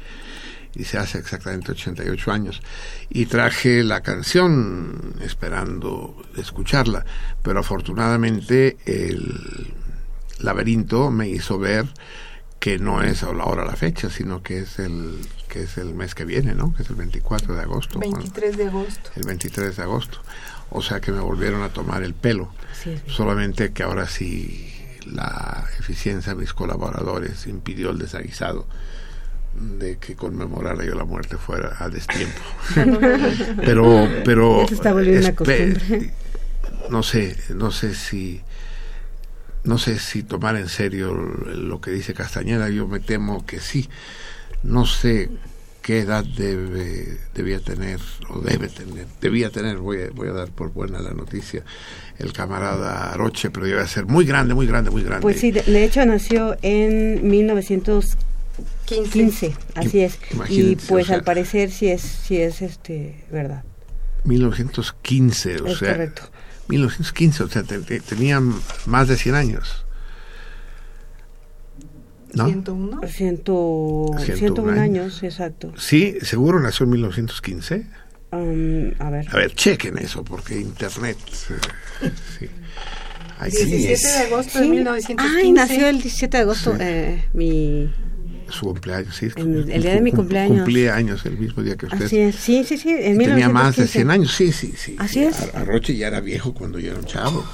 [0.76, 2.62] y se hace exactamente 88 años.
[3.10, 7.04] Y traje la canción esperando escucharla
[7.42, 9.72] pero afortunadamente el
[10.40, 11.86] laberinto me hizo ver
[12.58, 15.18] que no es ahora la fecha sino que es el
[15.48, 18.56] que es el mes que viene no que es el 24 de agosto cuando- 23
[18.56, 19.10] de agosto.
[19.16, 20.18] el 23 de agosto.
[20.70, 22.52] O sea que me volvieron a tomar el pelo.
[23.06, 24.72] Solamente que ahora sí
[25.06, 28.66] la eficiencia de mis colaboradores impidió el desaguisado
[29.54, 32.40] de que conmemorara yo la muerte fuera a destiempo.
[33.64, 36.12] pero, pero se está volviendo una costumbre.
[36.90, 38.42] no sé, no sé si
[39.64, 43.88] no sé si tomar en serio lo que dice Castañeda, yo me temo que sí.
[44.62, 45.30] No sé
[45.80, 48.00] qué edad debe, debía tener,
[48.30, 51.62] o debe tener, debía tener, voy a, voy a dar por buena la noticia,
[52.18, 55.20] el camarada Aroche, pero debe ser muy grande, muy grande, muy grande.
[55.22, 58.16] Pues sí, de, de hecho nació en 1915,
[59.74, 60.18] así es.
[60.30, 61.16] Y Imagínense, pues o sea.
[61.16, 63.64] al parecer sí es, sí es este, verdad.
[64.24, 66.22] 1915, o Es sea, correcto.
[66.68, 68.40] 1915, o sea, te- te- tenía
[68.86, 69.84] más de 100 años.
[72.32, 72.46] ¿No?
[72.46, 73.00] 101.
[73.06, 75.22] Ciento, 101 101 años, años.
[75.22, 75.72] exacto.
[75.78, 77.86] Sí, seguro nació en 1915.
[78.32, 79.28] Um, a ver.
[79.30, 81.16] A ver, chequen eso, porque internet.
[82.02, 82.46] eh, sí.
[83.40, 84.70] Que- 17 es- de agosto de Sí.
[84.70, 85.36] 1915.
[85.38, 87.92] Ay, nació el 17 de agosto, eh, mi...
[88.50, 89.28] su cumpleaños, sí.
[89.36, 90.58] En el día de mi Cum- cumpleaños.
[90.64, 92.04] Cumplía años el mismo día que usted.
[92.06, 93.88] Así es, sí, sí, sí, en Tenía más de 1915.
[93.92, 94.96] 100 años, sí, sí, sí.
[94.98, 95.24] Así sí.
[95.24, 95.40] es.
[95.42, 97.44] Ar- Arroche ya era viejo cuando yo era un chavo.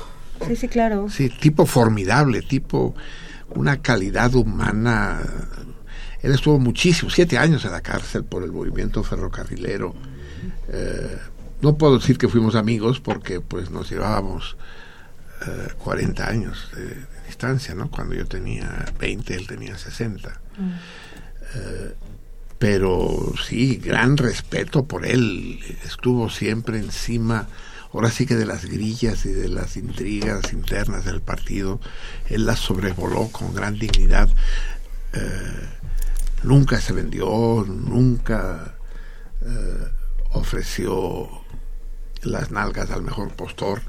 [0.47, 1.09] Sí, sí, claro.
[1.11, 2.95] Sí, tipo formidable, tipo
[3.51, 5.21] una calidad humana.
[6.23, 9.95] Él estuvo muchísimos, siete años en la cárcel por el movimiento ferrocarrilero.
[10.69, 11.19] Eh,
[11.63, 14.57] no puedo decir que fuimos amigos porque pues nos llevábamos
[15.47, 16.97] eh, 40 años de, de
[17.27, 17.91] distancia, ¿no?
[17.91, 20.40] Cuando yo tenía 20, él tenía 60.
[21.55, 21.95] Eh,
[22.59, 25.61] pero sí, gran respeto por él.
[25.85, 27.49] Estuvo siempre encima,
[27.93, 31.81] ahora sí que de las grillas y de las intrigas internas del partido.
[32.29, 34.29] Él las sobrevoló con gran dignidad.
[35.15, 35.69] Eh,
[36.43, 38.75] nunca se vendió, nunca
[39.41, 39.89] eh,
[40.33, 41.31] ofreció
[42.23, 43.81] las nalgas al mejor postor.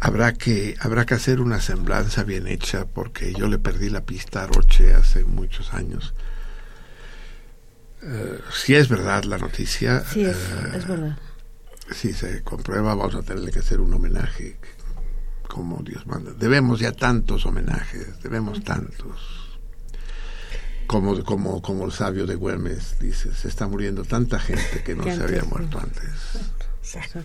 [0.00, 4.44] Habrá que, habrá que hacer una semblanza bien hecha porque yo le perdí la pista
[4.44, 6.14] a Roche hace muchos años.
[8.02, 11.18] Eh, si es verdad la noticia, Sí, es, eh, es verdad.
[11.94, 14.58] si se comprueba, vamos a tenerle que hacer un homenaje
[15.46, 16.32] como Dios manda.
[16.32, 19.58] Debemos ya tantos homenajes, debemos tantos.
[20.86, 25.04] Como, como, como el sabio de Güemes dice, se está muriendo tanta gente que no
[25.04, 26.10] Que se antes había muerto antes.
[26.82, 27.20] Exacto.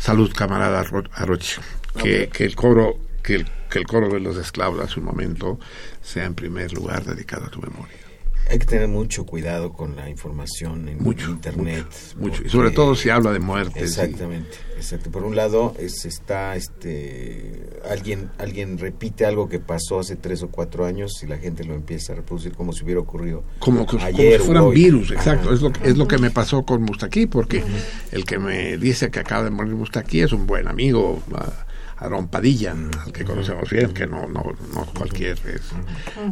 [0.00, 0.82] Salud, camarada
[1.12, 1.60] Aroche.
[2.02, 5.60] Que, que el coro que el, que el coro de los esclavos hace un momento
[6.00, 8.09] sea en primer lugar dedicado a tu memoria.
[8.50, 11.86] Hay que tener mucho cuidado con la información en Mucho, internet.
[12.16, 12.42] mucho, mucho.
[12.44, 13.76] Y sobre todo si habla de muertes.
[13.76, 15.10] y- Exactamente, exacto.
[15.12, 20.48] Por un lado es, está este alguien alguien repite algo que pasó hace tres o
[20.48, 24.04] cuatro años y la gente lo empieza a reproducir como si hubiera ocurrido como, como
[24.04, 24.74] ayer si o fueran hoy.
[24.74, 25.46] virus, exacto.
[25.46, 25.54] Ajá.
[25.54, 27.62] Es lo, que- es lo que me pasó con Mustaquí, porque
[28.10, 31.66] el que me dice que acaba de morir Mustaquí es un buen amigo, a-
[32.00, 32.74] Aarón Padilla,
[33.04, 34.42] al que conocemos bien, que no, no,
[34.74, 35.70] no cualquier es.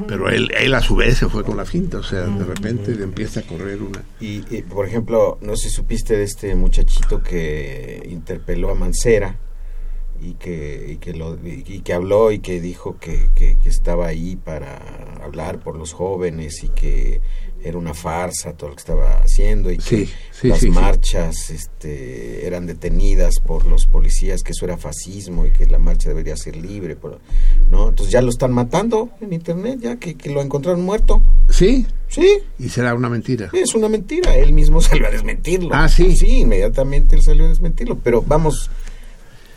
[0.07, 2.93] Pero él, él a su vez se fue con la finta, o sea, de repente
[2.93, 4.03] empieza a correr una...
[4.19, 9.37] Y, y, por ejemplo, no sé si supiste de este muchachito que interpeló a Mancera
[10.21, 14.37] y que, que, lo, y que habló y que dijo que, que, que estaba ahí
[14.37, 14.79] para
[15.23, 17.21] hablar por los jóvenes y que
[17.63, 22.47] era una farsa todo lo que estaba haciendo y que Sí, las sí, marchas este,
[22.47, 26.57] eran detenidas por los policías, que eso era fascismo y que la marcha debería ser
[26.57, 26.95] libre.
[26.97, 27.19] por-
[27.71, 27.89] ¿no?
[27.89, 31.23] Entonces ya lo están matando en internet, ya que, que lo encontraron muerto.
[31.51, 31.87] ¿Sí?
[32.09, 33.51] Sí, Y será una mentira.
[33.53, 35.71] es una mentira, él mismo salió a desmentirlo.
[35.75, 36.17] Ah, ¿sí?
[36.17, 38.71] Sí, inmediatamente él salió a desmentirlo, pero vamos,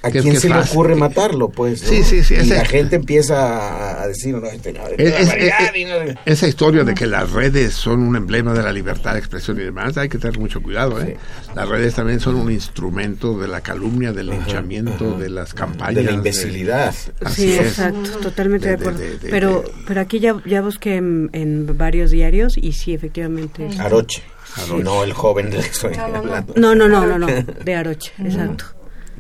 [0.03, 1.83] ¿a Que es quién que se le ocurre matarlo, pues?
[1.83, 1.89] no?
[1.89, 5.33] Sí, sí, sí, Y ese- la gente empieza a, decir, no, este, no, este, Es-
[5.33, 5.91] es- y no-
[6.25, 9.63] esa historia de que las redes son un emblema de la libertad de expresión y
[9.63, 11.01] demás, hay que tener mucho cuidado.
[11.01, 11.17] ¿eh?
[11.55, 15.95] Las redes también son un instrumento de la calumnia, del linchamiento, de las campañas.
[15.95, 16.93] de la imbecilidad.
[17.33, 17.59] Sí, es.
[17.67, 18.99] exacto, totalmente de, acuerdo.
[18.99, 22.93] de- de- pero, de- pero aquí ya, ya busqué en, en varios diarios y sí,
[22.93, 23.67] efectivamente.
[23.79, 24.23] Aroche,
[24.57, 24.83] Aroche.
[24.83, 26.53] no el joven del que estoy hablando.
[26.55, 28.65] No, no, no, no, no, de Aroche, exacto.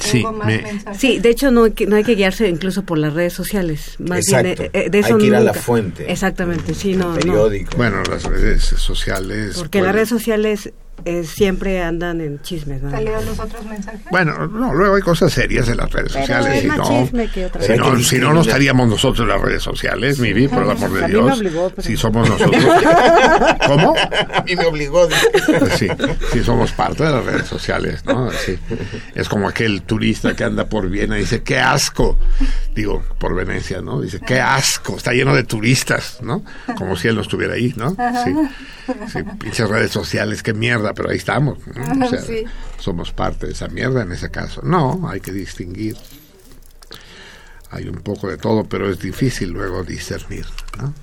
[0.01, 0.63] Sí, más me-.
[0.97, 3.95] Sí, de hecho no hay que, no hay que guiarse incluso por las redes sociales.
[3.99, 4.63] Más Exacto.
[4.63, 5.61] bien, eh, de Hay eso que ir a la nunca.
[5.61, 6.11] fuente.
[6.11, 7.15] Exactamente, sí, no, no.
[7.15, 7.77] periódico.
[7.77, 9.55] bueno, las redes sociales.
[9.57, 10.71] Porque las pueden- redes sociales
[11.05, 12.91] eh, siempre andan en chismes, ¿no?
[12.91, 14.01] ¿Salieron los otros mensajes?
[14.11, 16.55] Bueno, no, luego hay cosas serias en las redes Pero sociales.
[16.55, 19.21] es si más no, chisme que otra si no, Hay que si no, estaríamos nosotros
[19.21, 21.37] en las redes sociales, mi vida, por el amor de A mí me Dios.
[21.39, 22.63] obligó, pero- Si somos nosotros.
[23.67, 23.93] ¿Cómo?
[23.97, 25.07] a mí me obligó.
[25.59, 25.87] Pues sí,
[26.33, 28.31] sí somos parte de las redes sociales, ¿no?
[28.31, 28.57] Sí.
[29.15, 32.17] Es como aquel turista que anda por Viena y dice, qué asco.
[32.75, 34.01] Digo, por Venecia, ¿no?
[34.01, 36.43] Dice, qué asco, está lleno de turistas, ¿no?
[36.77, 37.91] Como si él no estuviera ahí, ¿no?
[38.23, 38.33] Sí.
[39.13, 41.57] Sí, pinches redes sociales, qué mierda, pero ahí estamos.
[41.75, 42.05] ¿no?
[42.05, 42.43] O sea, Sí.
[42.77, 44.61] somos parte de esa mierda en ese caso.
[44.63, 45.95] No, hay que distinguir.
[47.69, 50.45] Hay un poco de todo, pero es difícil luego discernir,
[50.77, 50.93] ¿no?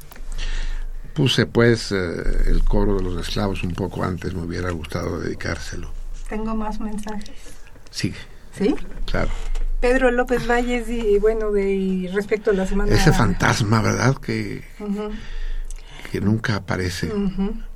[1.15, 5.90] Puse pues eh, el coro de los esclavos un poco antes, me hubiera gustado dedicárselo.
[6.28, 7.31] Tengo más mensajes.
[7.90, 8.19] Sigue.
[8.56, 8.74] ¿Sí?
[9.06, 9.31] Claro.
[9.81, 12.93] Pedro López Valles, y bueno, de respecto a la semana...
[12.94, 14.16] Ese fantasma, ¿verdad?
[14.16, 14.62] Que,
[16.10, 17.10] que nunca aparece.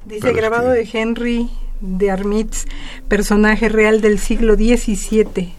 [0.05, 1.51] Dice grabado es de Henry
[1.83, 2.65] de Armitz,
[3.09, 5.53] personaje real del siglo XVII.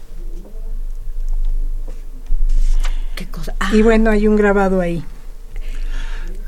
[3.15, 3.53] ¿Qué cosa?
[3.59, 5.03] Ah, Y bueno, hay un grabado ahí.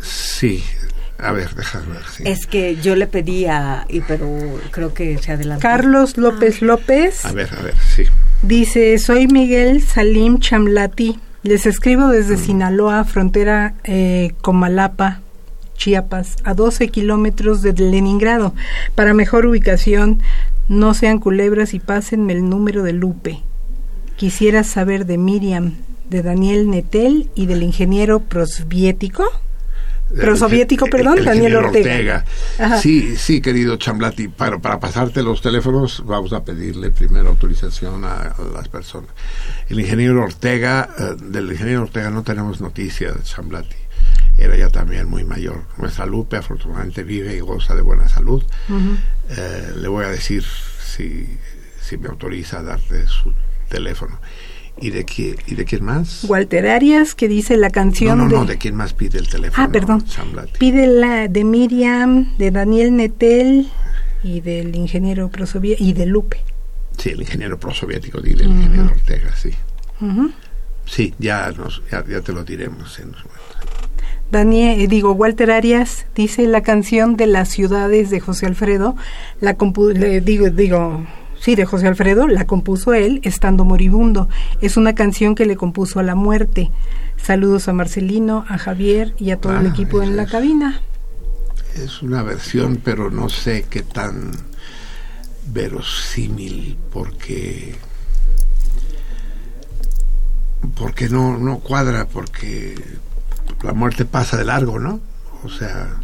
[0.02, 0.64] Sí.
[1.18, 2.03] A ver, déjame ver.
[2.15, 2.23] sí.
[2.26, 3.85] es que yo le pedí a...
[3.88, 4.27] Y pero
[4.72, 5.61] creo que se adelantó.
[5.61, 8.03] Carlos López López A ver, a ver, sí.
[8.41, 11.19] dice, soy Miguel Salim Chamlati.
[11.43, 15.22] Les escribo desde Sinaloa, frontera eh, Comalapa,
[15.76, 18.53] Chiapas, a 12 kilómetros de Leningrado.
[18.95, 20.22] Para mejor ubicación,
[20.68, 23.43] no sean culebras y pásenme el número de Lupe.
[24.15, 25.73] Quisiera saber de Miriam,
[26.10, 29.26] de Daniel Netel y del ingeniero prosviético.
[30.15, 32.23] Prosoviético, perdón, el Daniel Ortega.
[32.60, 32.77] Ajá.
[32.77, 38.15] Sí, sí, querido Chamblati, para, para pasarte los teléfonos vamos a pedirle primero autorización a,
[38.15, 39.10] a las personas.
[39.68, 43.85] El ingeniero Ortega, eh, del ingeniero Ortega no tenemos noticia de Chamblati.
[44.38, 45.64] Era ya también muy mayor.
[45.78, 48.44] Nuestra Lupe afortunadamente vive y goza de buena salud.
[49.30, 50.44] Eh, le voy a decir
[50.84, 51.38] si,
[51.82, 53.34] si me autoriza a darte su
[53.70, 54.20] teléfono.
[54.82, 56.26] ¿Y de, quién, ¿Y de quién más?
[56.26, 58.36] Walter Arias, que dice la No, canción no, de...
[58.36, 59.64] no, ¿de quién más pide el teléfono?
[59.66, 60.03] Ah, perdón.
[60.60, 63.70] Pide la de Miriam, de Daniel Netel
[64.22, 66.41] y del ingeniero Prosovie y de Lupe.
[66.98, 69.52] Sí, el ingeniero prosoviético, dile, el ingeniero Ortega, sí.
[70.86, 72.99] Sí, ya, nos, ya, ya te lo diremos.
[72.99, 73.14] En,
[74.31, 78.95] Daniel, eh, digo, Walter Arias dice la canción de las ciudades de José Alfredo,
[79.39, 81.06] la compu- le digo, digo,
[81.39, 84.27] sí, de José Alfredo, la compuso él estando moribundo.
[84.61, 86.72] Es una canción que le compuso a la muerte.
[87.18, 90.31] Saludos a Marcelino, a Javier y a todo el Ah, equipo en la es.
[90.31, 90.81] cabina.
[91.76, 94.31] es una versión, pero no sé qué tan
[95.52, 97.76] verosímil, porque
[100.76, 102.76] porque no, no cuadra, porque
[103.65, 104.99] la muerte pasa de largo, ¿no?
[105.43, 105.97] O sea,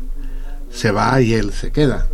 [0.72, 2.08] se va y él se queda.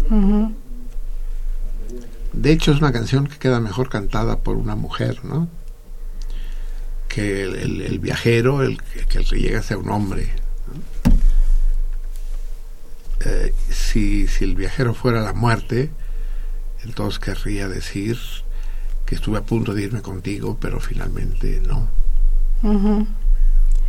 [2.34, 5.48] De hecho, es una canción que queda mejor cantada por una mujer, ¿no?
[7.08, 10.30] Que el, el- el viajero, el, que- el que llega sea un hombre.
[10.68, 11.12] ¿no?
[13.26, 15.90] Eh, si, si el viajero fuera la muerte,
[16.84, 18.18] entonces querría decir
[19.06, 21.88] que estuve a punto de irme contigo, pero finalmente no.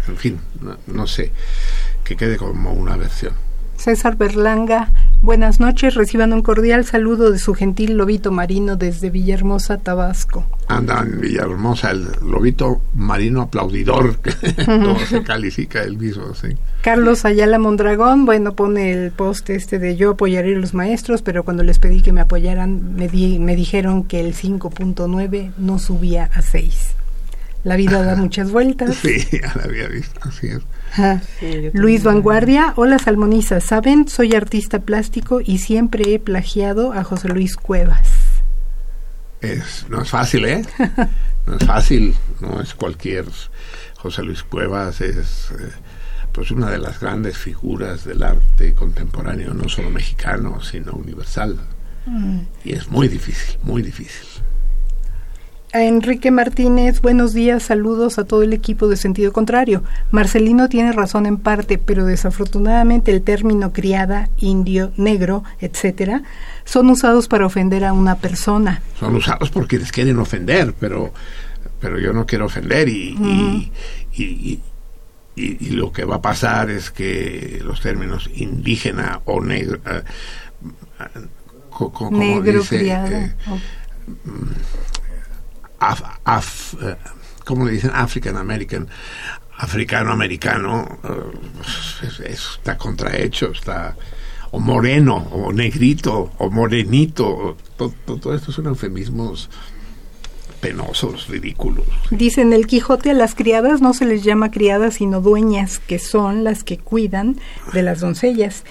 [0.09, 1.32] En fin, no, no sé,
[2.05, 3.35] que quede como una versión.
[3.76, 4.90] César Berlanga,
[5.22, 10.44] buenas noches, reciban un cordial saludo de su gentil lobito marino desde Villahermosa, Tabasco.
[10.66, 14.32] anda en Villahermosa el lobito marino aplaudidor que
[14.64, 16.48] todo se califica él mismo sí
[16.82, 21.44] Carlos Ayala Mondragón, bueno, pone el post este de yo apoyaré a los maestros, pero
[21.44, 26.30] cuando les pedí que me apoyaran, me, di- me dijeron que el 5.9 no subía
[26.35, 26.94] a 6.
[27.69, 28.97] La vida da muchas vueltas.
[29.03, 31.74] sí ya la había visto así es.
[31.74, 34.09] Luis Vanguardia, hola Salmoniza, ¿saben?
[34.09, 38.09] Soy artista plástico y siempre he plagiado a José Luis Cuevas.
[39.43, 40.65] Es- no es fácil eh
[41.47, 43.27] no es fácil no es cualquier
[43.99, 45.70] José Luis Cuevas es eh,
[46.32, 51.57] pues una de las grandes figuras del arte contemporáneo no solo mexicano sino universal
[52.65, 54.27] y es muy difícil muy difícil
[55.79, 59.85] A Enrique Martínez, buenos días, saludos a todo el equipo de sentido contrario.
[60.11, 66.25] Marcelino tiene razón en parte, pero desafortunadamente el término criada, indio, negro, etcétera,
[66.65, 68.83] son usados para ofender a una persona.
[68.99, 71.13] son usados porque les quieren ofender, pero,
[71.81, 73.73] pero yo no quiero ofender y, y,
[74.17, 74.61] y, y-
[75.37, 80.03] y- y lo que va a pasar es que los términos indígena o negro, eh,
[80.99, 81.21] eh,
[81.71, 83.11] co- co- como negro, dice, criada.
[83.27, 83.59] eh, o-
[85.81, 86.97] af- eh,
[87.45, 87.91] ¿cómo le dicen?
[87.95, 88.89] African American,
[89.57, 93.97] africano americano, eh, es- es- está contrahecho, está
[94.51, 99.51] o moreno, o negrito, o morenito, todo, esto son eufemismos
[100.61, 101.85] penosos, ridículos.
[102.11, 105.99] Dice en el Quijote a las criadas no se les llama criadas sino dueñas, que
[105.99, 107.37] son las que cuidan
[107.73, 108.65] de las doncellas.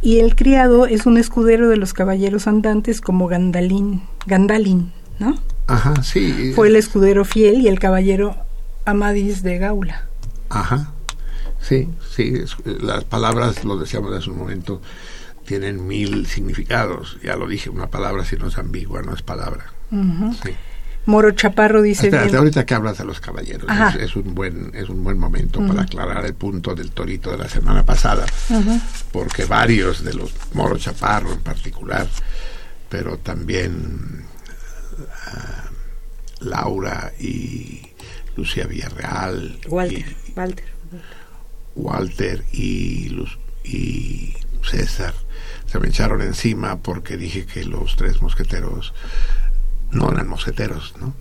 [0.00, 5.34] Y el criado es un escudero de los caballeros andantes como Gandalín, Gandalin, ¿no?
[5.68, 6.52] Ajá, sí.
[6.54, 8.36] Fue el escudero fiel y el caballero
[8.84, 10.06] Amadis de Gaula.
[10.48, 10.92] Ajá,
[11.60, 12.32] sí, sí.
[12.42, 14.80] es- las palabras, lo decíamos hace un momento,
[15.46, 17.18] tienen mil significados.
[17.22, 19.72] Ya lo dije, una palabra si no es ambigua, no es palabra.
[19.90, 20.50] Sí.
[21.06, 24.72] Moro Chaparro dice Espérate, bien- ahorita que hablas de los caballeros, es, es un buen
[24.74, 28.26] es un buen momento para aclarar el punto del torito de la semana pasada,
[29.10, 32.06] porque varios de los Moro Chaparro en particular,
[32.90, 34.24] pero también
[36.40, 37.82] Laura y
[38.36, 39.58] Lucía Villarreal.
[39.68, 39.98] Walter.
[40.28, 40.64] y Walter.
[41.74, 44.34] Walter y, Luz- y
[44.68, 45.14] César
[45.66, 48.94] se me echaron encima porque dije que los tres mosqueteros
[49.90, 51.14] no eran mosqueteros, ¿no?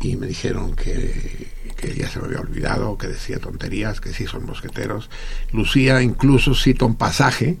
[0.00, 4.26] Y me dijeron que, que ya se me había olvidado, que decía tonterías, que sí
[4.26, 5.08] son mosqueteros.
[5.52, 7.56] Lucía incluso cita un pasaje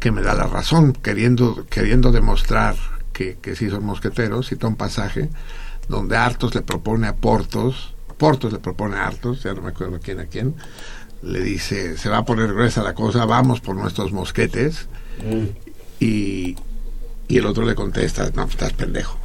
[0.00, 2.76] que me da la razón, queriendo, queriendo demostrar
[3.12, 5.30] que, que sí son mosqueteros, cita un pasaje
[5.88, 9.98] donde Artos le propone a Portos, Portos le propone a Artos, ya no me acuerdo
[10.02, 10.54] quién a quién,
[11.22, 14.88] le dice, se va a poner gruesa la cosa, vamos por nuestros mosquetes,
[16.00, 16.56] y,
[17.28, 19.18] y el otro le contesta, no, estás pendejo,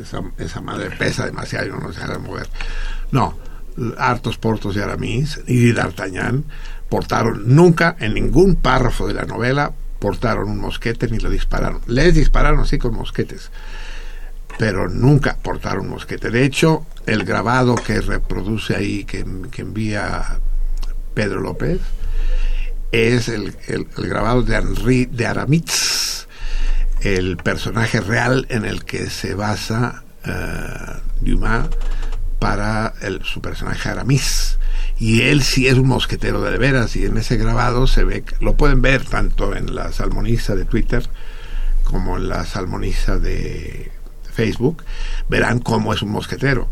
[0.00, 2.48] esa, esa madre pesa demasiado y no nos deja mover.
[3.12, 3.36] No,
[3.98, 6.44] Artos, Portos y Aramis y D'Artagnan
[6.88, 9.72] portaron nunca en ningún párrafo de la novela
[10.04, 11.80] portaron un mosquete ni lo dispararon.
[11.86, 13.50] Les dispararon así con mosquetes,
[14.58, 16.28] pero nunca portaron un mosquete.
[16.30, 20.40] De hecho, el grabado que reproduce ahí, que, que envía
[21.14, 21.80] Pedro López,
[22.92, 26.26] es el, el- grabado de Henri de Aramitz,
[27.00, 31.68] el personaje real en el que se basa eh, Dumas
[32.38, 34.58] para el, su personaje Aramis.
[34.98, 38.54] Y él sí es un mosquetero de, veras, y en ese grabado se ve, lo
[38.56, 41.04] pueden ver tanto en la salmoniza de Twitter
[41.84, 43.90] como en la salmoniza de
[44.32, 44.82] Facebook,
[45.28, 46.68] verán cómo es un mosquetero.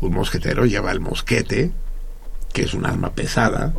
[0.00, 1.72] Un mosquetero lleva el mosquete,
[2.52, 3.72] que es un arma pesada,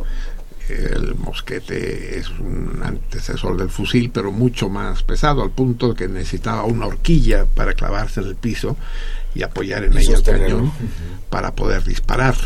[0.68, 6.64] el mosquete es un antecesor del fusil, pero mucho más pesado, al punto que necesitaba
[6.64, 8.76] una horquilla para clavarse en el piso
[9.34, 10.72] y apoyar en Y ella el cañón
[11.30, 12.36] para poder disparar.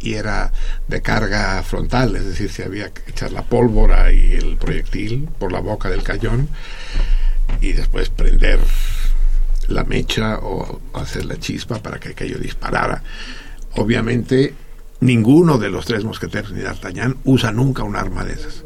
[0.00, 0.52] Y era
[0.86, 5.50] de carga frontal, es decir, se había que echar la pólvora y el proyectil por
[5.50, 6.48] la boca del cañón
[7.60, 8.60] y después prender
[9.68, 13.02] la mecha o hacer la chispa para que aquello disparara.
[13.76, 14.54] Obviamente,
[15.00, 18.64] ninguno de los tres mosqueteros ni D'Artagnan usa nunca un arma de esas.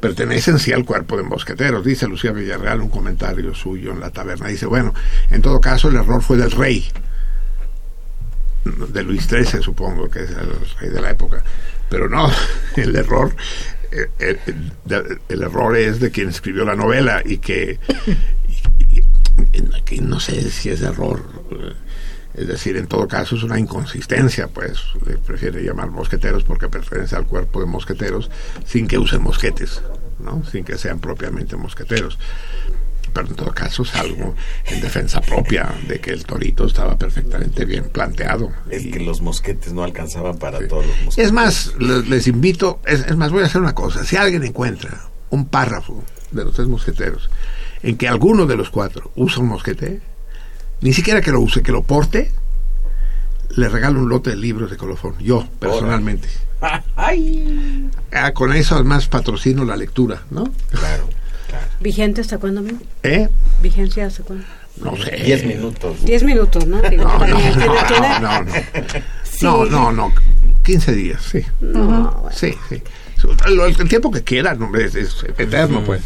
[0.00, 4.48] Pertenecen sí al cuerpo de mosqueteros, dice Lucía Villarreal, un comentario suyo en la taberna.
[4.48, 4.94] Dice, bueno,
[5.30, 6.88] en todo caso el error fue del rey,
[8.64, 10.50] de Luis XIII supongo que es el
[10.80, 11.42] rey de la época.
[11.88, 12.30] Pero no,
[12.76, 13.34] el error,
[13.90, 14.38] eh,
[15.28, 17.78] el, error es de quien escribió la novela y que,
[18.78, 21.22] y- y- que no sé si es error.
[22.38, 27.16] Es decir, en todo caso es una inconsistencia, pues le prefiere llamar mosqueteros porque pertenece
[27.16, 28.30] al cuerpo de mosqueteros
[28.64, 29.82] sin que usen mosquetes,
[30.20, 30.44] ¿no?
[30.44, 32.16] sin que sean propiamente mosqueteros.
[33.12, 34.34] Pero en todo caso es algo
[34.66, 38.52] en defensa propia de que el torito estaba perfectamente bien planteado.
[38.70, 41.26] Es Y- que los mosquetes no alcanzaban para todos los mosquetes.
[41.26, 44.04] es más, les, les invito, es, es más, voy a hacer una cosa.
[44.04, 47.30] Si alguien encuentra un párrafo de los tres mosqueteros
[47.82, 50.00] en que alguno de los cuatro usa un mosquete,
[50.80, 52.32] ni siquiera que lo use, que lo porte,
[53.50, 55.14] le regalo un lote de libros de colofón.
[55.18, 56.28] Yo, personalmente.
[56.96, 57.88] ¡Ay!
[58.12, 60.44] Ah, con eso además patrocino la lectura, ¿no?
[60.70, 61.08] Claro,
[61.48, 61.66] claro.
[61.80, 62.60] ¿Vigente hasta cuándo?
[62.60, 62.78] amigo?
[63.02, 63.28] ¿Eh?
[63.62, 64.44] ¿Vigencia hasta cuándo?
[64.82, 65.16] No sé.
[65.24, 66.04] Diez minutos.
[66.04, 66.80] Diez minutos, ¿no?
[66.82, 68.52] Digo, No, no, no, no, no.
[69.24, 69.44] Sí.
[69.44, 70.12] No, no, no.
[70.64, 71.42] 15 días, sí.
[71.60, 72.24] No, bueno.
[72.32, 72.82] Sí, sí.
[73.46, 76.02] El, el tiempo que quieran, hombre, es, es eterno, pues.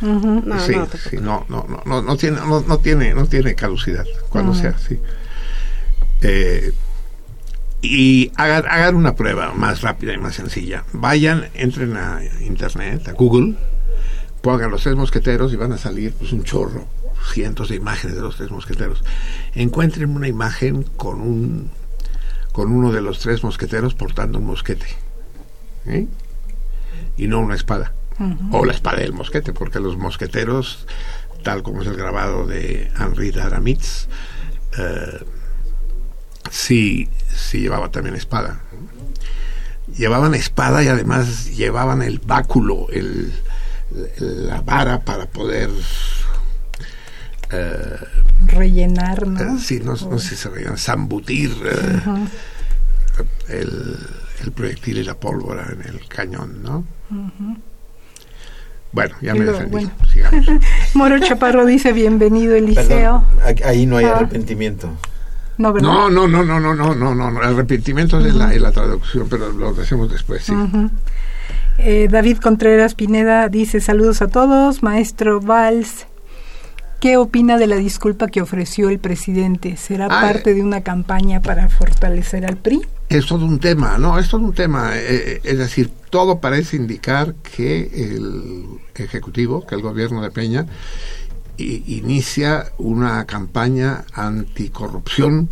[0.00, 3.54] No, sí, no, sí, no, no, no, no, no tiene, no, no tiene, no tiene
[3.54, 4.98] caducidad cuando sea, sí.
[6.20, 6.72] Eh,
[7.82, 10.84] y hagan, hagan una prueba más rápida y más sencilla.
[10.92, 13.54] Vayan, entren a internet, a Google,
[14.42, 16.86] pongan los tres mosqueteros y van a salir pues, un chorro,
[17.32, 19.02] cientos de imágenes de los tres mosqueteros.
[19.54, 21.70] Encuentren una imagen con un
[22.52, 24.86] con uno de los tres mosqueteros portando un mosquete.
[25.84, 26.06] ¿eh?
[27.18, 27.92] Y no una espada.
[28.50, 30.86] O la espada del mosquete, porque los mosqueteros,
[31.42, 34.08] tal como es el grabado de Henri d'Aramitz,
[34.78, 35.24] eh,
[36.50, 38.60] sí, sí llevaba también espada.
[39.96, 43.32] Llevaban espada y además llevaban el báculo, el,
[44.18, 45.70] la vara para poder
[47.50, 47.96] eh,
[48.46, 49.56] rellenar, ¿no?
[49.56, 52.00] eh, sí, no, no sé si se veían, zambutir eh,
[53.48, 53.98] el,
[54.42, 56.84] el proyectil y la pólvora en el cañón, ¿no?
[58.96, 59.72] Bueno, ya me luego, defendí.
[59.72, 59.90] bueno.
[60.10, 60.46] Sigamos.
[60.94, 63.24] Moro Chaparro dice bienvenido Eliseo.
[63.44, 64.16] Perdón, ahí- no hay Ah.
[64.16, 64.88] arrepentimiento.
[65.58, 65.74] No.
[65.74, 69.52] No, no, no, no, no, no, no, no, arrepentimiento es la, en la traducción, pero
[69.52, 70.54] lo hacemos después, sí.
[71.78, 74.82] Eh, David Contreras Pineda dice saludos a todos.
[74.82, 76.06] Maestro Valls,
[77.00, 79.76] ¿qué opina de la disculpa que ofreció el presidente?
[79.76, 82.80] ¿Será Ah, parte de una campaña para fortalecer al PRI?
[83.08, 84.18] Es todo un tema, ¿no?
[84.18, 84.92] Es todo un tema.
[84.94, 90.66] eh, es decir, todo parece indicar que el Ejecutivo, que el gobierno de Peña,
[91.58, 95.50] inicia una campaña anticorrupción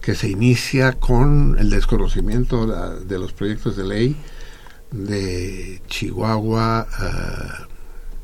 [0.00, 4.16] que se inicia con el desconocimiento de los proyectos de ley
[4.90, 7.66] de Chihuahua, eh,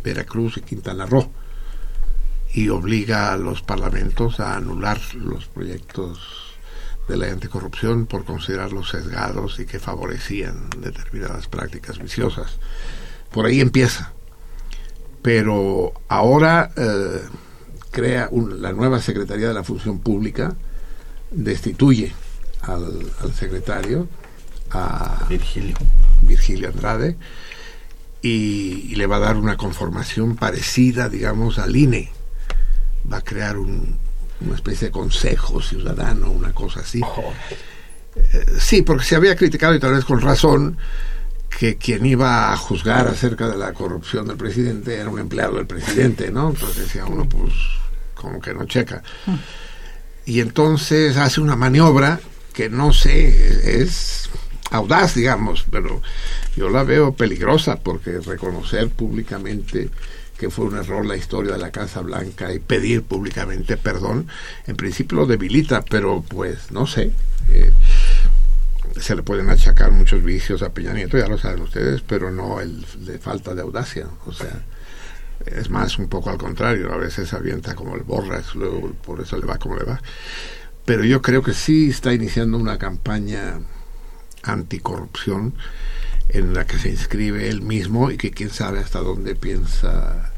[0.02, 1.30] Veracruz y Quintana Roo
[2.52, 6.47] y obliga a los parlamentos a anular los proyectos
[7.08, 12.58] de ley anticorrupción por considerarlos sesgados y que favorecían determinadas prácticas viciosas.
[13.32, 14.12] Por ahí empieza.
[15.22, 17.20] Pero ahora eh,
[17.90, 20.54] crea la nueva Secretaría de la Función Pública,
[21.30, 22.12] destituye
[22.62, 24.08] al, secretario,
[24.70, 25.76] a Virgilio.
[26.22, 27.16] Virgilio Andrade,
[28.20, 32.10] y, le va a dar una conformación parecida, digamos, al INE.
[33.10, 33.56] Va a crear
[34.40, 37.00] una especie de consejo ciudadano, una cosa así.
[38.14, 40.78] Eh, sí, porque se había criticado, y tal vez con razón,
[41.48, 45.66] que quien iba a juzgar acerca de la corrupción del presidente era un empleado del
[45.66, 46.50] presidente, ¿no?
[46.50, 47.52] Entonces decía uno, pues,
[48.14, 49.02] como que no checa.
[50.24, 52.20] Y entonces hace una maniobra
[52.52, 54.28] que no sé, es
[54.70, 56.02] audaz, digamos, pero
[56.56, 59.90] yo la veo peligrosa porque reconocer públicamente
[60.38, 64.28] que fue un error la historia de la Casa Blanca y pedir públicamente perdón,
[64.66, 67.12] en principio lo debilita, pero pues no sé.
[67.50, 67.72] Eh,
[69.00, 72.60] se le pueden achacar muchos vicios a Peña Nieto, ya lo saben ustedes, pero no
[72.60, 74.06] el de falta de audacia.
[74.26, 74.62] O sea,
[75.46, 79.36] es más, un poco al contrario, a veces avienta como el borras, luego por eso
[79.38, 80.00] le va como le va.
[80.84, 83.60] Pero yo creo que sí está iniciando una campaña
[84.42, 85.54] anticorrupción
[86.28, 90.32] en la que se inscribe él mismo y que quién sabe hasta dónde piensa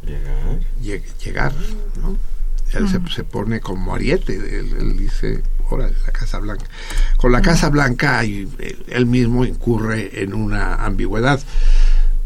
[1.23, 1.53] llegar,
[2.01, 2.17] ¿no?
[2.73, 6.67] Él se, pone como ariete, él, dice, órale, la Casa Blanca.
[7.17, 8.49] Con la Casa Blanca y
[8.87, 11.41] él, mismo incurre en una ambigüedad,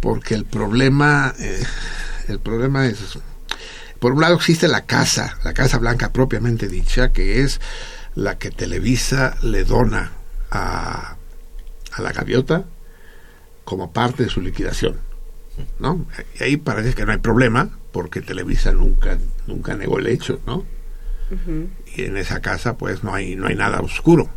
[0.00, 1.34] porque el problema...
[1.38, 1.62] Eh,
[2.28, 3.18] el problema es,
[3.98, 7.60] por un lado existe la casa, la Casa Blanca propiamente dicha, que es
[8.14, 10.12] la que Televisa le dona
[10.50, 11.16] a,
[11.92, 12.64] a la gaviota
[13.64, 14.96] como parte de su liquidación.
[15.78, 16.06] ¿no?
[16.38, 20.64] Y ahí parece que no hay problema, porque Televisa nunca, nunca negó el hecho, ¿no?
[21.96, 24.28] Y en esa casa pues no hay, no hay nada oscuro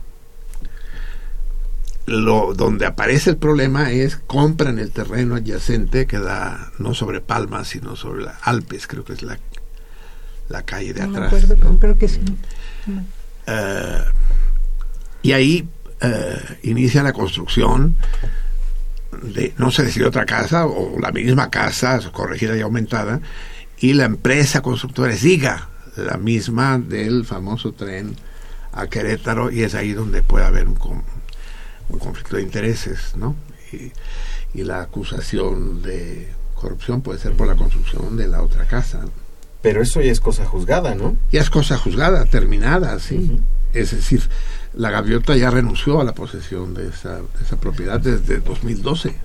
[2.07, 7.67] lo donde aparece el problema es compran el terreno adyacente que da no sobre Palmas
[7.67, 9.37] sino sobre la Alpes creo que es la,
[10.47, 11.33] la calle de atrás
[11.79, 12.21] creo que sí
[13.45, 14.03] eh,
[15.21, 15.67] y ahí
[15.99, 17.97] eh, inicia la construcción
[19.22, 23.19] de no sé decir otra casa o la misma casa corregida y aumentada
[23.80, 28.15] y la empresa constructora es IGA la misma del famoso tren
[28.72, 33.35] a Querétaro y es ahí donde puede haber un conflicto de intereses, ¿no?
[33.72, 33.91] Y,
[34.64, 39.02] la acusación de corrupción puede ser por la construcción de la otra casa.
[39.61, 41.17] Pero eso ya es cosa juzgada, ¿no?
[41.31, 43.39] Ya es cosa juzgada, terminada, sí.
[43.73, 44.21] Es decir,
[44.73, 49.15] la gaviota ya renunció a la posesión de esa, esa propiedad desde 2012.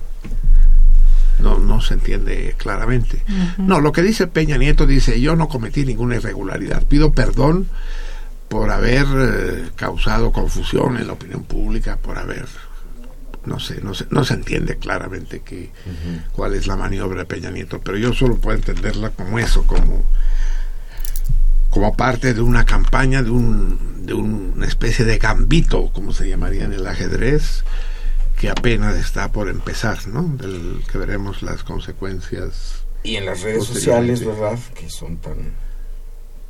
[1.40, 3.22] No, no se entiende claramente.
[3.58, 7.66] No, lo que dice Peña Nieto dice, yo no cometí ninguna irregularidad, pido perdón
[8.48, 12.46] por haber eh, causado confusión en la opinión pública, por haber
[13.44, 15.70] no sé, no se, no se entiende claramente que,
[16.32, 20.04] cuál es la maniobra de Peña Nieto, pero yo solo puedo entenderla como eso, como,
[21.70, 26.64] como parte de una campaña, de, un, de una especie de gambito, como se llamaría
[26.64, 27.64] en el ajedrez,
[28.38, 30.22] que apenas está por empezar, ¿no?
[30.22, 32.82] Del que veremos las consecuencias.
[33.02, 34.58] Y en las redes sociales, ¿verdad?
[34.74, 35.52] Que son tan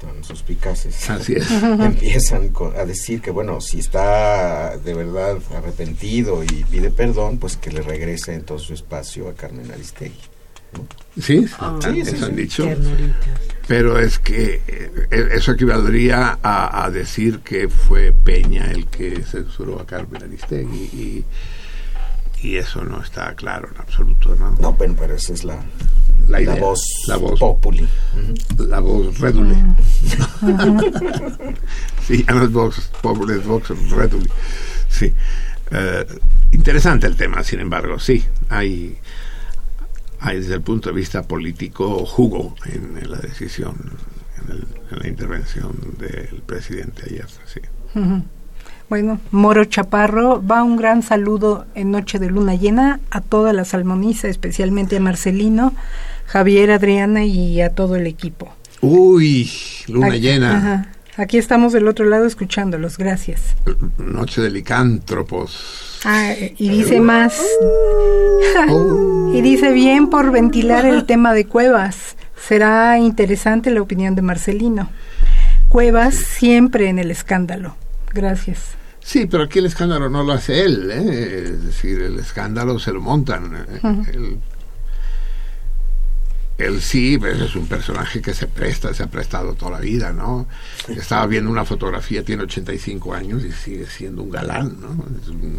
[0.02, 1.08] tan suspicaces.
[1.08, 1.50] Así es.
[1.62, 7.70] Empiezan a decir que, bueno, si está de verdad arrepentido y pide perdón, pues que
[7.70, 10.32] le regrese en todo su espacio a Carmen Aristegui.
[11.20, 12.66] Sí, ah, sí, eso han dicho.
[13.68, 19.86] Pero es que eh, eso equivaldría a, decir que fue Peña el que censuró a
[19.86, 21.24] Carmen Aristegui y,
[22.42, 24.50] y eso no está claro en absoluto, ¿no?
[24.60, 25.58] No, pero, pero esa es la,
[26.28, 27.88] la, voz, la voz populi.
[28.58, 29.54] La voz redule.
[32.06, 34.28] sí, ya no es voz populi, es redule.
[34.88, 35.12] Sí.
[35.70, 36.06] Eh,
[36.50, 38.24] interesante el tema, sin embargo, sí.
[38.48, 38.98] Hay,
[40.18, 43.76] hay desde el punto de vista político jugo en, la decisión,
[44.48, 47.26] en, la intervención del presidente ayer.
[47.46, 47.60] Sí.
[48.92, 53.64] Bueno, Moro Chaparro, va un gran saludo en Noche de Luna Llena a toda la
[53.64, 55.72] salmoniza, especialmente a Marcelino,
[56.26, 58.52] Javier, Adriana y a todo el equipo.
[58.82, 59.50] Uy,
[59.88, 60.92] Luna Llena.
[61.16, 63.56] Aquí estamos del otro lado escuchándolos, gracias.
[63.96, 66.02] Noche de licántropos.
[66.04, 67.40] Ah, y dice más.
[69.32, 74.90] y dice bien por ventilar el tema de cuevas será interesante la opinión de Marcelino.
[75.70, 77.74] Cuevas siempre en el escándalo.
[78.12, 78.81] Gracias.
[79.02, 81.42] Sí, pero aquí el escándalo no lo hace él, ¿eh?
[81.44, 83.66] es decir, el escándalo se lo montan.
[84.12, 84.38] él,
[86.58, 90.12] él, sí, pues, es un personaje que se presta, se ha prestado toda la vida,
[90.12, 90.46] ¿no?
[90.88, 95.04] Estaba viendo una fotografía, tiene 85 años y sigue siendo un galán, ¿no?
[95.20, 95.58] Es un,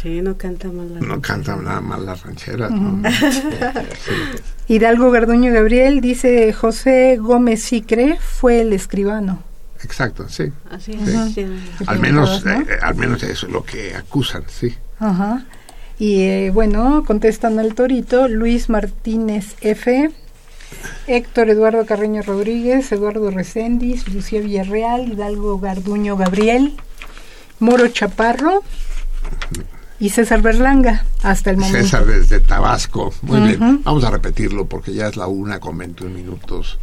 [0.00, 3.02] Sí, no canta mal la no canta nada mal las rancheras, ¿no?
[4.68, 9.42] Hidalgo Garduño Gabriel dice José Gómez Sicre fue el escribano.
[9.82, 10.52] Exacto, sí.
[10.70, 11.10] Así Sí.
[11.10, 11.34] es.
[11.34, 11.46] sí.
[11.86, 12.52] Al menos, ¿no?
[12.52, 14.74] eh, al menos eso es lo que acusan, sí.
[14.98, 15.44] Ajá.
[15.98, 20.10] Y eh, bueno, contestan al torito Luis Martínez F.,
[21.06, 26.74] Héctor Eduardo Carreño Rodríguez, Eduardo Recendis, Lucía Villarreal, Hidalgo Garduño Gabriel,
[27.58, 28.62] Moro Chaparro
[29.98, 31.78] y César Berlanga, hasta el momento.
[31.78, 33.12] César desde Tabasco.
[33.22, 33.82] Muy bien.
[33.82, 36.78] Vamos a repetirlo porque ya es la una con 21 minutos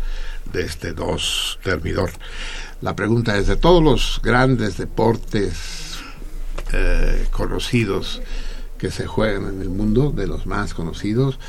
[0.54, 2.12] de este 2 termidor.
[2.82, 5.96] La pregunta es, de todos los grandes deportes
[6.74, 8.22] eh, conocidos
[8.78, 11.40] que se juegan en el mundo, de los más conocidos,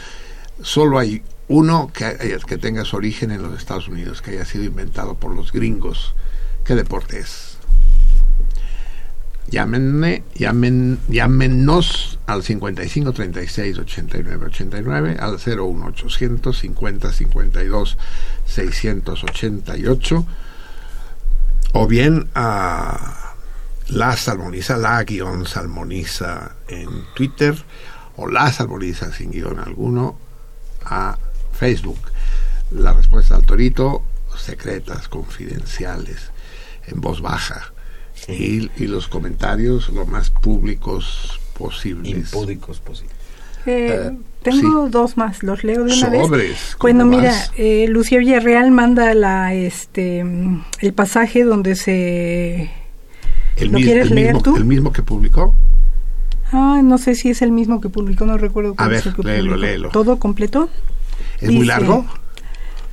[0.62, 4.44] solo hay uno que, haya- que tenga su origen en los Estados Unidos, que haya
[4.46, 6.14] sido inventado por los gringos.
[6.64, 7.58] ¿Qué deporte es?
[9.50, 17.96] Llámenme, llamen, llámenos al 55 36 89 89, al 01 800 50 52
[18.44, 20.26] 688,
[21.72, 23.34] o bien a
[23.88, 27.56] la salmoniza, la guion salmoniza en Twitter,
[28.16, 30.18] o la salmoniza sin guion alguno
[30.84, 31.18] a
[31.52, 31.98] Facebook.
[32.70, 34.02] La respuesta al torito,
[34.36, 36.30] secretas, confidenciales,
[36.86, 37.72] en voz baja.
[38.26, 42.32] Y, y los comentarios lo más públicos posibles.
[42.32, 43.17] Impúdicos posibles.
[43.68, 46.22] Eh, Eh, tengo dos más, los leo de una vez.
[46.22, 46.76] Sobres.
[46.80, 50.20] Bueno, ¿cómo mira, eh, Lucía Villarreal manda la, este,
[50.80, 52.70] el pasaje donde se...
[53.56, 54.56] el, ¿lo mis- quieres el leer mismo, tú?
[54.56, 55.54] el mismo que publicó.
[56.50, 58.74] Ah, no sé si es el mismo que publicó, no recuerdo.
[58.74, 59.60] cuál A es ver, el que léelo, publicó.
[59.66, 59.88] léelo.
[59.90, 60.70] ¿Todo completo?
[61.40, 62.06] ¿Es muy largo?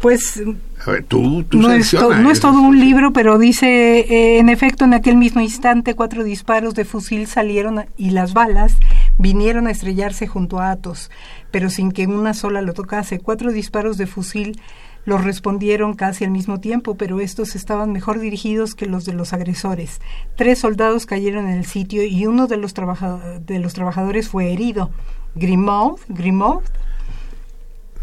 [0.01, 0.41] Pues
[0.85, 3.39] A ver, tú, tú no es, to- selecciona, no es es- todo un libro, pero
[3.39, 8.11] dice, eh, en efecto, en aquel mismo instante, cuatro disparos de fusil salieron a- y
[8.11, 8.77] las balas
[9.17, 11.09] vinieron a estrellarse junto a Atos,
[11.49, 13.19] pero sin que una sola lo tocase.
[13.19, 14.59] Cuatro disparos de fusil
[15.05, 19.33] los respondieron casi al mismo tiempo, pero estos estaban mejor dirigidos que los de los
[19.33, 20.01] agresores.
[20.35, 24.51] Tres soldados cayeron en el sitio y uno de los, trabaja- de los trabajadores fue
[24.51, 24.89] herido.
[25.35, 26.63] Grimaud, Grimaud,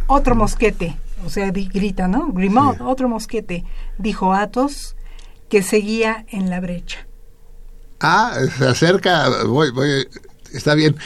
[0.06, 0.94] otro mosquete,
[1.24, 2.32] o sea, grita, ¿no?
[2.32, 2.82] Grimaud, Sí.
[2.84, 3.64] otro mosquete,
[3.98, 4.96] dijo Athos,
[5.48, 7.06] que seguía en la brecha.
[8.00, 10.08] Ah, se acerca, voy, voy,
[10.52, 10.96] está bien.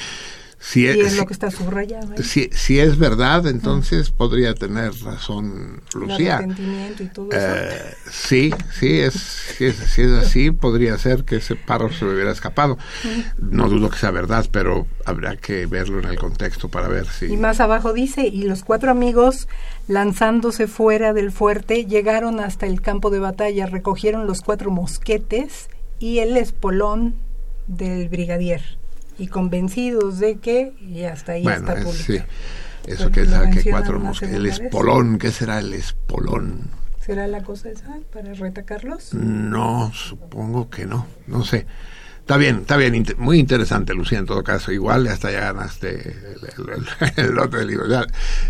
[0.59, 2.13] Si Y es, lo que está subrayado.
[2.17, 2.25] ahí.
[2.25, 6.37] si, si es verdad, entonces podría tener razón El Lucía.
[6.39, 7.39] arrepentimiento y todo eso.
[7.41, 12.05] Eh, sí, sí es, si es, si es así, podría ser que ese párrafo se
[12.07, 12.79] me hubiera escapado.
[13.39, 17.27] No dudo que sea verdad, pero habrá que verlo en el contexto para ver si...
[17.27, 19.47] Y más abajo dice, y los cuatro amigos,
[19.89, 25.69] lanzándose fuera del fuerte, llegaron hasta el campo de batalla, recogieron los cuatro mosquetes
[25.99, 27.15] y el espolón
[27.67, 28.63] del brigadier.
[29.19, 32.29] Y convencidos de que, y hasta ahí bueno, está es- publicado.
[32.29, 32.91] sí.
[32.93, 34.37] Eso Porque que lo sabe que mencionan cuatro mosquetes.
[34.37, 34.61] El vez.
[34.61, 36.71] espolón, ¿qué será el espolón?
[37.01, 39.13] ¿Será la cosa esa para retacarlos?
[39.15, 41.67] No, supongo que no, no sé.
[42.27, 44.73] Está bien, está bien, muy interesante, Lucía, en todo caso.
[44.73, 46.87] Igual hasta ya ganaste el, el-
[47.17, 48.05] el- el lote del libro, ya,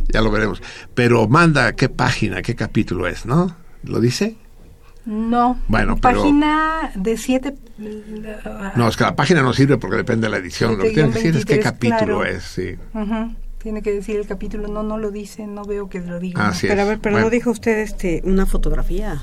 [0.08, 0.62] ya lo veremos.
[0.94, 3.54] Pero manda qué página, qué capítulo es, ¿no?
[3.82, 4.38] ¿Lo dice?
[5.04, 5.60] No.
[5.68, 7.54] Bueno, pero- Página de siete...
[8.76, 10.78] No, es que la página no sirve porque depende de la edición.
[10.78, 12.24] Lo que tiene que decir es qué 23, capítulo claro.
[12.24, 12.76] es, sí.
[12.94, 14.68] Ujú, Tiene que decir el capítulo.
[14.68, 16.48] No, no lo dice, no veo que lo diga.
[16.48, 17.26] Así Pero a ver, pero Bueno.
[17.26, 19.20] no dijo usted este una fotografía,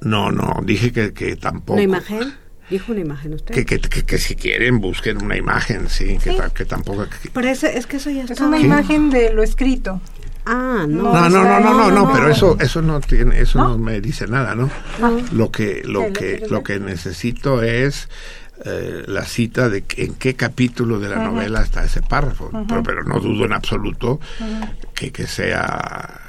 [0.00, 1.74] No, no, dije que, que tampoco.
[1.74, 2.32] una imagen.
[2.70, 3.54] Dijo una imagen usted.
[3.54, 7.04] Que, que, que, que si quieren busquen una imagen, sí, que, ta- que tampoco...
[7.08, 8.46] que- Pero es que eso ya Es está.
[8.46, 10.00] una imagen de lo escrito.
[10.44, 11.02] Ah, no.
[11.12, 12.32] No, no, no, no, no, no, no, pero no.
[12.32, 13.78] eso, eso no tiene, eso no, ¿No?
[13.78, 14.70] me dice nada, ¿no?
[15.32, 18.08] Lo que, lo ¿Qué, lo que, lo que necesito es
[18.64, 22.82] eh, la cita de que- en qué capítulo de la novela está ese párrafo, pero,
[22.82, 24.20] pero no dudo en absoluto
[24.94, 26.20] que, que sea,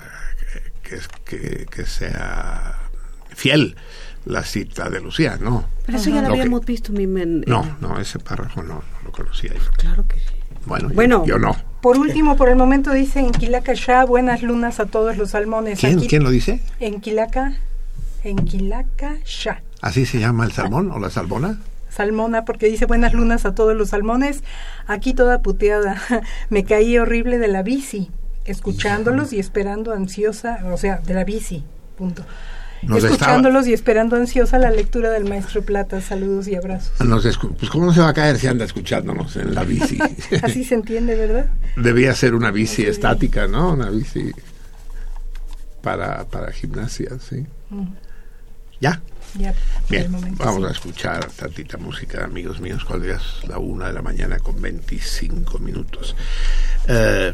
[0.84, 2.76] que, que, que sea
[3.36, 3.76] fiel
[4.28, 5.66] la cita de Lucía, no.
[5.86, 7.44] Pero eso ya lo Lo que- habíamos visto, mi men.
[7.48, 9.72] No, no, ese párrafo no, no lo conocía yo.
[9.78, 10.36] Claro que sí.
[10.66, 11.26] Bueno, yo- Bueno.
[11.26, 11.56] yo, no.
[11.82, 15.80] Por último, por el momento dice en Quilaca Shah, buenas lunas a todos los salmones.
[15.80, 16.62] ¿Quién, Aquí- ¿Quién lo dice?
[16.80, 17.54] En Quilaca,
[18.24, 19.62] en Quilaca Shah.
[19.82, 21.60] ¿Así se llama el salmón o la salmona?
[21.90, 24.44] Salmona, porque dice buenas lunas a todos los salmones.
[24.88, 26.02] Aquí toda puteada.
[26.49, 28.10] Me caí horrible de la bici.
[28.45, 31.64] escuchándolos y esperando ansiosa, o sea, de la bici,
[31.98, 32.24] punto.
[32.82, 36.02] Escuchándolos y esperando ansiosa la lectura del maestro Plata.
[36.02, 36.91] Saludos y abrazos.
[37.58, 39.98] pues cómo no se va a caer si anda escuchándonos en la bici.
[40.44, 41.48] Así se entiende, ¿verdad?
[41.76, 43.74] Debía ser una bici estática, ¿no?
[43.74, 44.32] Una bici
[45.82, 47.45] para, para gimnasia, sí.
[48.80, 49.02] ¿Ya?
[49.36, 49.54] Ya.
[49.90, 54.40] Bien, vamos a escuchar tantita música, amigos míos, cuando es la una de la mañana
[54.40, 56.16] con 25 minutos.
[56.88, 57.32] Eh,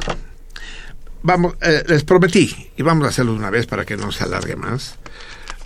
[1.22, 4.56] vamos, eh, les prometí, y vamos a hacerlo una vez para que no se alargue
[4.56, 4.98] más,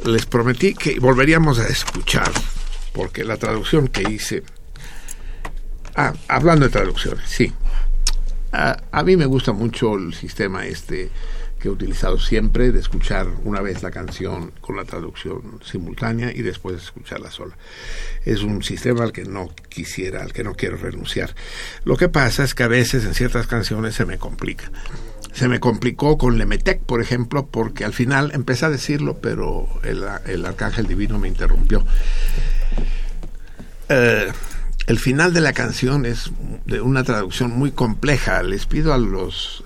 [0.05, 2.31] les prometí que volveríamos a escuchar,
[2.93, 4.43] porque la traducción que hice...
[5.95, 7.51] Ah, hablando de traducciones, sí.
[8.51, 11.09] a, a mí me gusta mucho el sistema este
[11.59, 16.41] que he utilizado siempre de escuchar una vez la canción con la traducción simultánea y
[16.41, 17.57] después escucharla sola.
[18.25, 21.33] Es un sistema al que no quisiera, al que no quiero renunciar.
[21.83, 24.71] Lo que pasa es que a veces en ciertas canciones se me complica.
[25.37, 30.03] Se me complicó con Lemetec, por ejemplo, porque al final empecé a decirlo, pero el,
[30.25, 31.85] el arcángel divino me interrumpió.
[33.87, 34.31] Eh,
[34.87, 36.31] el final de la canción es
[36.65, 38.41] de una traducción muy compleja.
[38.41, 39.63] Les pido a los,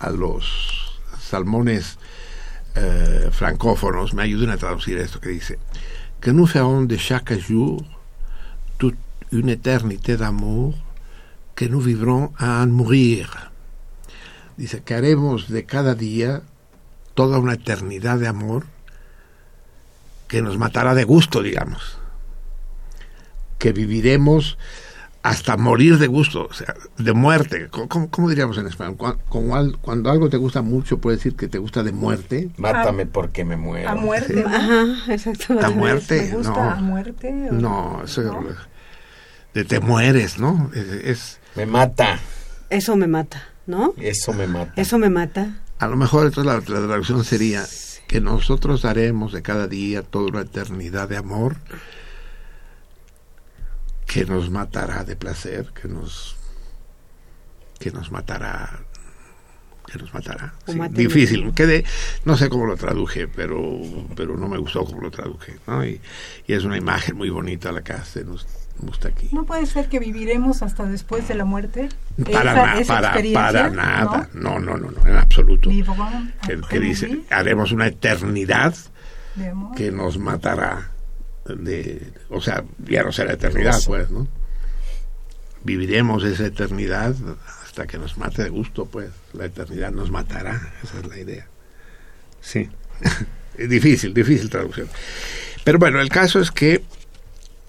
[0.00, 1.98] a los salmones
[2.74, 5.58] eh, francófonos me ayuden a traducir esto que dice
[6.20, 7.82] que nous ferons de chaque jour
[8.76, 8.98] toute
[9.32, 10.74] une éternité d'amour
[11.54, 13.45] que nous vivrons à en mourir.
[14.56, 16.42] Dice que haremos de cada día
[17.14, 18.66] toda una eternidad de amor
[20.28, 21.98] que nos matará de gusto, digamos.
[23.58, 24.58] Que viviremos
[25.22, 27.68] hasta morir de gusto, o sea, de muerte.
[27.70, 28.96] ¿Cómo, diríamos en español?
[29.28, 32.50] Cuando, cuando, algo te gusta mucho, puede decir que te gusta de muerte.
[32.56, 33.88] Mátame porque me muero.
[33.88, 34.44] A muerte.
[34.46, 35.66] Ajá, exactamente.
[35.66, 36.22] A muerte.
[36.22, 36.70] ¿Me gusta no.
[36.70, 37.32] a muerte?
[37.32, 38.76] no, eso ¿no?
[39.56, 40.70] de te mueres, ¿no?
[40.74, 42.20] Es, me mata.
[42.68, 43.94] Eso me mata, ¿no?
[43.98, 44.72] Eso me mata.
[44.76, 45.60] Eso me mata.
[45.78, 47.64] A lo mejor entonces la, la traducción sería
[48.06, 51.56] que nosotros haremos de cada día toda una eternidad de amor
[54.06, 56.36] que nos matará de placer, que nos
[57.78, 58.80] que nos matará
[59.86, 60.54] que nos matará.
[60.90, 61.84] difícil, quede,
[62.24, 63.80] no sé cómo lo traduje, pero
[64.16, 65.84] pero no me gustó cómo lo traduje, ¿no?
[65.84, 66.00] Y,
[66.46, 68.46] es una imagen muy bonita la que hace nos
[68.78, 69.28] gusta aquí.
[69.32, 71.88] ¿No puede ser que viviremos hasta después de la muerte?
[72.32, 74.58] Para, nada para, para nada, ¿no?
[74.58, 75.70] no, no, no, en absoluto.
[75.70, 78.74] Que, que dice, haremos una eternidad
[79.76, 80.90] que nos matará
[81.44, 84.26] de, o sea, ya no será eternidad, pues, ¿no?
[85.62, 87.14] Viviremos esa eternidad
[87.62, 91.46] hasta que nos mate de gusto, pues, la eternidad nos matará, esa es la idea.
[92.40, 92.68] Sí,
[93.58, 94.88] difícil, difícil traducción.
[95.64, 96.84] Pero bueno, el caso es que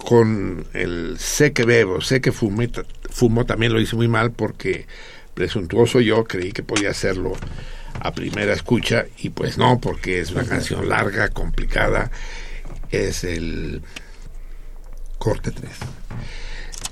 [0.08, 2.72] con el sé que bebo, sé que fumé,
[3.10, 4.88] fumo, también lo hice muy mal porque
[5.34, 7.34] presuntuoso yo creí que podía hacerlo
[8.00, 12.10] a primera escucha y pues no, porque es una canción larga, complicada
[12.90, 13.82] es el
[15.18, 15.72] corte 3.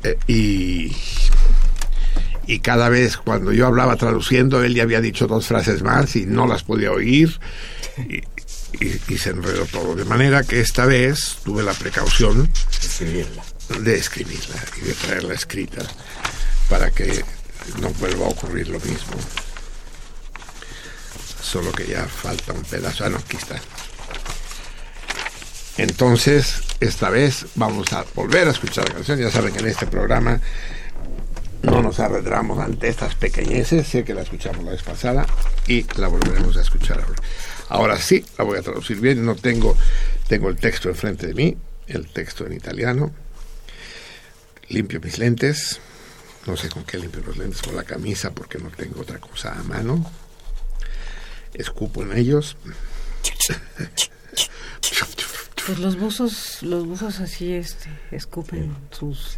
[0.04, 0.94] Eh, y,
[2.48, 6.26] y cada vez cuando yo hablaba traduciendo, él ya había dicho dos frases más y
[6.26, 7.40] no las podía oír
[8.10, 8.24] y,
[9.18, 9.96] se enredó todo.
[9.96, 12.50] De manera que esta vez tuve la precaución
[13.80, 15.84] de escribirla y de traerla escrita
[16.70, 17.24] para que
[17.82, 19.16] no vuelva a ocurrir lo mismo.
[21.42, 23.06] Solo que ya falta un pedazo.
[23.06, 23.60] Ah, no, aquí está.
[25.78, 29.20] Entonces, esta vez vamos a volver a escuchar la canción.
[29.20, 30.40] Ya saben que en este programa
[31.64, 33.88] no nos arredramos ante estas pequeñeces.
[33.88, 35.26] Sé que la escuchamos la vez pasada
[35.68, 37.22] y la volveremos a escuchar ahora.
[37.70, 39.26] Ahora sí, la voy a traducir bien.
[39.26, 39.78] No tengo,
[40.28, 43.12] tengo el texto enfrente de mí, el texto en italiano.
[44.70, 45.80] Limpio mis lentes.
[46.48, 49.54] No sé con qué limpio los lentes, con la camisa, porque no tengo otra cosa
[49.54, 50.10] a mano.
[51.54, 52.58] Escupo en ellos.
[55.66, 59.38] Pues los buzos, los buzos así este, escupen sus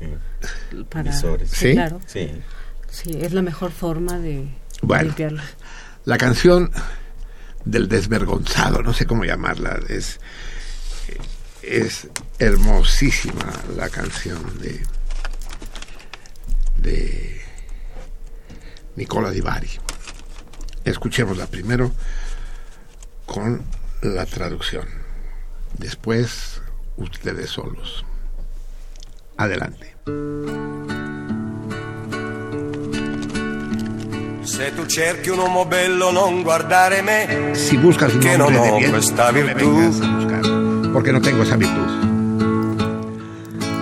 [0.89, 1.71] para ¿Sí?
[1.71, 2.01] claro.
[2.05, 2.31] Sí.
[3.21, 4.49] es la mejor forma de
[4.81, 5.15] bueno,
[6.03, 6.71] La canción
[7.71, 10.19] del desvergonzado, no sé cómo llamarla, es
[11.61, 12.07] es
[12.39, 14.85] hermosísima la canción de
[16.77, 17.41] de
[18.95, 19.69] Nicola Di Bari.
[20.85, 21.91] Escuchémosla primero
[23.25, 23.63] con
[24.01, 24.87] la traducción.
[25.77, 26.61] Después,
[26.95, 28.05] ustedes solos.
[29.35, 29.95] Adelante.
[34.47, 37.53] Se tu cerchi un uomo bello, non guardare me.
[37.53, 40.41] Si buscas un hombre no de bien, no me vengas a buscar,
[40.93, 41.87] porque no tengo esa virtud.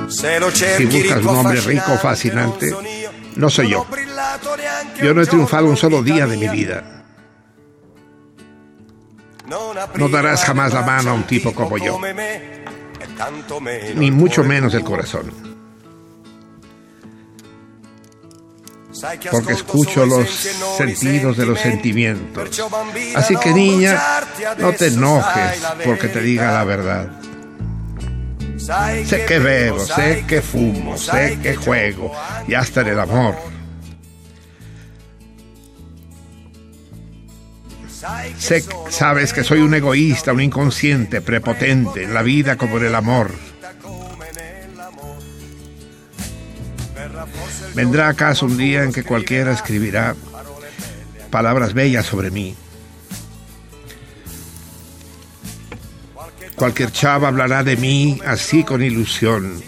[0.09, 2.75] Se lo si buscas un hombre rico, fascinante,
[3.35, 3.85] no soy yo.
[5.03, 7.05] Yo no he triunfado un solo día de mi vida.
[9.95, 11.99] No darás jamás la mano a un tipo como yo,
[13.95, 15.44] ni mucho menos el corazón.
[19.31, 20.29] Porque escucho los
[20.77, 22.61] sentidos de los sentimientos.
[23.15, 24.01] Así que niña,
[24.57, 27.11] no te enojes porque te diga la verdad.
[28.57, 32.11] Sé que bebo, sé que fumo, sé que juego
[32.47, 33.35] y hasta en el amor.
[38.37, 42.95] Sé, sabes que soy un egoísta, un inconsciente, prepotente, en la vida como en el
[42.95, 43.31] amor.
[47.75, 50.15] ¿Vendrá acaso un día en que cualquiera escribirá
[51.29, 52.55] palabras bellas sobre mí?
[56.55, 59.61] Cualquier chava hablará de mí así con ilusión.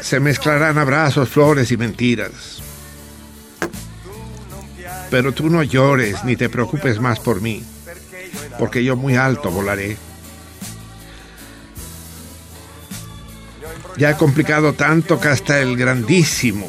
[0.00, 2.62] Se mezclarán abrazos, flores y mentiras.
[5.10, 7.64] Pero tú no llores ni te preocupes más por mí,
[8.60, 9.96] porque yo muy alto volaré.
[13.96, 16.68] Ya he complicado tanto que hasta el grandísimo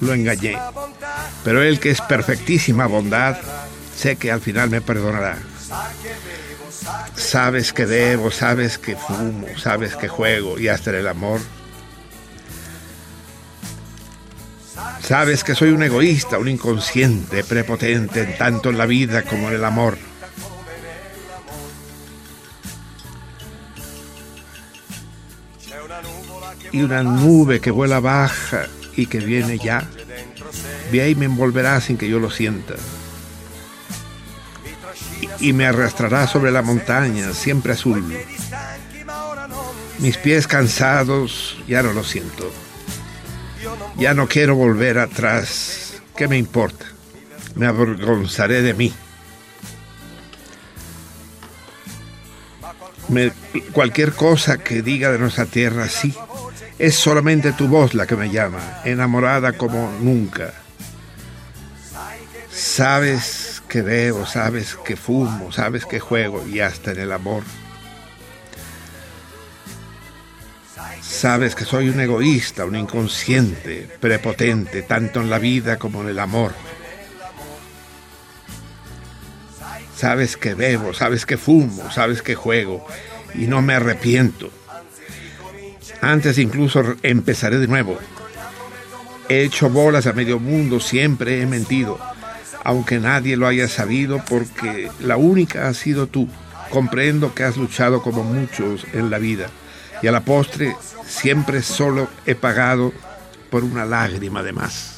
[0.00, 0.58] lo engañé.
[1.44, 3.36] Pero él que es perfectísima bondad,
[3.96, 5.38] sé que al final me perdonará.
[7.16, 11.40] Sabes que debo, sabes que fumo, sabes que juego y hasta el amor.
[15.02, 19.64] Sabes que soy un egoísta, un inconsciente, prepotente, tanto en la vida como en el
[19.64, 19.96] amor.
[26.72, 28.66] Y una nube que vuela baja
[28.96, 29.88] y que viene ya,
[30.90, 32.74] de ahí me envolverá sin que yo lo sienta
[35.42, 38.04] y me arrastrará sobre la montaña, siempre azul.
[39.98, 42.50] Mis pies cansados, ya no lo siento.
[43.96, 46.00] Ya no quiero volver atrás.
[46.16, 46.86] ¿Qué me importa?
[47.56, 48.92] Me avergonzaré de mí.
[53.72, 56.14] cualquier cosa que diga de nuestra tierra, sí.
[56.82, 60.52] Es solamente tu voz la que me llama, enamorada como nunca.
[62.50, 67.44] Sabes que bebo, sabes que fumo, sabes que juego y hasta en el amor.
[71.00, 76.18] Sabes que soy un egoísta, un inconsciente, prepotente, tanto en la vida como en el
[76.18, 76.52] amor.
[79.96, 82.84] Sabes que bebo, sabes que fumo, sabes que juego
[83.36, 84.50] y no me arrepiento.
[86.02, 87.98] Antes incluso empezaré de nuevo.
[89.30, 91.98] He hecho bolas a medio mundo, siempre he mentido
[92.64, 96.28] aunque nadie lo haya sabido, porque la única ha sido tú.
[96.70, 99.48] Comprendo que has luchado como muchos en la vida,
[100.00, 100.74] y a la postre
[101.06, 102.92] siempre solo he pagado
[103.50, 104.91] por una lágrima de más.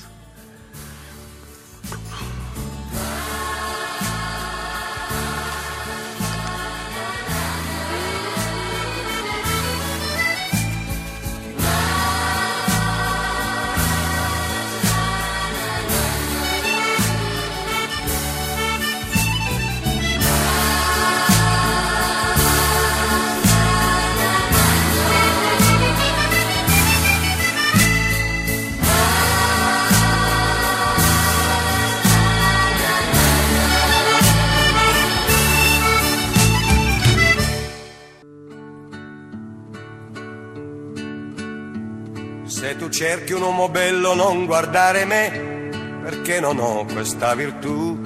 [42.95, 45.69] Cerchi un uomo bello non guardare me,
[46.01, 48.01] perché non ho questa virtù.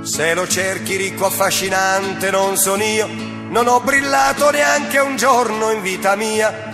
[0.00, 5.82] Se lo cerchi ricco affascinante non sono io, non ho brillato neanche un giorno in
[5.82, 6.72] vita mia.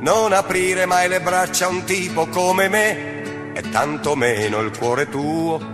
[0.00, 5.08] Non aprire mai le braccia a un tipo come me, e tanto meno il cuore
[5.08, 5.73] tuo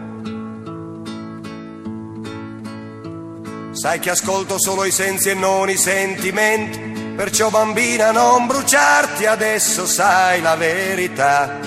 [3.80, 6.78] Sai che ascolto solo i sensi e non i sentimenti,
[7.16, 11.58] perciò bambina non bruciarti adesso, sai la verità.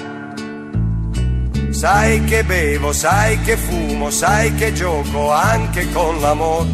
[1.72, 6.70] Sai che bevo, sai che fumo, sai che gioco anche con l'amore.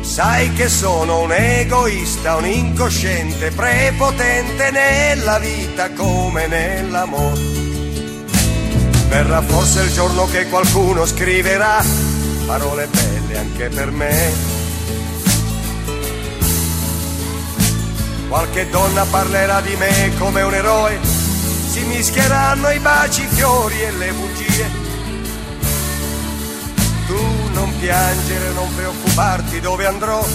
[0.00, 7.53] Sai che sono un egoista, un incosciente, prepotente nella vita come nell'amore.
[9.14, 11.80] Verrà forse il giorno che qualcuno scriverà
[12.46, 14.32] parole belle anche per me.
[18.28, 23.92] Qualche donna parlerà di me come un eroe, si mischieranno i baci, i fiori e
[23.92, 24.70] le bugie.
[27.06, 30.26] Tu non piangere, non preoccuparti dove andrò,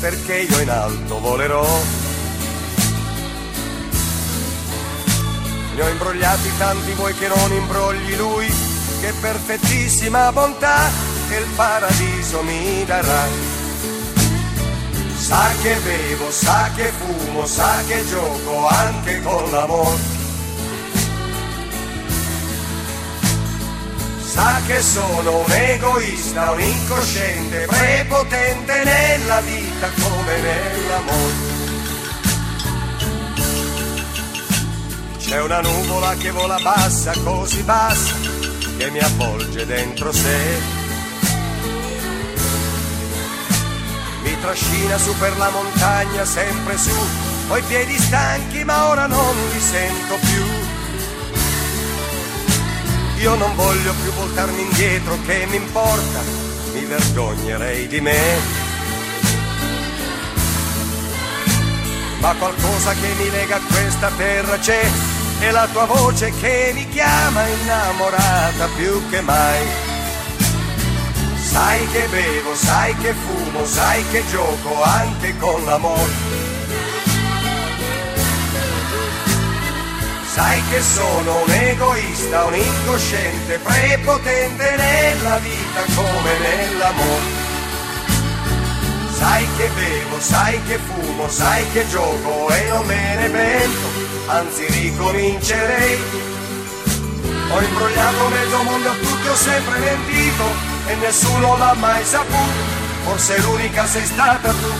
[0.00, 2.05] perché io in alto volerò.
[5.76, 8.46] Ne ho imbrogliati tanti vuoi che non imbrogli lui,
[9.02, 10.88] che perfettissima bontà
[11.28, 13.28] che il paradiso mi darà.
[15.18, 20.00] Sa che bevo, sa che fumo, sa che gioco anche con l'amore.
[24.24, 31.55] Sa che sono un egoista, un incosciente, prepotente nella vita come nell'amore.
[35.26, 38.14] C'è una nuvola che vola bassa, così bassa,
[38.78, 40.38] che mi avvolge dentro sé.
[44.22, 46.94] Mi trascina su per la montagna, sempre su,
[47.48, 50.44] ho i piedi stanchi ma ora non li sento più.
[53.22, 56.20] Io non voglio più voltarmi indietro, che mi importa,
[56.72, 58.64] mi vergognerei di me.
[62.20, 66.88] Ma qualcosa che mi lega a questa terra c'è, è la tua voce che mi
[66.88, 69.64] chiama innamorata più che mai.
[71.36, 76.44] Sai che bevo, sai che fumo, sai che gioco anche con l'amore.
[80.32, 87.44] Sai che sono un egoista, un incosciente, prepotente nella vita come nell'amore.
[89.12, 94.66] Sai che bevo, sai che fumo, sai che gioco e non me ne pento, anzi
[94.66, 96.00] ricomincerei.
[97.50, 100.44] Ho imbrogliato mezzo mondo a tutti, ho sempre mentito
[100.86, 102.62] e nessuno l'ha mai saputo,
[103.04, 104.72] forse l'unica sei stata tu.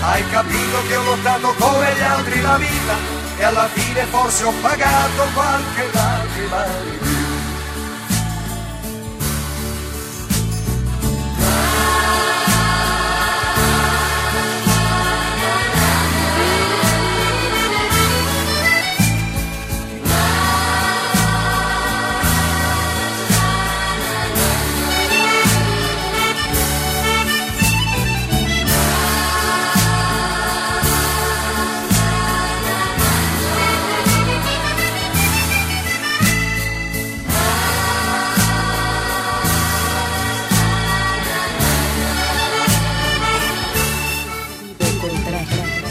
[0.00, 2.94] Hai capito che ho lottato come gli altri la vita
[3.38, 7.13] e alla fine forse ho pagato qualche lacrima di più.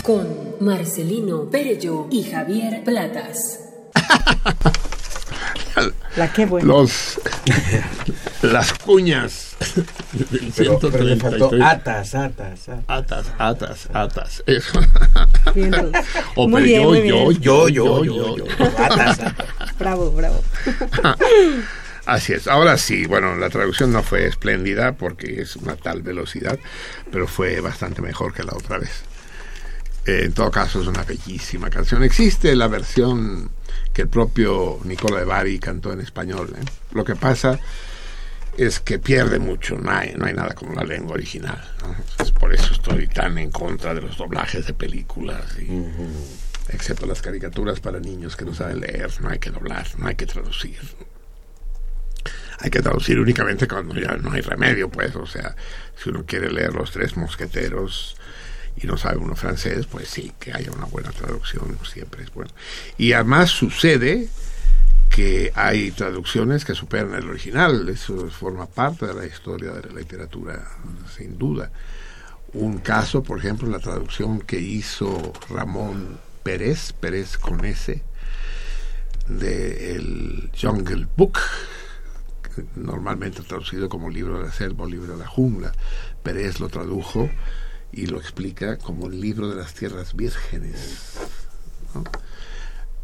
[0.04, 0.28] Con
[0.60, 3.60] Marcelino Perello y Javier Platas.
[6.18, 6.68] La que buena.
[6.68, 7.20] Los,
[8.44, 9.56] las cuñas
[10.12, 11.22] del Pero, pero le 133.
[11.22, 12.86] faltó atas, atas, atas.
[12.88, 14.44] Atas, atas, atas.
[14.46, 14.80] Eso.
[16.36, 17.42] O Muy pero bien, yo, muy yo, bien.
[17.42, 18.46] yo, Yo, yo, yo, yo, yo,
[18.86, 19.34] atas, atas.
[19.80, 20.44] Bravo, bravo.
[22.06, 22.48] Así es.
[22.48, 26.60] Ahora sí, bueno, la traducción no fue espléndida porque es una tal velocidad,
[27.12, 28.92] pero fue bastante mejor que la otra vez.
[30.06, 32.04] Eh, en todo caso, es una bellísima canción.
[32.04, 33.50] Existe la versión
[33.94, 36.54] que el propio Nicola de Bari cantó en español.
[36.58, 36.66] ¿eh?
[36.92, 37.60] Lo que pasa
[38.58, 41.60] es que pierde mucho, no hay, no hay nada como la lengua original.
[41.82, 41.96] ¿no?
[41.96, 45.70] Entonces, por eso estoy tan en contra de los doblajes de películas, y,
[46.70, 50.16] excepto las caricaturas para niños que no saben leer, no hay que doblar, no hay
[50.16, 50.80] que traducir.
[52.60, 55.56] Hay que traducir únicamente cuando ya no hay remedio, pues, o sea,
[55.96, 58.16] si uno quiere leer Los Tres Mosqueteros
[58.78, 62.52] y no sabe uno francés, pues sí, que haya una buena traducción siempre es bueno.
[62.98, 64.28] Y además sucede
[65.10, 70.00] que hay traducciones que superan el original, eso forma parte de la historia de la
[70.00, 70.66] literatura,
[71.16, 71.72] sin duda.
[72.54, 78.02] Un caso, por ejemplo, la traducción que hizo Ramón Pérez, Pérez con S,
[79.28, 81.40] de el Jungle Book,
[82.76, 85.72] normalmente traducido como libro de la selva o libro de la jungla.
[86.24, 87.30] Pérez lo tradujo
[87.94, 91.14] y lo explica como el libro de las tierras vírgenes.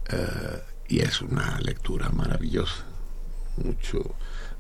[0.10, 2.84] Eh, y es una lectura maravillosa,
[3.58, 4.16] mucho,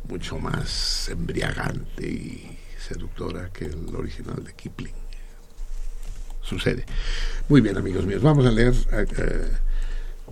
[0.07, 4.93] mucho más embriagante y seductora que el original de Kipling.
[6.41, 6.85] Sucede.
[7.47, 8.73] Muy bien, amigos míos, vamos a leer.
[8.91, 9.57] eh, eh,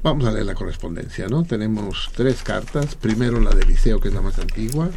[0.04, 1.44] Vamos a leer la correspondencia, ¿no?
[1.44, 2.94] Tenemos tres cartas.
[2.94, 4.92] Primero la de Liceo, que es la más antigua.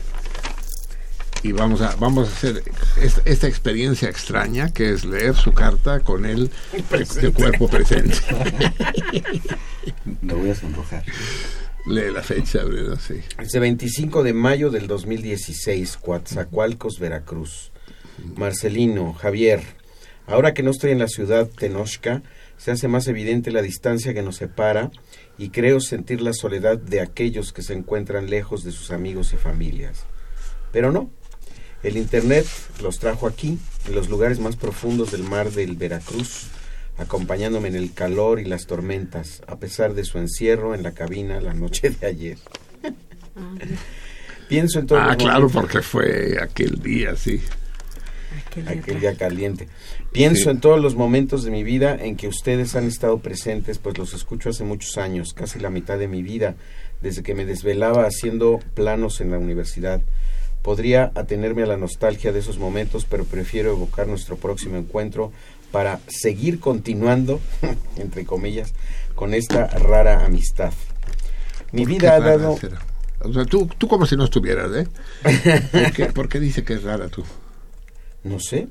[1.43, 2.63] Y vamos a, vamos a hacer
[3.01, 6.51] esta, esta experiencia extraña, que es leer su carta con él
[7.21, 8.17] de cuerpo presente.
[10.21, 11.05] Me voy a sonrojar.
[11.87, 12.99] Lee la fecha, ¿verdad?
[13.01, 13.21] Sí.
[13.39, 17.73] Es de 25 de mayo del 2016, Coatzacoalcos, Veracruz.
[18.37, 19.63] Marcelino, Javier,
[20.27, 22.23] ahora que no estoy en la ciudad Tenochca,
[22.59, 24.91] se hace más evidente la distancia que nos separa
[25.39, 29.39] y creo sentir la soledad de aquellos que se encuentran lejos de sus amigos y
[29.39, 30.05] familias.
[30.71, 31.11] Pero no,
[31.83, 32.47] el Internet
[32.83, 36.49] los trajo aquí, en los lugares más profundos del mar del Veracruz,
[36.99, 41.41] acompañándome en el calor y las tormentas, a pesar de su encierro en la cabina
[41.41, 42.39] la noche de ayer.
[44.49, 44.99] Pienso en todo.
[45.01, 47.41] Ah, claro, porque fue aquel día, sí.
[48.67, 49.69] Aquel día caliente.
[50.13, 53.97] Pienso en todos los momentos de mi vida en que ustedes han estado presentes, pues
[53.97, 56.57] los escucho hace muchos años, casi la mitad de mi vida,
[57.01, 60.03] desde que me desvelaba haciendo planos en la universidad.
[60.63, 65.33] Podría atenerme a la nostalgia de esos momentos, pero prefiero evocar nuestro próximo encuentro
[65.71, 67.41] para seguir continuando,
[67.97, 68.75] entre comillas,
[69.15, 70.73] con esta rara amistad.
[71.73, 72.59] Mi vida ha dado...
[73.23, 74.89] O sea, tú, tú como si no estuvieras, ¿eh?
[75.73, 77.23] ¿Por qué, ¿Por qué dice que es rara tú?
[78.25, 78.69] No sé.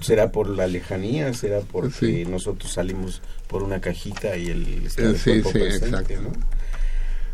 [0.00, 5.42] será por la lejanía, será porque nosotros salimos por una cajita y el está sí,
[5.42, 6.14] sí, exacto.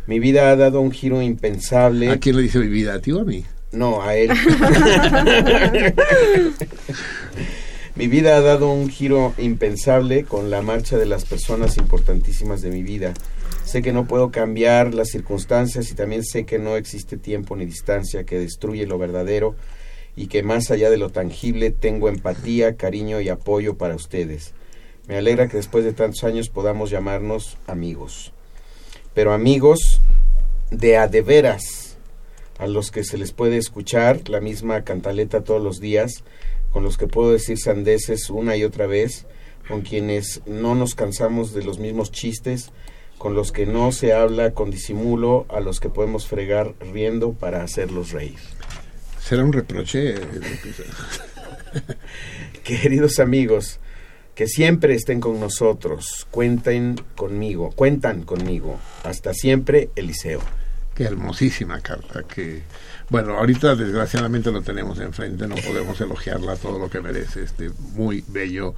[0.06, 2.10] Mi vida ha dado un giro impensable.
[2.10, 2.94] ¿A quién le dice mi vida?
[2.94, 3.44] ¿A ti o a mí?
[3.72, 4.30] No, a él.
[7.96, 12.70] mi vida ha dado un giro impensable con la marcha de las personas importantísimas de
[12.70, 13.14] mi vida.
[13.64, 17.66] Sé que no puedo cambiar las circunstancias y también sé que no existe tiempo ni
[17.66, 19.54] distancia que destruye lo verdadero
[20.16, 24.54] y que más allá de lo tangible tengo empatía, cariño y apoyo para ustedes.
[25.06, 28.32] Me alegra que después de tantos años podamos llamarnos amigos.
[29.14, 30.00] Pero amigos
[30.70, 31.87] de a de veras,
[32.58, 36.24] a los que se les puede escuchar la misma cantaleta todos los días,
[36.72, 39.26] con los que puedo decir sandeces una y otra vez,
[39.68, 42.70] con quienes no nos cansamos de los mismos chistes,
[43.18, 47.62] con los que no se habla con disimulo, a los que podemos fregar riendo para
[47.62, 48.38] hacerlos reír
[49.28, 50.14] será un reproche.
[52.64, 53.78] Queridos amigos,
[54.34, 58.78] que siempre estén con nosotros, cuenten conmigo, cuentan conmigo.
[59.04, 60.40] Hasta siempre, Eliseo.
[60.98, 62.64] Qué hermosísima carta que
[63.08, 68.24] bueno, ahorita desgraciadamente lo tenemos enfrente, no podemos elogiarla todo lo que merece este muy
[68.26, 68.74] bello,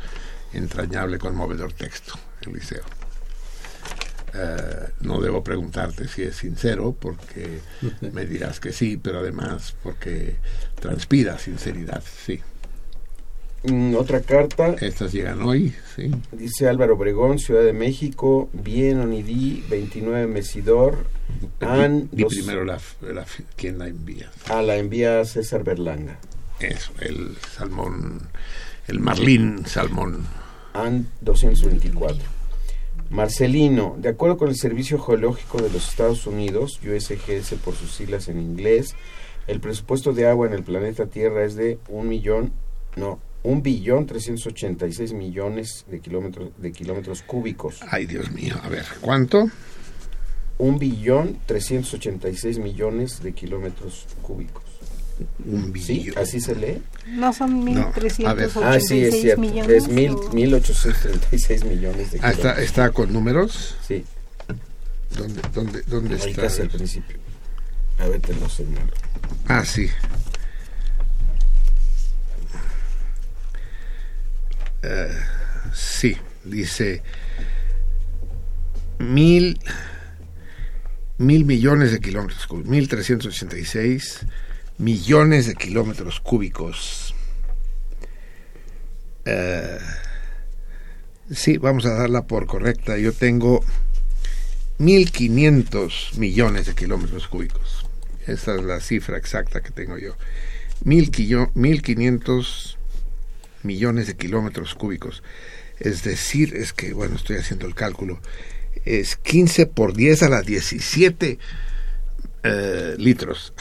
[0.53, 2.85] entrañable, conmovedor texto, Eliseo.
[4.35, 7.63] Eh, no debo preguntarte si es sincero, porque
[8.13, 10.37] me dirás que sí, pero además porque
[10.79, 12.43] transpira sinceridad, sí.
[13.65, 14.75] Mm, otra carta.
[14.81, 16.11] Estas llegan hoy, sí.
[16.33, 21.07] Dice Álvaro Obregón, Ciudad de México, Bien Onidí, 29 Mesidor.
[21.61, 23.27] An, y primero la, la,
[23.57, 24.31] quién la envía.
[24.49, 26.19] Ah, la envía César Berlanga.
[26.59, 28.29] Eso, el salmón,
[28.89, 30.27] el marlín salmón.
[30.73, 32.19] AN 224.
[33.11, 38.29] Marcelino, de acuerdo con el Servicio Geológico de los Estados Unidos, USGS por sus siglas
[38.29, 38.95] en inglés,
[39.49, 42.53] el presupuesto de agua en el planeta Tierra es de un millón,
[42.97, 47.81] no, un billón trescientos ochenta y seis millones de kilómetros, de kilómetros cúbicos.
[47.91, 49.49] Ay, Dios mío, a ver, ¿cuánto?
[50.59, 54.65] Un billón trescientos ochenta y seis millones de kilómetros cúbicos.
[55.45, 56.19] Un billón.
[56.19, 56.83] ¿Así se lee?
[57.07, 58.67] No son 1.386 no.
[58.67, 59.41] ah, sí, es cierto.
[59.41, 59.71] millones.
[59.71, 63.77] Es mil, 1.836 millones de ah, está, está, con números?
[63.87, 64.05] Sí.
[65.17, 66.43] ¿Dónde, dónde, dónde Ahí está?
[66.43, 67.19] Casi al principio.
[67.99, 68.93] A ver, te lo señalo.
[69.47, 69.89] Ah, sí.
[74.83, 77.03] Uh, sí, dice
[78.99, 79.59] mil
[81.21, 82.47] mil millones de kilómetros,
[83.59, 84.21] y seis
[84.79, 87.15] millones de kilómetros cúbicos.
[89.27, 89.79] Eh,
[91.31, 92.97] sí, vamos a darla por correcta.
[92.97, 93.63] Yo tengo
[94.79, 97.85] 1.500 millones de kilómetros cúbicos.
[98.27, 100.17] Esa es la cifra exacta que tengo yo.
[100.87, 102.80] 1.500 millones
[103.63, 105.23] de kilómetros cúbicos.
[105.79, 108.21] Es decir, es que, bueno, estoy haciendo el cálculo.
[108.85, 111.39] Es 15 por 10 a la 17
[112.43, 113.53] eh, litros.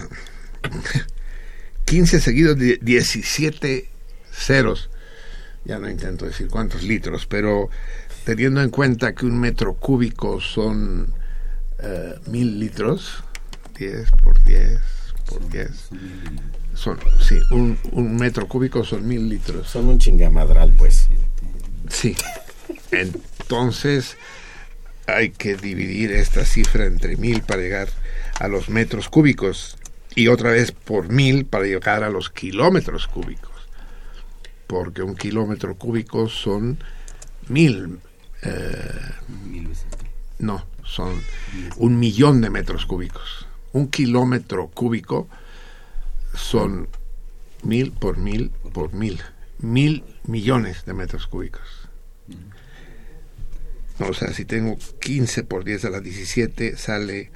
[1.85, 3.89] 15 seguidos de 17
[4.31, 4.89] ceros.
[5.65, 7.69] Ya no intento decir cuántos litros, pero
[8.23, 11.13] teniendo en cuenta que un metro cúbico son
[11.79, 13.23] eh, mil litros,
[13.77, 14.79] 10 por 10
[15.29, 15.69] por 10,
[16.79, 19.67] son, sí, un, un metro cúbico son mil litros.
[19.67, 21.09] Son un chingamadral, pues.
[21.89, 22.15] Sí.
[22.91, 24.15] Entonces
[25.05, 27.89] hay que dividir esta cifra entre mil para llegar
[28.39, 29.77] a los metros cúbicos
[30.15, 33.67] y otra vez por mil para llegar a los kilómetros cúbicos,
[34.65, 36.77] porque un kilómetro cúbico son
[37.49, 37.99] mil,
[38.41, 39.11] eh,
[40.37, 41.21] no, son
[41.75, 43.47] un millón de metros cúbicos.
[43.73, 45.27] Un kilómetro cúbico
[46.39, 46.87] son
[47.63, 49.19] mil por mil por mil,
[49.59, 51.89] mil millones de metros cúbicos.
[53.99, 57.31] O sea, si tengo 15 por 10 a la 17, sale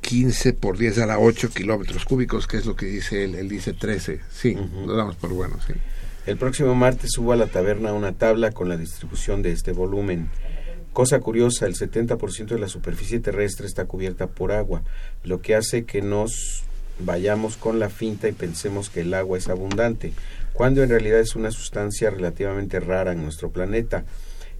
[0.00, 3.34] 15 por 10 a la 8 kilómetros cúbicos, que es lo que dice él.
[3.34, 4.20] Él dice 13.
[4.30, 4.56] Sí,
[4.86, 5.72] lo damos por bueno, sí.
[6.26, 10.30] El próximo martes subo a la taberna una tabla con la distribución de este volumen.
[10.92, 14.84] Cosa curiosa, el 70% de la superficie terrestre está cubierta por agua,
[15.24, 16.63] lo que hace que nos
[16.98, 20.12] vayamos con la finta y pensemos que el agua es abundante,
[20.52, 24.04] cuando en realidad es una sustancia relativamente rara en nuestro planeta.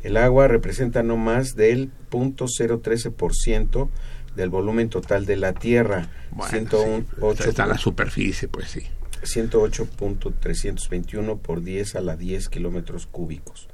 [0.03, 3.89] El agua representa no más del 0.013%
[4.37, 6.09] del volumen total de la Tierra.
[6.33, 7.05] Bueno,
[7.47, 8.83] está en la superficie, pues sí.
[9.23, 13.69] 108.321 por 10 a la 10 kilómetros cúbicos.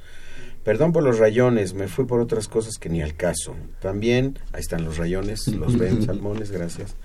[0.65, 3.57] Perdón por los rayones, me fui por otras cosas que ni al caso.
[3.81, 6.97] También, ahí están los rayones, los ven, salmones, gracias.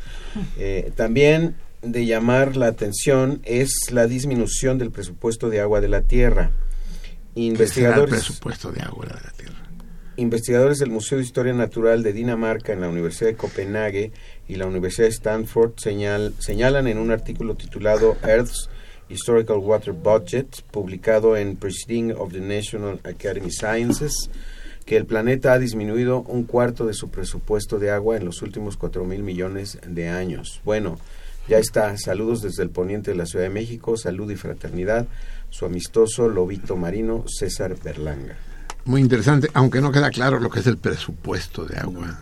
[0.57, 6.01] Eh, también de llamar la atención es la disminución del presupuesto de agua de la
[6.01, 6.51] tierra.
[7.35, 9.55] Investigadores, el presupuesto de agua de la tierra?
[10.17, 14.11] Investigadores del Museo de Historia Natural de Dinamarca en la Universidad de Copenhague
[14.47, 18.69] y la Universidad de Stanford señal, señalan en un artículo titulado Earth's
[19.09, 24.29] Historical Water Budget, publicado en Proceeding of the National Academy Sciences,
[24.85, 28.77] que el planeta ha disminuido un cuarto de su presupuesto de agua en los últimos
[28.77, 30.61] cuatro mil millones de años.
[30.63, 30.99] Bueno,
[31.47, 31.97] ya está.
[31.97, 33.97] Saludos desde el poniente de la Ciudad de México.
[33.97, 35.07] Salud y fraternidad.
[35.49, 38.35] Su amistoso lobito marino César Berlanga.
[38.85, 42.19] Muy interesante, aunque no queda claro lo que es el presupuesto de agua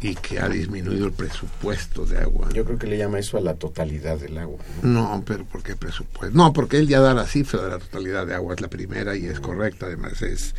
[0.00, 2.48] y que ha disminuido el presupuesto de agua.
[2.52, 4.58] Yo creo que le llama eso a la totalidad del agua.
[4.82, 6.36] No, pero ¿por qué presupuesto?
[6.36, 9.16] No, porque él ya da la cifra de la totalidad de agua, es la primera
[9.16, 10.54] y es correcta, además es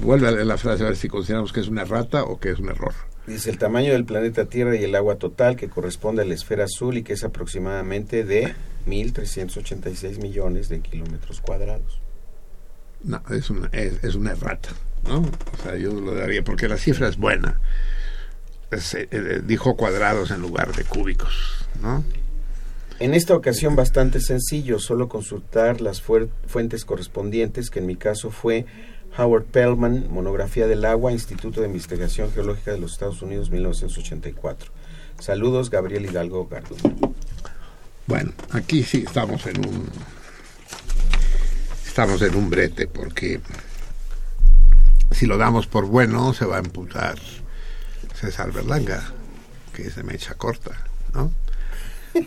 [0.00, 2.52] vuelve a leer la frase a ver si consideramos que es una errata o que
[2.52, 2.94] es un error.
[3.26, 6.64] Dice el tamaño del planeta Tierra y el agua total que corresponde a la esfera
[6.64, 8.54] azul y que es aproximadamente de
[8.86, 12.00] 1.386 millones de kilómetros cuadrados.
[13.02, 14.68] No, es una, es, una errata,
[15.06, 15.18] ¿no?
[15.18, 17.60] O sea, yo lo daría porque la cifra es buena.
[18.70, 22.04] Eh, eh, dijo cuadrados en lugar de cúbicos, ¿no?
[22.98, 28.64] En esta ocasión bastante sencillo, solo consultar las fuentes correspondientes, que en mi caso fue
[29.18, 34.70] Howard Pellman, Monografía del Agua, Instituto de Investigación Geológica de los Estados Unidos, 1984.
[35.18, 36.76] Saludos, Gabriel Hidalgo Gardo.
[38.06, 39.88] Bueno, aquí sí estamos en un
[41.86, 43.40] estamos en un brete porque
[45.12, 47.18] si lo damos por bueno se va a imputar
[48.14, 49.02] César Berlanga,
[49.72, 50.72] que se me echa corta,
[51.14, 51.32] ¿no?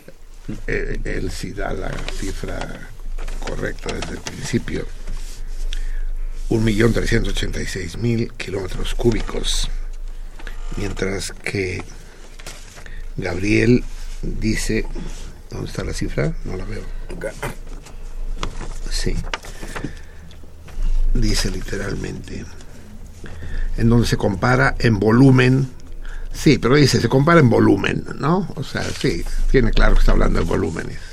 [0.66, 2.58] Eh, él sí da la cifra
[3.46, 4.84] correcta desde el principio
[6.50, 9.70] 1.386.000 kilómetros cúbicos,
[10.76, 11.84] mientras que
[13.16, 13.84] Gabriel
[14.22, 14.84] dice,
[15.48, 16.34] ¿dónde está la cifra?
[16.44, 16.82] No la veo.
[18.90, 19.14] Sí.
[21.14, 22.44] Dice literalmente,
[23.76, 25.70] en donde se compara en volumen,
[26.32, 28.52] sí, pero dice, se compara en volumen, ¿no?
[28.56, 31.09] O sea, sí, tiene claro que está hablando de volúmenes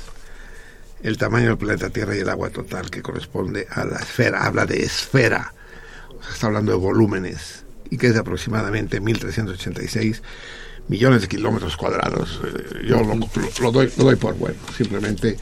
[1.02, 4.66] el tamaño del planeta Tierra y el agua total que corresponde a la esfera, habla
[4.66, 5.52] de esfera,
[6.18, 10.20] o sea, está hablando de volúmenes, y que es de aproximadamente 1.386
[10.88, 12.40] millones de kilómetros cuadrados.
[12.44, 13.02] Eh, yo
[13.60, 15.36] lo, doy, lo doy por bueno, simplemente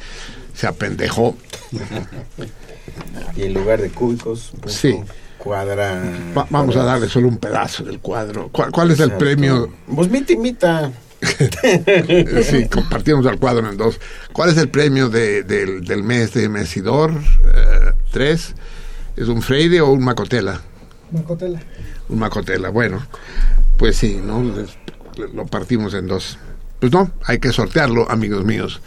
[0.55, 1.37] se apendejó.
[3.37, 4.53] Y en lugar de cúbicos.
[4.67, 4.99] sí,
[5.39, 6.01] cuadra.
[6.37, 8.49] Va- vamos a darle solo un pedazo del cuadro.
[8.53, 9.25] ¿Cuál, cuál es el Exacto.
[9.25, 9.73] premio?
[9.95, 10.93] Pues mita y mita.
[12.43, 13.99] sí, compartimos el cuadro en dos.
[14.33, 17.13] ¿Cuál es el premio de- del, del mes de Mesidor?
[17.13, 18.55] Eh, tres.
[19.17, 20.61] ¿Es un Freire o un Macotela?
[21.11, 21.61] Macotela.
[22.09, 23.05] Un Macotela, bueno.
[23.79, 24.43] Pues sí, ¿no?
[24.43, 24.77] Les-
[25.35, 26.39] lo partimos en dos.
[26.81, 28.81] Pues no, hay que sortearlo, amigos míos.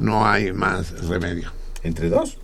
[0.00, 1.52] No hay más remedio.
[1.84, 2.36] ¿Entre dos?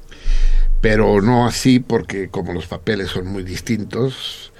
[0.80, 4.52] Pero no así porque como los papeles son muy distintos,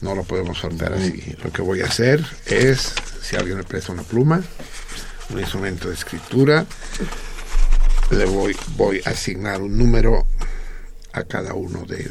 [0.00, 1.36] no lo podemos sortear así.
[1.42, 4.42] Lo que voy a hacer es, si alguien me presta una pluma,
[5.30, 6.66] un instrumento de escritura,
[8.10, 10.26] le voy, voy a asignar un número
[11.12, 12.10] a cada uno de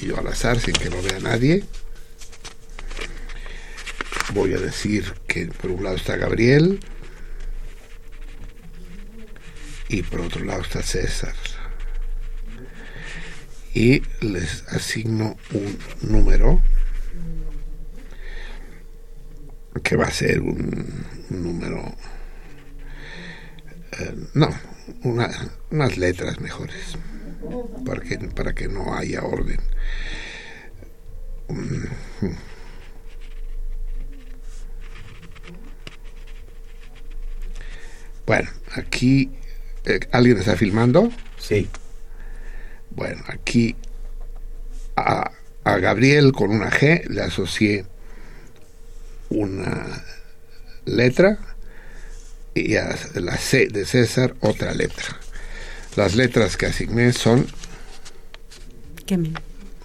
[0.00, 1.64] yo al azar sin que lo vea nadie.
[4.34, 6.80] Voy a decir que por un lado está Gabriel
[9.88, 11.34] y por otro lado está César
[13.78, 16.60] y les asigno un número
[19.82, 21.94] que va a ser un, un número
[23.98, 24.48] eh, no
[25.04, 25.30] una-
[25.70, 26.96] unas letras mejores
[27.84, 29.60] para que, para que no haya orden.
[38.26, 39.30] Bueno aquí
[39.84, 41.68] eh, alguien está filmando sí.
[42.90, 43.76] Bueno, aquí
[44.96, 45.30] a,
[45.64, 47.86] a Gabriel con una G le asocié
[49.30, 50.02] una
[50.84, 51.38] letra
[52.54, 55.16] y a la C de César otra letra.
[55.96, 57.46] Las letras que asigné son
[59.06, 59.32] ¿Qué me?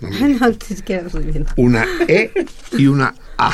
[0.02, 1.52] No, no, ni siquiera estoy viendo.
[1.56, 2.32] una E
[2.74, 3.54] y una A.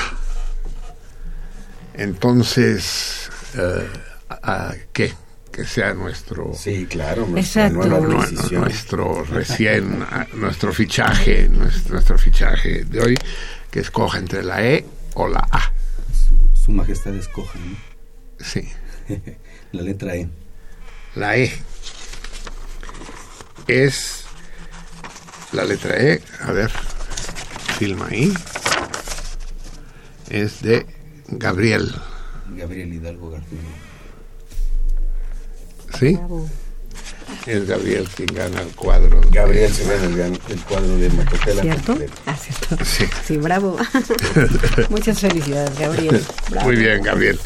[1.93, 3.87] Entonces, eh,
[4.29, 5.13] a- ¿qué?
[5.51, 6.53] Que sea nuestro...
[6.55, 7.25] Sí, claro.
[7.27, 7.87] nuestra Exacto.
[7.87, 13.17] nueva nuestro recién, nuestro fichaje, nuestro, nuestro fichaje de hoy,
[13.69, 14.85] que escoja entre la E
[15.15, 15.73] o la A.
[16.69, 17.75] Su majestad escoja, ¿no?
[18.45, 18.69] Sí,
[19.71, 20.29] La letra E.
[21.15, 21.51] la E.
[23.65, 24.25] Es
[25.51, 26.69] la letra E, a ver,
[27.79, 28.31] filma ahí.
[30.29, 30.85] Es de
[31.29, 31.91] Gabriel,
[32.55, 33.57] Gabriel Hidalgo García.
[35.99, 36.19] ¿sí?
[37.45, 39.21] Es Gabriel quien gana el cuadro.
[39.21, 41.61] de- Gabriel se gana el, el cuadro de Macotela.
[41.61, 41.97] ¿Cierto?
[42.25, 42.85] Ah, cierto.
[42.85, 43.05] Sí.
[43.25, 43.77] Sí, bravo.
[44.89, 46.21] Muchas felicidades, Gabriel.
[46.49, 46.67] Bravo.
[46.67, 47.39] Muy bien, Gabriel.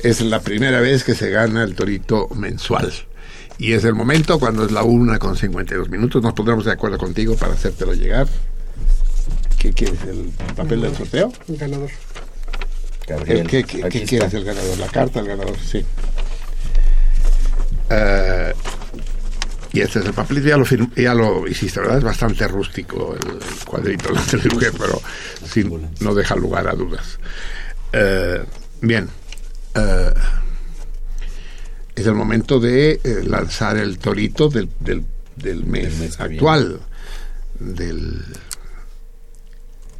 [0.00, 2.92] Es la primera vez que se gana el torito mensual.
[3.58, 6.22] Y es el momento cuando es la una con 52 minutos.
[6.22, 8.26] Nos pondremos de acuerdo contigo para hacértelo llegar.
[9.58, 9.98] ¿Qué quieres?
[10.02, 11.32] ¿El papel del sorteo?
[11.48, 11.90] El ganador.
[13.08, 14.76] Gabriel, ¿El ¿Qué, qué- qué quieres el ganador?
[14.78, 15.56] ¿La carta del ganador?
[15.58, 15.84] Sí.
[17.88, 18.52] Eh,
[19.76, 21.98] y este es el papelito, ya lo, firm- ya lo hiciste, ¿verdad?
[21.98, 25.02] Es bastante rústico el, cuadrito, lo te dibujé, pero
[25.44, 25.64] sí,
[26.00, 27.18] no deja lugar a dudas.
[27.92, 28.42] Eh,
[28.80, 29.08] bien.
[29.74, 30.14] Eh,
[31.94, 35.04] es el momento de eh, lanzar el torito del, del,
[35.36, 36.80] del mes, Del mes que actual,
[37.58, 38.22] del,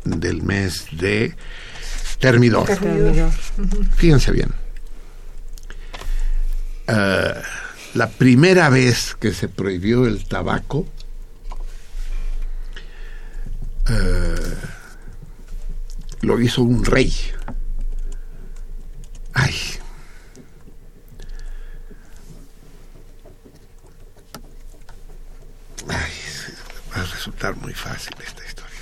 [0.05, 1.35] del mes de
[2.19, 2.67] Termidor.
[2.67, 3.31] Termidor.
[3.97, 4.51] Fíjense bien.
[6.89, 7.35] Eh,
[7.97, 10.87] la primera vez que se prohibió el tabaco,
[13.89, 14.57] eh,
[16.21, 17.15] lo hizo un rey.
[19.33, 19.55] Ay.
[25.89, 26.13] Ay,
[26.95, 28.79] va a resultar muy fácil esta historia.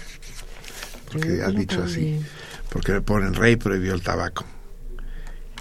[1.07, 2.21] Porque has dicho así.
[2.69, 4.45] Porque me ponen rey prohibió el tabaco.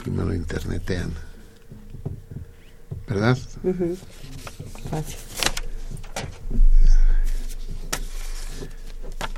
[0.06, 1.33] Y me lo internetean.
[3.08, 3.38] ¿Verdad?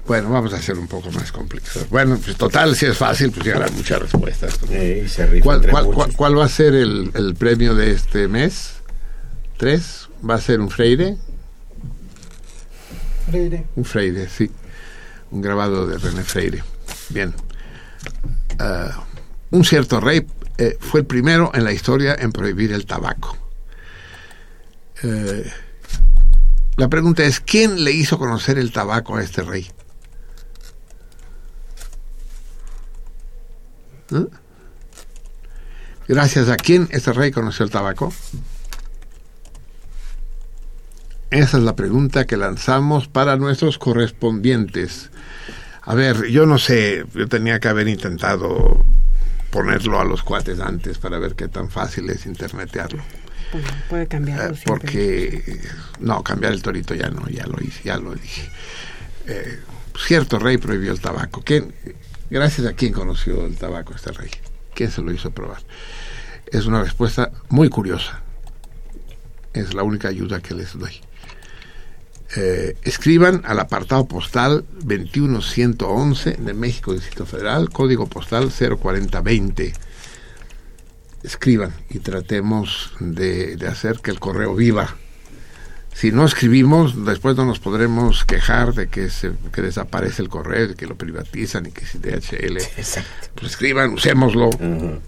[0.08, 1.86] Bueno, vamos a hacer un poco más complicado.
[1.90, 4.60] Bueno, pues total, si es fácil, pues llegarán muchas respuestas.
[4.70, 8.28] Eh, y se ¿Cuál, cuál- cuál- cuál va a ser el, el premio de este
[8.28, 8.74] mes?
[9.58, 10.10] ¿Tres?
[10.28, 11.18] ¿Va a ser un Freire?
[13.32, 13.66] Freire.
[13.76, 14.52] Un Freire, sí.
[15.32, 16.64] Un grabado de René Freire.
[17.10, 17.34] Bien.
[18.60, 19.04] Ah,
[19.50, 20.28] un cierto rey
[20.60, 23.36] eh, fue el primero en la historia en prohibir el tabaco.
[25.04, 25.52] Eh,
[26.78, 29.68] la pregunta es, ¿quién le hizo conocer el tabaco a este rey?
[34.12, 34.26] ¿Eh?
[36.08, 38.14] Gracias a quién este rey conoció el tabaco.
[41.32, 45.10] Esa es la pregunta que lanzamos para nuestros correspondientes.
[45.82, 48.86] A ver, yo no sé, yo tenía que haber intentado
[49.50, 53.04] ponerlo a los cuates antes para ver qué tan fácil es internetearlo.
[53.90, 55.60] Puede cambiarlo Eh, porque
[56.00, 58.50] no, cambiar el torito ya no, ya lo hice, ya lo dije.
[59.28, 59.60] eh,
[59.98, 61.42] cierto rey prohibió el tabaco.
[61.44, 61.74] ¿Quién,
[62.30, 64.30] gracias a quién conoció el tabaco este rey.
[64.74, 65.62] ¿Quién se lo hizo probar?
[66.52, 68.22] Es una respuesta muy curiosa.
[69.54, 71.00] Es la única ayuda que les doy.
[72.36, 79.74] Eh, escriban al apartado postal 21111 de México Distrito Federal, código postal 04020.
[81.26, 84.96] Escriban y tratemos de, de hacer que el correo viva.
[85.96, 90.68] Si no escribimos, después no nos podremos quejar de que, se, que desaparece el correo,
[90.68, 92.58] de que lo privatizan y que si DHL.
[92.58, 93.30] Exacto.
[93.34, 94.50] Pues escriban, usémoslo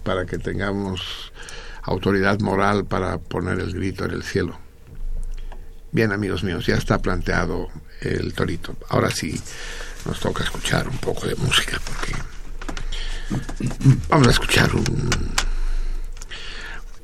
[0.02, 1.32] para que tengamos
[1.82, 4.58] autoridad moral para poner el grito en el cielo.
[5.92, 7.68] Bien, amigos míos, ya está planteado
[8.00, 8.74] el torito.
[8.88, 9.38] Ahora sí,
[10.06, 12.14] nos toca escuchar un poco de música porque
[14.08, 15.10] vamos a escuchar un,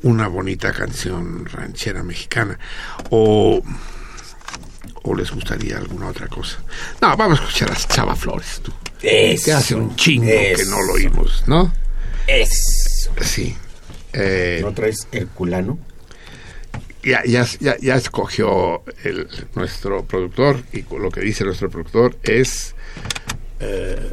[0.05, 2.58] una bonita canción ranchera mexicana
[3.10, 3.62] o
[5.07, 6.62] o les gustaría alguna otra cosa.
[7.02, 8.73] No, vamos a escuchar a Chava Flores, tú.
[9.02, 11.70] Eso, que hace un chingo que no lo oímos, ¿no?
[12.26, 13.10] Eso.
[13.20, 13.55] Sí.
[14.15, 15.78] Eh, ¿No traes Herculano?
[17.02, 22.74] ya, ya, ya, ya escogió el, nuestro productor y lo que dice nuestro productor es
[23.60, 24.10] eh,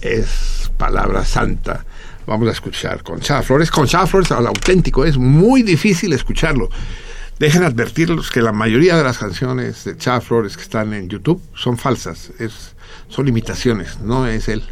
[0.00, 1.84] es palabra santa.
[2.26, 3.70] Vamos a escuchar con Chava Flores.
[3.70, 6.68] Con Chava Flores al auténtico es muy difícil escucharlo.
[7.38, 11.42] Dejen advertirlos que la mayoría de las canciones de Chava Flores que están en YouTube
[11.54, 12.74] son falsas, es,
[13.08, 14.62] son imitaciones, no es él.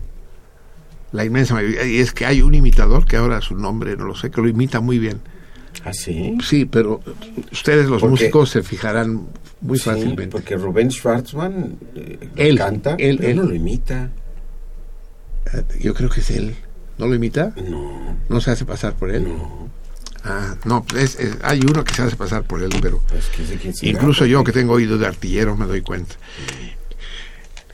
[1.13, 1.85] La inmensa mayoría.
[1.85, 4.49] Y es que hay un imitador que ahora su nombre no lo sé, que lo
[4.49, 5.21] imita muy bien.
[5.85, 6.37] ¿Ah, sí?
[6.45, 7.01] Sí, pero
[7.51, 9.27] ustedes los Porque- músicos se fijarán
[9.61, 10.29] muy Sí, fácilmente.
[10.29, 13.37] porque Rubén Schwartzman eh, Él, canta, él, pero él.
[13.37, 14.11] no lo imita.
[15.53, 16.55] Eh, Yo creo que es él.
[17.01, 17.53] ¿No lo imita?
[17.57, 18.17] No.
[18.29, 19.27] ¿No se hace pasar por él?
[20.23, 23.47] Ah, no, es- es- hay uno que se hace pasar por él, pero Pues que
[23.47, 26.15] será, incluso yo que tengo oído de artillero me doy cuenta.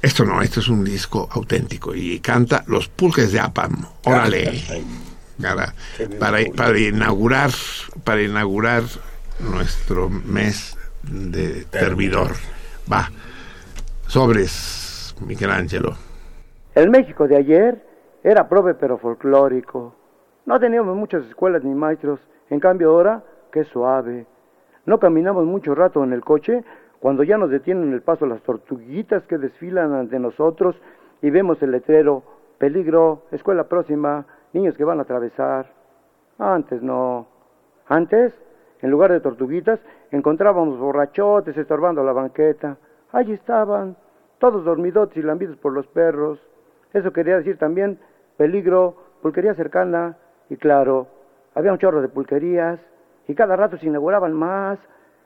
[0.00, 3.84] Esto no, esto es un disco auténtico y canta Los Pulques de Apam.
[4.04, 4.62] Órale.
[5.42, 5.74] Para,
[6.20, 7.50] para, para inaugurar
[8.04, 8.84] para inaugurar
[9.40, 12.36] nuestro mes de servidor.
[12.90, 13.10] Va.
[14.06, 15.98] Sobres, Michelangelo.
[16.76, 17.85] El México de ayer
[18.26, 19.94] era prove pero folclórico.
[20.46, 22.18] No teníamos muchas escuelas ni maestros,
[22.50, 23.22] en cambio ahora,
[23.52, 24.26] qué suave.
[24.84, 26.64] No caminamos mucho rato en el coche
[26.98, 30.74] cuando ya nos detienen el paso las tortuguitas que desfilan ante nosotros
[31.22, 32.24] y vemos el letrero,
[32.58, 35.70] peligro, escuela próxima, niños que van a atravesar.
[36.36, 37.28] Antes no.
[37.86, 38.34] Antes,
[38.82, 39.78] en lugar de tortuguitas,
[40.10, 42.76] encontrábamos borrachotes estorbando la banqueta.
[43.12, 43.96] Allí estaban,
[44.38, 46.40] todos dormidotes y lambidos por los perros.
[46.92, 48.00] Eso quería decir también
[48.36, 50.16] peligro, pulquería cercana,
[50.48, 51.08] y claro,
[51.54, 52.78] había un chorro de pulquerías,
[53.28, 54.78] y cada rato se inauguraban más.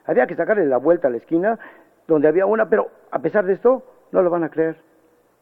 [0.06, 1.58] Había que sacarle la vuelta a la esquina
[2.06, 3.82] donde había una, pero a pesar de esto,
[4.12, 4.76] no lo van a creer.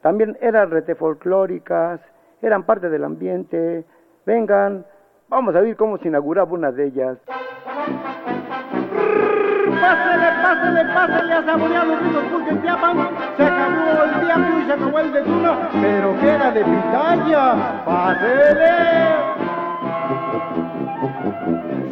[0.02, 2.00] También eran rete folclóricas,
[2.42, 3.84] eran parte del ambiente.
[4.26, 4.84] Vengan,
[5.28, 7.18] vamos a ver cómo se inauguraba una de ellas.
[9.80, 12.96] Pásele, pásele, pásele a saborear los pulques de Apan.
[13.36, 17.54] Se acabó el diablo y se acabó el de Tuna, pero queda de pitaya.
[17.84, 19.38] Pásele.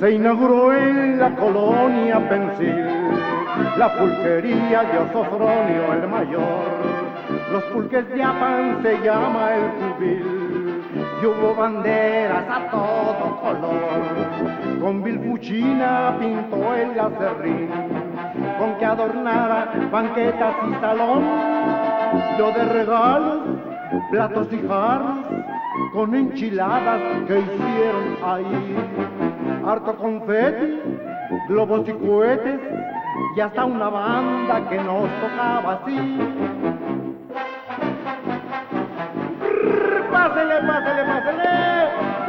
[0.01, 2.85] Se inauguró en la colonia Pensil
[3.79, 6.65] la pulquería de Osofronio el mayor.
[7.53, 10.83] Los pulques de Apan se llama el cubil
[11.23, 14.36] y hubo banderas a todo color.
[14.87, 17.69] Con Vilpuchina pintó el acerrín
[18.57, 21.25] con que adornara banquetas y salón.
[22.39, 23.39] Yo de regalos,
[24.13, 25.27] platos y jarros
[25.93, 28.77] con enchiladas que hicieron ahí.
[29.67, 30.81] Harto confeti,
[31.49, 32.61] globos y cohetes
[33.37, 36.19] y hasta una banda que nos tocaba así.
[40.13, 41.76] Pásele, pásele, pásele.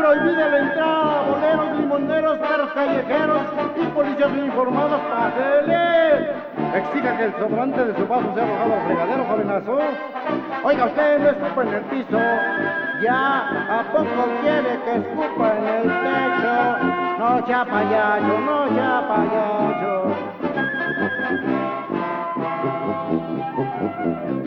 [0.08, 3.42] Prohibida la entrada, boleros, limoneros, perros callejeros
[3.76, 5.02] y policías informados.
[5.02, 6.32] Pásele.
[6.78, 9.80] Exija que el sobrante de su vaso sea arrojado al fregadero, jovenazo.
[10.64, 12.20] Oiga, usted no escupa en el piso.
[13.04, 16.56] Ya, ¿a poco quiere que escupa en el techo?
[17.20, 20.16] No sea payacho, no sea payacho.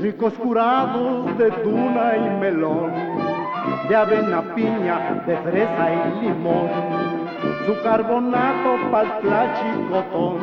[0.01, 2.93] Ricos curados de tuna y melón,
[3.89, 6.69] de avena, piña, de fresa y limón,
[7.67, 10.39] su carbonato pa'l plachicotón,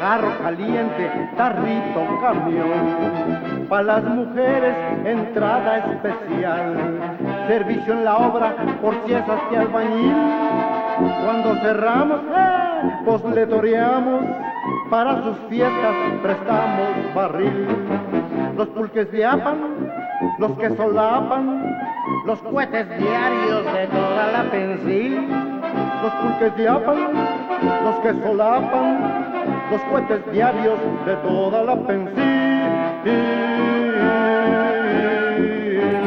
[0.00, 7.16] jarro caliente, tarrito, camión, pa' las mujeres entrada especial,
[7.48, 9.24] servicio en la obra por si es
[9.58, 10.14] albañil,
[11.24, 14.22] Cuando cerramos, eh, pues le toreamos,
[14.90, 17.66] para sus fiestas prestamos barril.
[18.56, 19.58] Los pulques de apan,
[20.38, 21.83] los que solapan,
[22.24, 25.28] los cohetes diarios de toda la pensil.
[26.02, 27.12] Los pulques de apan,
[27.84, 32.24] los que solapan, los cohetes diarios de toda la pensil.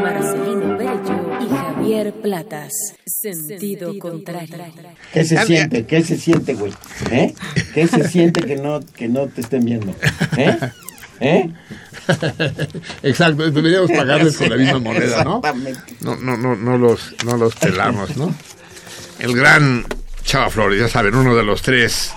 [0.01, 2.73] Marcelino Bello y Javier Platas.
[3.05, 4.55] Sentido contrario.
[5.13, 5.85] ¿Qué se siente?
[5.85, 6.73] ¿Qué se siente, güey?
[7.11, 7.33] ¿Eh?
[7.73, 9.93] ¿Qué se siente que no, que no te estén viendo?
[10.37, 10.57] ¿Eh?
[11.19, 11.49] ¿Eh?
[13.03, 15.41] Exacto, deberíamos pagarles con la misma moneda, ¿no?
[16.01, 18.33] No, no, no, no los, no los pelamos, ¿no?
[19.19, 19.85] El gran
[20.23, 22.11] Chava Flores, ya saben, uno de los tres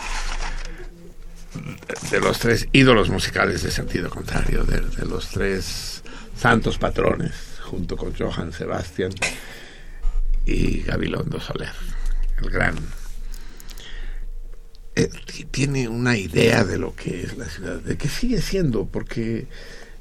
[2.11, 6.03] de los tres ídolos musicales de sentido contrario, de, de los tres
[6.37, 9.13] santos patrones, junto con Johann Sebastian
[10.47, 11.73] y Gabilondo Soler,
[12.43, 12.77] el gran
[15.03, 15.11] eh,
[15.51, 19.47] tiene una idea de lo que es la ciudad, de que sigue siendo, porque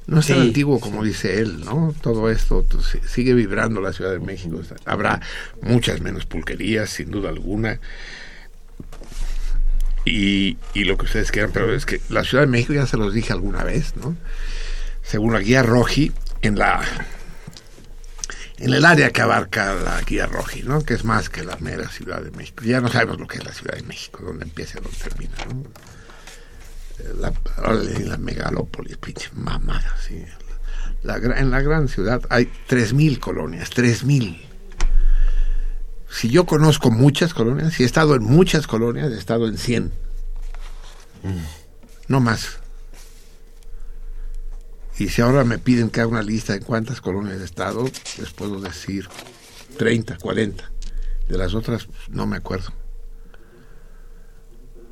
[0.06, 1.94] no es tan antiguo como dice él, ¿no?
[2.00, 4.60] Todo esto pues, si- sigue vibrando la Ciudad de México.
[4.84, 5.20] Habrá
[5.62, 7.78] muchas menos pulquerías, sin duda alguna.
[10.04, 12.96] Y, y lo que ustedes quieran, pero es que la Ciudad de México ya se
[12.96, 14.16] los dije alguna vez, ¿no?
[15.02, 16.12] Según la guía Roji,
[16.42, 16.80] en la
[18.60, 20.82] en el área que abarca la guía Roji, ¿no?
[20.82, 22.62] Que es más que la mera Ciudad de México.
[22.64, 25.34] Ya no sabemos lo que es la Ciudad de México, dónde empieza y dónde termina,
[25.48, 25.62] ¿no?
[26.98, 27.32] Eh, La,
[28.06, 30.24] la megalópolis, pinche mamada, sí.
[31.02, 34.42] La, en la gran ciudad hay 3.000 colonias, 3.000.
[36.10, 39.92] Si yo conozco muchas colonias, si he estado en muchas colonias, he estado en 100.
[42.08, 42.59] No más.
[45.00, 47.84] Y si ahora me piden que haga una lista de cuántas colonias he estado,
[48.18, 49.08] les puedo decir
[49.78, 50.70] 30, 40.
[51.26, 52.70] De las otras no me acuerdo.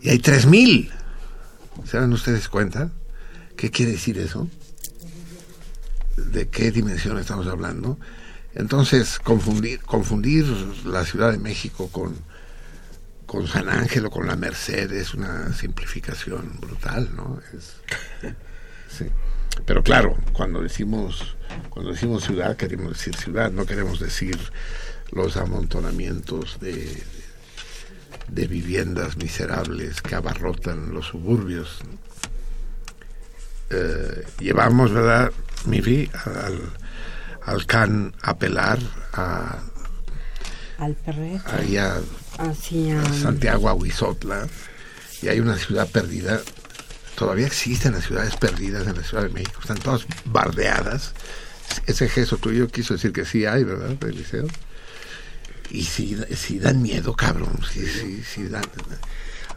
[0.01, 0.91] Y hay 3000.
[1.85, 2.91] ¿Se dan ustedes cuenta?
[3.55, 4.49] ¿Qué quiere decir eso?
[6.17, 7.99] ¿De qué dimensión estamos hablando?
[8.55, 10.47] Entonces, confundir, confundir
[10.87, 12.17] la Ciudad de México con,
[13.27, 17.39] con San Ángel o con la Merced es una simplificación brutal, ¿no?
[18.89, 19.05] Sí.
[19.67, 21.37] Pero claro, cuando decimos,
[21.71, 24.39] cuando decimos ciudad, queremos decir ciudad, no queremos decir
[25.13, 27.03] los amontonamientos de,
[28.29, 31.79] de viviendas miserables que abarrotan los suburbios.
[33.71, 35.31] Eh, llevamos, ¿verdad,
[35.67, 36.59] Mifi, al,
[37.43, 38.79] al can apelar
[39.13, 39.59] a,
[40.79, 41.43] Al perrete.
[41.47, 41.99] ahí a,
[42.39, 43.01] Hacia...
[43.03, 44.47] a Santiago, a Huizotla,
[45.21, 46.41] y hay una ciudad perdida.
[47.19, 51.15] Todavía existen las ciudades perdidas en la Ciudad de México, están todas bardeadas.
[51.87, 54.47] Ese gesto tuyo quiso decir que sí hay, ¿verdad, Eliseo?
[55.69, 58.63] Y si, si dan miedo, cabrón, si, si dan,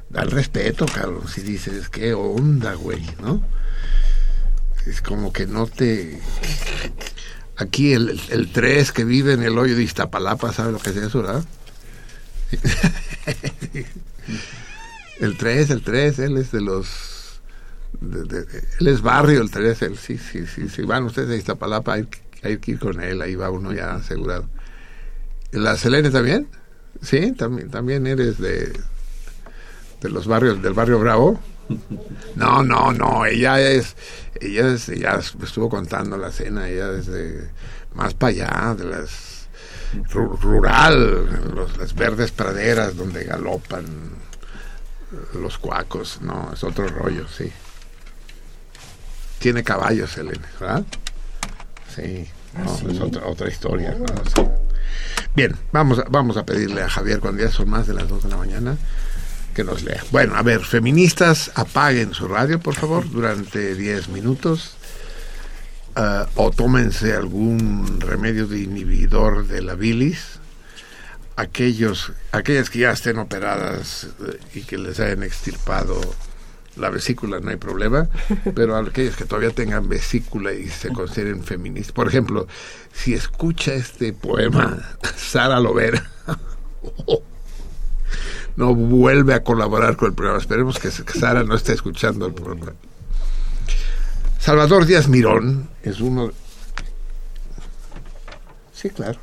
[0.09, 3.45] dan respeto, cabrón, si dices, qué onda, güey, ¿no?
[4.87, 6.19] Es como que no te...
[7.57, 10.95] Aquí el, el 3 que vive en el hoyo de Iztapalapa, ¿sabe lo que es
[10.95, 11.45] eso, verdad?
[15.19, 17.10] el 3, el 3, él es de los...
[18.01, 21.93] de- él es barrio, el 3, él, sí, sí, sí, sí, van ustedes a Iztapalapa,
[21.93, 22.07] hay,
[22.43, 24.47] hay que ir con él, ahí va uno ya asegurado.
[25.51, 26.47] ¿La Selene también?
[27.01, 28.73] Sí, también, también eres de,
[30.01, 31.39] de los barrios, del barrio Bravo.
[32.35, 33.95] No, no, no, ella es,
[34.39, 37.49] ella es, ella estuvo contando la cena, ella es de
[37.93, 39.47] más para allá, de las
[40.11, 43.85] ru- rural, los- las verdes praderas donde galopan
[45.39, 47.51] los cuacos, no, es otro rollo, sí.
[49.41, 50.83] Tiene caballos, Elena, ¿verdad?
[51.95, 53.97] Sí, no, es otra, otra historia.
[55.35, 58.23] Bien, vamos a, vamos a pedirle a Javier, cuando ya son más de las 2
[58.23, 58.77] de la mañana,
[59.55, 60.03] que nos lea.
[60.11, 64.75] Bueno, a ver, feministas, apaguen su radio, por favor, durante 10 minutos.
[65.95, 70.39] Ah, o tómense algún remedio de inhibidor de la bilis.
[71.35, 75.99] Aquellos, aquellas que ya estén operadas eh, y que les hayan extirpado
[76.75, 78.07] la vesícula, no hay problema,
[78.55, 81.93] pero aquellos que todavía tengan vesícula y se consideren feministas.
[81.93, 82.47] Por ejemplo,
[82.93, 84.77] si escucha este poema,
[85.15, 86.09] Sara Lovera,
[88.55, 90.39] no vuelve a colaborar con el programa.
[90.39, 92.73] Esperemos que Sara no esté escuchando el programa.
[94.39, 96.31] Salvador Díaz Mirón es uno.
[98.73, 99.19] Sí, claro.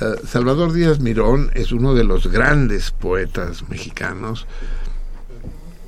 [0.00, 4.46] Eh, Salvador Díaz Mirón es uno de los grandes poetas mexicanos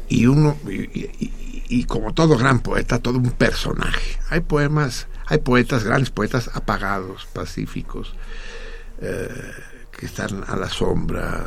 [0.08, 4.18] y uno y, y- y como todo gran poeta, todo un personaje.
[4.30, 8.14] Hay poemas, hay poetas, grandes poetas apagados, pacíficos,
[9.02, 9.28] eh,
[9.92, 11.46] que están a la sombra,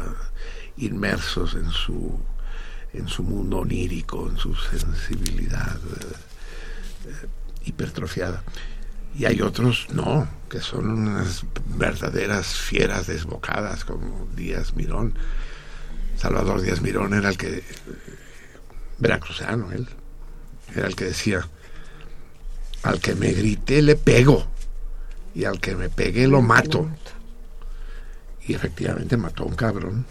[0.77, 2.19] inmersos en su,
[2.93, 7.27] en su mundo onírico, en su sensibilidad eh,
[7.65, 8.43] hipertrofiada.
[9.17, 11.43] Y hay otros, no, que son unas
[11.77, 15.15] verdaderas fieras desbocadas, como Díaz Mirón.
[16.15, 17.63] Salvador Díaz Mirón era el que,
[19.01, 19.87] veracruzano él,
[20.75, 21.47] era el que decía,
[22.83, 24.47] al que me grité le pego,
[25.35, 26.89] y al que me pegué lo mato.
[28.45, 30.05] Y efectivamente mató a un cabrón.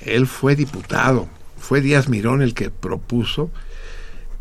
[0.00, 1.28] Él fue diputado,
[1.58, 3.50] fue Díaz Mirón el que propuso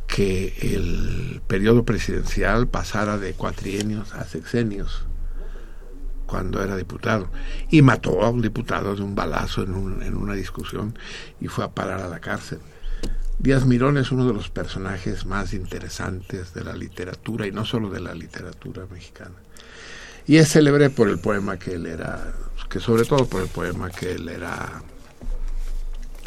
[0.08, 5.06] que el periodo presidencial pasara de cuatrienios a sexenios
[6.28, 7.30] cuando era diputado
[7.70, 10.98] y mató a un diputado de un balazo en, un- en una discusión
[11.40, 12.60] y fue a parar a la cárcel.
[13.40, 17.90] Díaz Mirón es uno de los personajes más interesantes de la literatura y no solo
[17.90, 19.36] de la literatura mexicana.
[20.26, 22.34] Y es célebre por el poema que él era,
[22.70, 24.82] que sobre todo por el poema que él era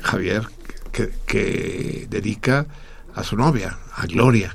[0.02, 0.42] Javier,
[0.92, 2.66] que, que dedica
[3.14, 4.54] a su novia, a Gloria.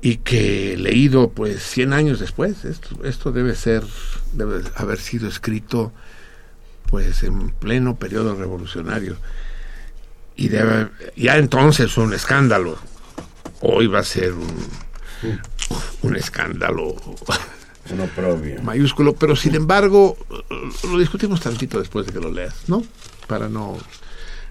[0.00, 3.84] Y que leído pues 100 años después, esto, esto debe ser,
[4.32, 5.92] debe haber sido escrito
[6.90, 9.16] pues en pleno periodo revolucionario.
[10.36, 12.76] Y debe, ya entonces fue un escándalo.
[13.60, 14.68] Hoy va a ser un,
[16.02, 16.96] un escándalo
[18.62, 20.16] mayúsculo, pero sin embargo
[20.88, 22.82] lo discutimos tantito después de que lo leas, ¿no?
[23.26, 23.76] Para no,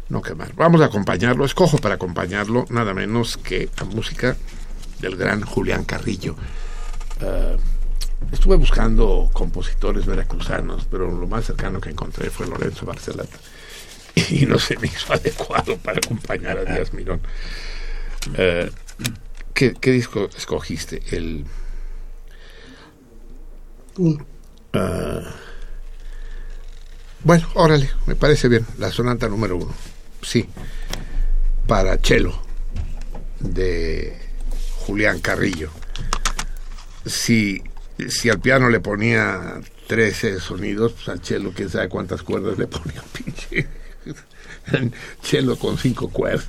[0.09, 0.53] no quemar.
[0.55, 4.37] Vamos a acompañarlo, escojo para acompañarlo nada menos que a música
[4.99, 6.35] del gran Julián Carrillo.
[7.21, 7.57] Eh,
[8.31, 13.37] estuve buscando compositores veracruzanos, pero lo más cercano que encontré fue Lorenzo Barcelata.
[14.29, 17.21] Y no se me hizo adecuado para acompañar a Díaz Mirón.
[18.37, 18.69] Eh,
[19.53, 21.01] ¿qué, qué disco escogiste?
[21.11, 21.45] El...
[24.73, 25.21] Ah,
[27.23, 28.65] bueno, órale, me parece bien.
[28.77, 29.73] La sonata número uno.
[30.21, 30.45] Sí.
[31.67, 32.33] Para cello.
[33.39, 34.17] De
[34.79, 35.69] Julián Carrillo.
[37.05, 37.63] Si,
[38.09, 42.67] si al piano le ponía 13 sonidos, pues al cello quién sabe cuántas cuerdas le
[42.67, 43.67] ponía pinche.
[45.21, 46.47] cello con cinco cuerdas.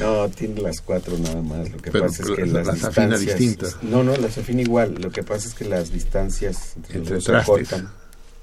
[0.00, 1.70] No, tiene las cuatro nada más.
[1.70, 3.82] Lo que Pero pasa es que las- las, afina distintas.
[3.82, 4.94] No, no, las afina igual.
[5.00, 7.46] Lo que pasa es que las distancias entre, Entre los trastes.
[7.68, 7.90] cortan.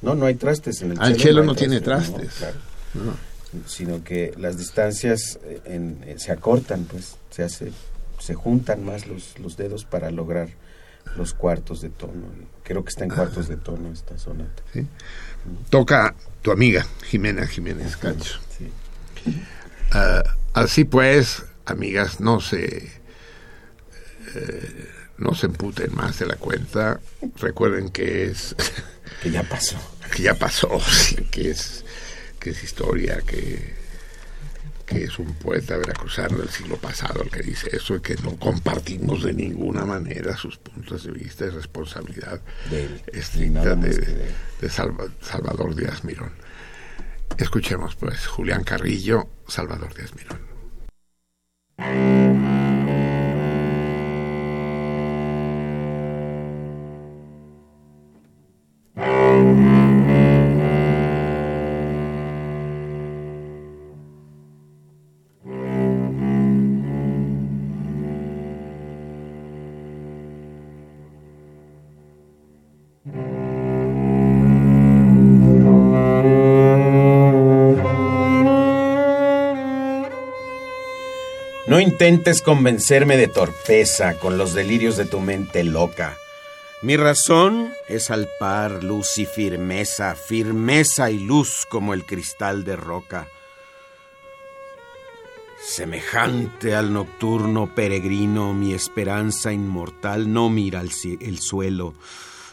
[0.01, 1.23] No, no hay trastes en el Ah, el cello.
[1.23, 2.33] cello hay no tiene trastes, trastes.
[2.37, 2.57] claro.
[2.93, 3.13] No.
[3.67, 7.71] Sino que las distancias eh, en- eh, se acortan, pues, se hace,
[8.19, 10.49] se juntan más los, los dedos para lograr
[11.17, 12.25] los cuartos de tono.
[12.63, 14.61] Creo que está en cuartos de tono esta sonata.
[14.73, 14.85] ¿sí?
[15.69, 18.39] Toca tu amiga Jimena Jiménez Cacho.
[19.91, 22.91] Ah, así pues, amigas, no se
[24.35, 26.99] eh, no se emputen más de la cuenta.
[27.37, 28.55] Recuerden que es
[29.21, 29.77] que ya pasó,
[30.15, 30.79] que ya pasó,
[31.31, 31.83] que es
[32.39, 33.73] que es historia, que
[34.87, 38.35] que es un poeta veracruzano del siglo pasado el que dice eso y que no
[38.37, 42.41] compartimos de ninguna manera sus puntos de vista y responsabilidad
[42.71, 44.31] De estricta de, de él.
[44.61, 46.31] de Salva- Salvador Díaz Mirón.
[47.37, 50.39] Escuchemos pues Julián Carrillo, Salvador Díaz Mirón.
[81.97, 86.15] Intentes convencerme de torpeza con los delirios de tu mente loca.
[86.83, 92.75] Mi razón es al par luz y firmeza, firmeza y luz como el cristal de
[92.75, 93.27] roca.
[95.59, 101.95] Semejante al nocturno peregrino, mi esperanza inmortal no mira el suelo,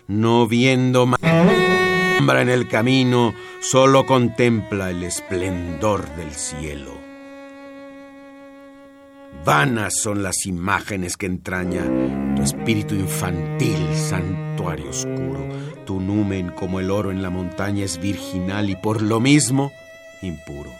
[0.06, 7.03] no viendo en el camino, solo contempla el esplendor del cielo.
[9.44, 11.84] Vanas son las imágenes que entraña
[12.34, 15.46] tu espíritu infantil, santuario oscuro.
[15.84, 19.70] Tu numen como el oro en la montaña es virginal y por lo mismo
[20.22, 20.70] impuro.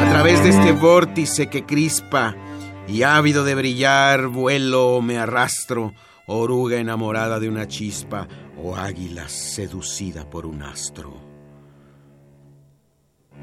[0.00, 2.36] A través de este vórtice que crispa
[2.86, 5.94] y ávido de brillar, vuelo me arrastro,
[6.26, 8.28] oruga enamorada de una chispa
[8.62, 11.20] o águila seducida por un astro.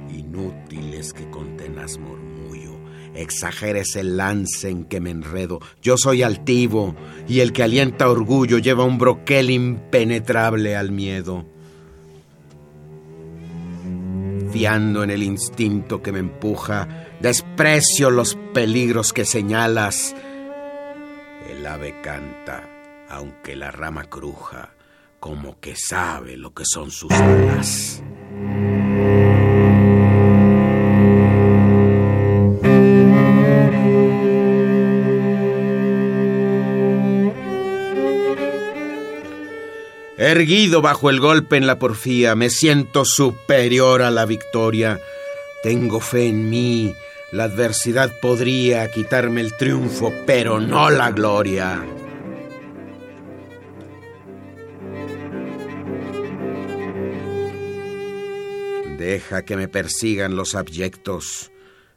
[0.10, 2.80] Inútil es que con tenaz murmullo
[3.14, 5.60] exageres el lance en que me enredo.
[5.82, 6.96] Yo soy altivo
[7.28, 11.46] y el que alienta orgullo lleva un broquel impenetrable al miedo.
[14.52, 20.16] Fiando en el instinto que me empuja, desprecio los peligros que señalas.
[21.50, 22.68] El ave canta,
[23.10, 24.74] aunque la rama cruja,
[25.20, 28.02] como que sabe lo que son sus alas.
[40.22, 45.02] Erguido bajo el golpe en la porfía, me siento superior a la victoria.
[45.64, 46.94] Tengo fe en mí.
[47.32, 51.84] La adversidad podría quitarme el triunfo, pero no la gloria.
[59.00, 61.52] Deja que me persigan los abyectos.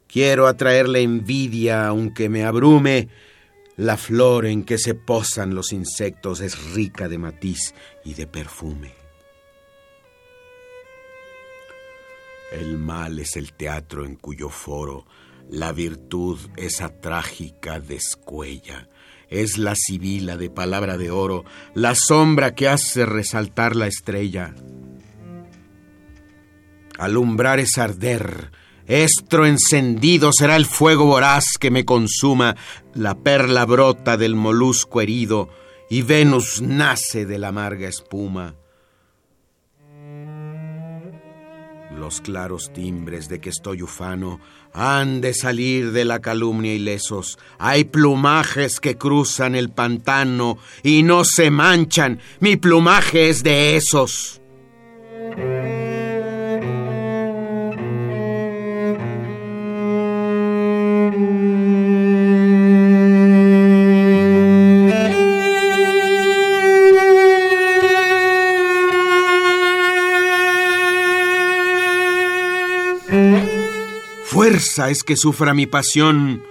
[0.07, 3.11] Quiero atraerle envidia, aunque me abrume.
[3.77, 8.95] La flor en que se posan los insectos es rica de matiz y de perfume.
[12.53, 15.07] El mal es el teatro en cuyo foro
[15.51, 18.89] la virtud esa trágica descuella.
[19.29, 21.45] Es la sibila de palabra de oro,
[21.75, 24.55] la sombra que hace resaltar la estrella.
[26.99, 28.53] Alumbrar es arder,
[28.87, 32.57] estro encendido será el fuego voraz que me consuma,
[32.95, 35.49] la perla brota del molusco herido
[35.91, 38.57] y Venus nace de la amarga espuma.
[41.97, 44.41] Los claros timbres de que estoy ufano
[44.73, 47.39] han de salir de la calumnia ilesos.
[47.59, 52.21] Hay plumajes que cruzan el pantano y no se manchan.
[52.41, 54.41] Mi plumaje es de esos.
[74.79, 76.43] Es que sufra mi pasión.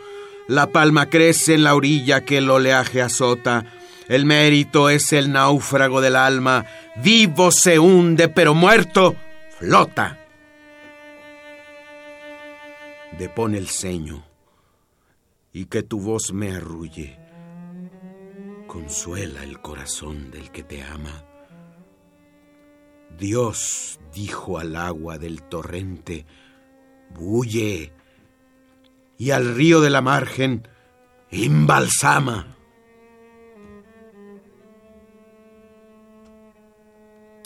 [0.48, 3.66] La palma crece en la orilla que el oleaje azota.
[4.08, 6.66] El mérito es el náufrago del alma.
[7.04, 9.16] Vivo se hunde, pero muerto
[9.60, 10.20] flota.
[13.18, 14.24] Depone el ceño
[15.52, 17.20] y que tu voz me arrulle.
[18.68, 21.26] Consuela el corazón del que te ama.
[23.20, 26.26] Dios dijo al agua del torrente,
[27.14, 27.92] bulle
[29.24, 30.68] y al río de la margen
[31.32, 32.58] embalsama.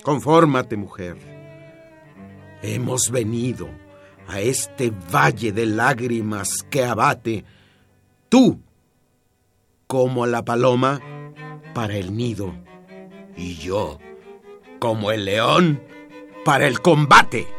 [0.02, 1.18] Confórmate, mujer.
[2.64, 3.70] Hemos venido
[4.28, 7.46] a este valle de lágrimas que abate,
[8.28, 8.60] tú
[9.86, 11.00] como la paloma
[11.76, 12.56] para el nido
[13.36, 14.00] y yo
[14.80, 15.84] como el león
[16.44, 17.57] para el combate.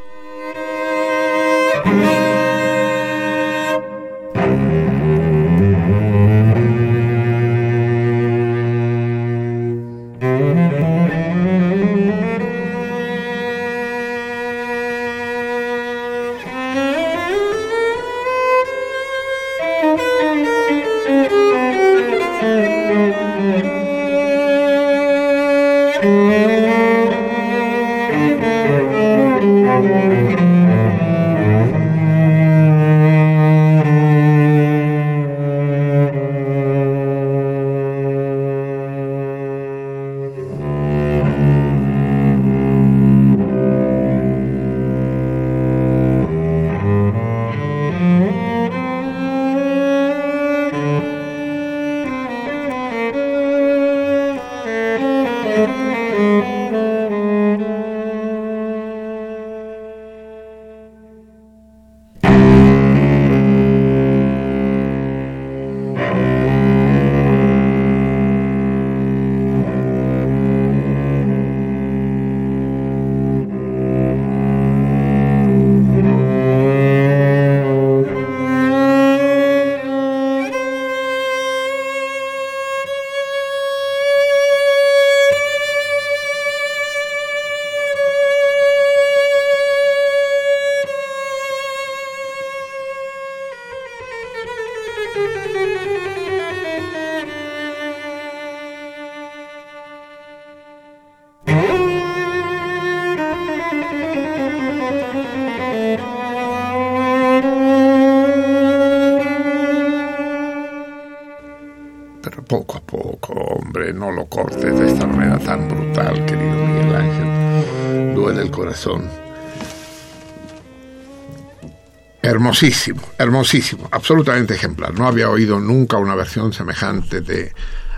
[122.48, 124.94] Hermosísimo, hermosísimo, absolutamente ejemplar.
[124.98, 127.52] No había oído nunca una versión semejante de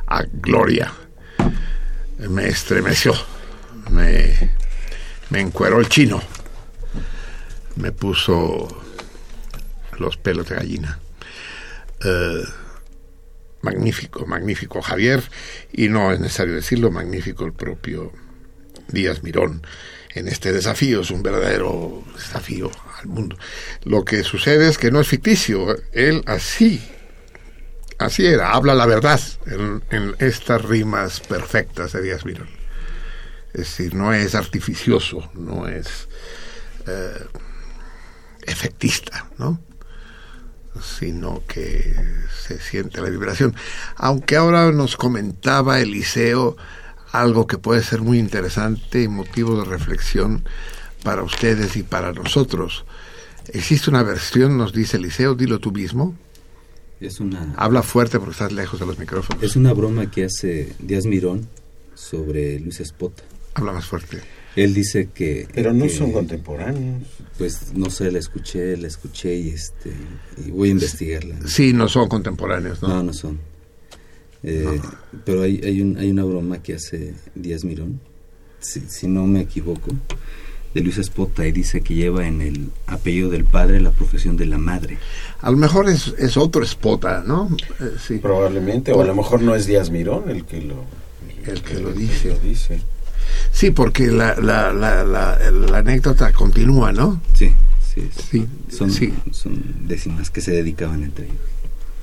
[0.09, 0.93] A Gloria.
[2.19, 3.15] Me estremeció,
[3.93, 4.51] me,
[5.29, 6.21] me encueró el chino,
[7.77, 8.67] me puso
[9.99, 10.99] los pelos de gallina.
[12.05, 12.45] Eh,
[13.63, 15.23] magnífico, magnífico Javier,
[15.73, 18.13] y no es necesario decirlo, magnífico el propio
[18.89, 19.65] Díaz Mirón
[20.13, 22.69] en este desafío, es un verdadero desafío
[23.09, 23.37] mundo.
[23.85, 26.83] Lo que sucede es que no es ficticio, él así,
[27.99, 32.49] así era, habla la verdad en, en estas rimas perfectas de Díaz Mirón.
[33.53, 36.09] Es decir, no es artificioso, no es
[36.87, 37.27] eh,
[38.43, 39.61] efectista, ¿no?
[40.81, 41.95] sino que
[42.47, 43.55] se siente la vibración.
[43.97, 46.57] Aunque ahora nos comentaba Eliseo
[47.13, 50.45] algo que puede ser muy interesante y motivo de reflexión
[51.03, 52.85] para ustedes y para nosotros.
[53.53, 56.15] Existe una versión, nos dice Eliseo, dilo tú mismo.
[57.01, 59.43] Es una, Habla fuerte porque estás lejos de los micrófonos.
[59.43, 61.49] es una broma que hace Díaz Mirón
[61.95, 63.23] sobre Luis Espota.
[63.55, 64.19] Habla más fuerte.
[64.57, 65.49] Él dice que...
[65.55, 67.05] Pero no que- son contemporáneos.
[67.39, 69.93] Pues no sé, la escuché, la escuché y este
[70.45, 71.37] y voy a investigarla.
[71.47, 72.89] Sí, no son contemporáneos, ¿no?
[72.89, 73.39] No, no son.
[74.43, 74.81] Eh,
[75.25, 78.01] Pero hay, hay, un, hay una broma que hace Díaz Mirón,
[78.59, 79.91] si, si no me equivoco,
[80.75, 84.47] de Luis Espota y dice que lleva en el apellido del padre la profesión de
[84.47, 84.99] la madre.
[85.41, 87.49] A lo mejor es, es otro spota, ¿no?
[87.81, 88.19] Eh, sí.
[88.19, 90.85] Probablemente, o a lo mejor no es Díaz Mirón el que lo,
[91.47, 92.29] El que lo dice.
[92.29, 92.81] lo dice.
[93.53, 97.21] Sí, porque la, la, la, la, la anécdota continúa, ¿no?
[97.35, 97.53] Sí,
[97.95, 99.13] sí, Sí, son, sí.
[99.33, 101.37] son décimas que se dedicaban entre ellos,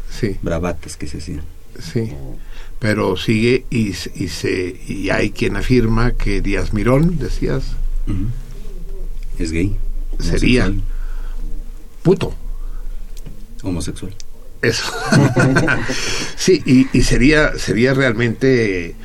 [0.10, 1.44] Sí, bravatas que se hacían.
[1.80, 2.12] sí.
[2.80, 7.64] Pero sigue y, y, se, y hay quien afirma que Díaz Mirón, decías.
[9.40, 9.76] Es gay.
[10.20, 10.66] Sería.
[10.66, 10.82] homosexual,
[12.04, 12.34] puto.
[13.64, 14.14] Homosexual.
[14.62, 14.84] Eso.
[16.36, 18.96] sí, y, y sería, sería realmente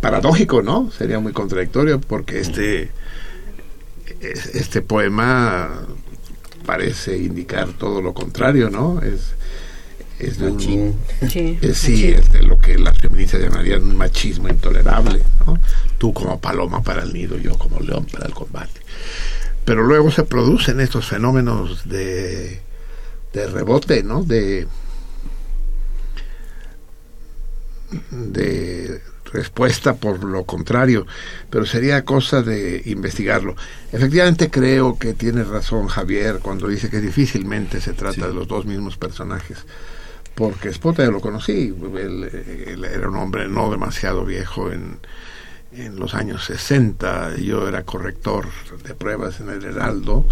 [0.00, 0.90] paradójico, ¿no?
[0.96, 2.90] Sería muy contradictorio porque este,
[4.20, 5.70] es- este poema
[6.66, 9.00] parece indicar todo lo contrario, ¿no?
[9.02, 9.32] Es,
[10.20, 10.94] es de un- Machín.
[11.28, 11.58] Sí.
[11.74, 15.58] Sí, es de lo que las feministas llamarían un machismo intolerable, ¿no?
[15.98, 18.80] Tú como paloma para el nido, yo como león para el combate.
[19.64, 22.60] Pero luego se producen estos fenómenos de,
[23.32, 24.22] de rebote, ¿no?
[24.22, 24.66] De,
[28.10, 29.00] de
[29.32, 31.06] respuesta por lo contrario,
[31.50, 33.56] pero sería cosa de investigarlo.
[33.90, 38.66] Efectivamente creo que tiene razón Javier cuando dice que difícilmente se trata de los dos
[38.66, 39.64] mismos personajes
[40.34, 44.98] porque Spota yo lo conocí, él, él era un hombre no demasiado viejo en,
[45.76, 48.46] en los años 60, yo era corrector
[48.84, 50.26] de pruebas en el Heraldo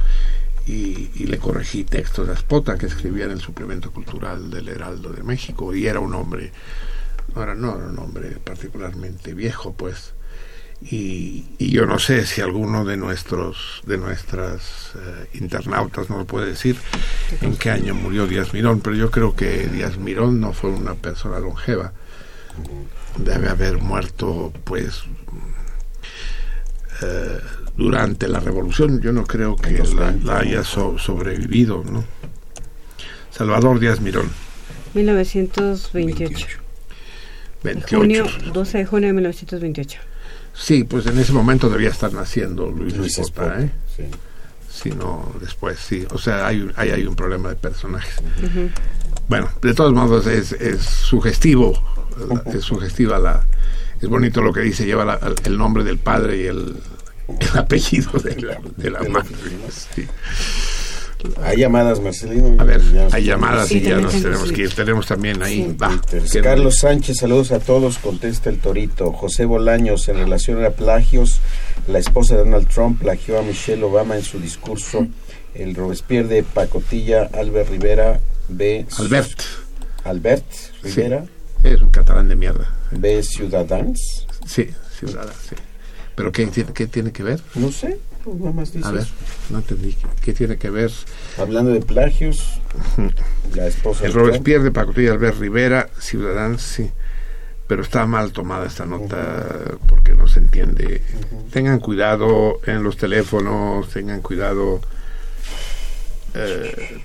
[0.66, 5.10] y, y le corregí textos a Spota que escribía en el suplemento cultural del Heraldo
[5.12, 6.52] de México y era un hombre,
[7.34, 10.14] no era, no era un hombre particularmente viejo pues.
[10.80, 16.46] Y, y yo no sé si alguno de nuestros de nuestras eh, internautas nos puede
[16.46, 16.76] decir
[17.40, 20.94] en qué año murió Díaz Mirón, pero yo creo que Díaz Mirón no fue una
[20.94, 21.92] persona longeva.
[23.16, 25.04] Debe haber muerto, pues,
[27.02, 27.38] eh,
[27.76, 29.00] durante la revolución.
[29.00, 32.04] Yo no creo que la, 20, la haya so- sobrevivido, ¿no?
[33.30, 34.28] Salvador Díaz Mirón,
[34.94, 36.46] 1928.
[37.64, 37.96] 28.
[37.96, 40.00] Junio, 12 de junio de 1928.
[40.54, 43.70] Sí, pues en ese momento debía estar naciendo Luis, Luis Espota, Espota, ¿eh?
[43.96, 44.02] sí.
[44.68, 46.04] Si no, después sí.
[46.10, 48.14] O sea, hay, ahí hay un problema de personajes.
[49.28, 51.72] Bueno, de todos modos es, es sugestivo,
[52.52, 53.44] es sugestiva la...
[54.02, 56.76] Es bonito lo que dice, lleva la- el nombre del padre y el,
[57.38, 58.58] el apellido de la,
[59.00, 59.30] de madre.
[59.94, 60.04] Sí.
[61.40, 62.60] Hay llamadas, Marcelino.
[62.60, 62.80] A ver,
[63.12, 64.54] hay llamadas Sí, y ya nos tenemos sí.
[64.54, 64.74] que ir.
[64.74, 65.62] Tenemos también ahí...
[65.70, 65.76] Sí.
[65.80, 66.00] va,
[66.42, 69.12] Carlos Sánchez, saludos a todos, contesta el Torito.
[69.12, 71.38] José Bolaños, en relación a plagios,
[71.86, 75.06] la esposa de Donald Trump plagió a Michelle Obama en su discurso.
[75.54, 78.84] El Robespierre de Pacotilla, Albert Rivera, B.
[78.98, 79.40] Albert,
[80.02, 80.44] Albert
[80.82, 81.24] Rivera,
[81.64, 82.68] es un catalán de mierda.
[82.90, 83.22] B.
[83.22, 84.26] Ciudadans.
[84.46, 84.68] Sí,
[84.98, 85.54] ciudadano, sí.
[86.14, 87.40] ¿Pero qué, tiene- qué tiene que ver?
[87.54, 89.06] No sé, pues nada más dice A ver,
[89.50, 89.96] no entendí.
[90.22, 90.90] ¿Qué tiene que ver?
[91.38, 92.60] Hablando de plagios,
[93.54, 94.18] la esposa El de.
[94.18, 96.90] Robespierre de Pacotilla Albert Rivera, Ciudadanos, sí.
[97.66, 99.46] Pero está mal tomada esta nota
[99.88, 101.00] porque no se entiende.
[101.50, 104.82] Tengan cuidado en los teléfonos, tengan cuidado.
[106.34, 107.02] Eh,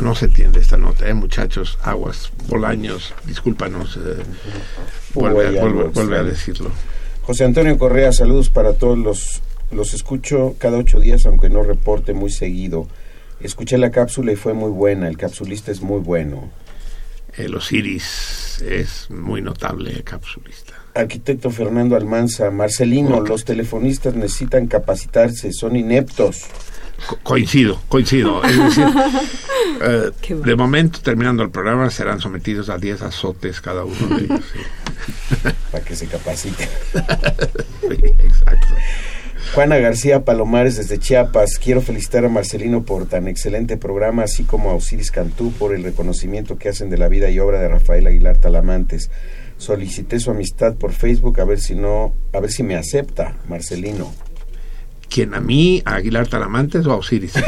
[0.00, 1.78] no se entiende esta nota, ¿eh, muchachos?
[1.82, 3.96] Aguas, Bolaños, discúlpanos.
[3.96, 4.22] eh,
[5.14, 6.24] vuelve, a- vuelve- algo vuelve a extraño.
[6.24, 6.70] decirlo.
[7.22, 9.42] José Antonio Correa, saludos para todos los...
[9.70, 12.88] Los escucho cada ocho días, aunque no reporte muy seguido.
[13.40, 15.08] Escuché la cápsula y fue muy buena.
[15.08, 16.50] El capsulista es muy bueno.
[17.38, 20.74] El Osiris es muy notable capsulista.
[20.94, 26.42] Arquitecto Fernando Almanza, Marcelino, los telefonistas necesitan capacitarse, son ineptos.
[27.06, 28.42] Co- coincido, coincido.
[28.44, 28.86] Es decir,
[29.80, 30.10] eh,
[30.44, 34.40] de momento, terminando el programa, serán sometidos a 10 azotes cada uno de ellos.
[34.52, 34.58] sí.
[35.72, 36.68] Para que se capaciten.
[37.80, 38.66] Sí, exacto.
[39.54, 41.58] Juana García Palomares desde Chiapas.
[41.62, 45.82] Quiero felicitar a Marcelino por tan excelente programa, así como a Osiris Cantú por el
[45.82, 49.10] reconocimiento que hacen de la vida y obra de Rafael Aguilar Talamantes.
[49.58, 54.12] Solicité su amistad por Facebook a ver si no, a ver si me acepta, Marcelino.
[55.12, 57.32] ¿Quién a mí, a Aguilar Talamantes o a Osiris?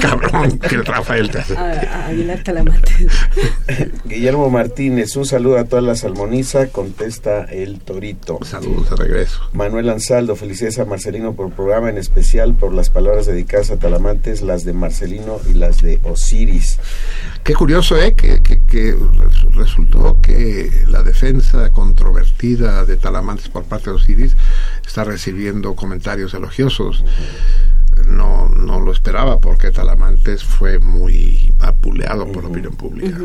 [0.00, 1.56] Cabrón, que el Rafael te hace.
[1.56, 3.06] A- a Aguilar Talamantes.
[4.04, 8.38] Guillermo Martínez, un saludo a toda la salmoniza, contesta el Torito.
[8.44, 9.40] Saludos de regreso.
[9.52, 13.78] Manuel Ansaldo, felicidades a Marcelino por el programa, en especial por las palabras dedicadas a
[13.78, 16.78] Talamantes, las de Marcelino y las de Osiris.
[17.42, 18.14] Qué curioso, ¿eh?
[18.14, 24.36] Que, que- que res- resultó que la defensa controvertida de Talamantes por parte de Osiris
[24.86, 27.04] está recibiendo comentarios elogiosos.
[28.08, 33.16] No, no lo esperaba porque Talamantes fue muy vapuleado por la opinión pública.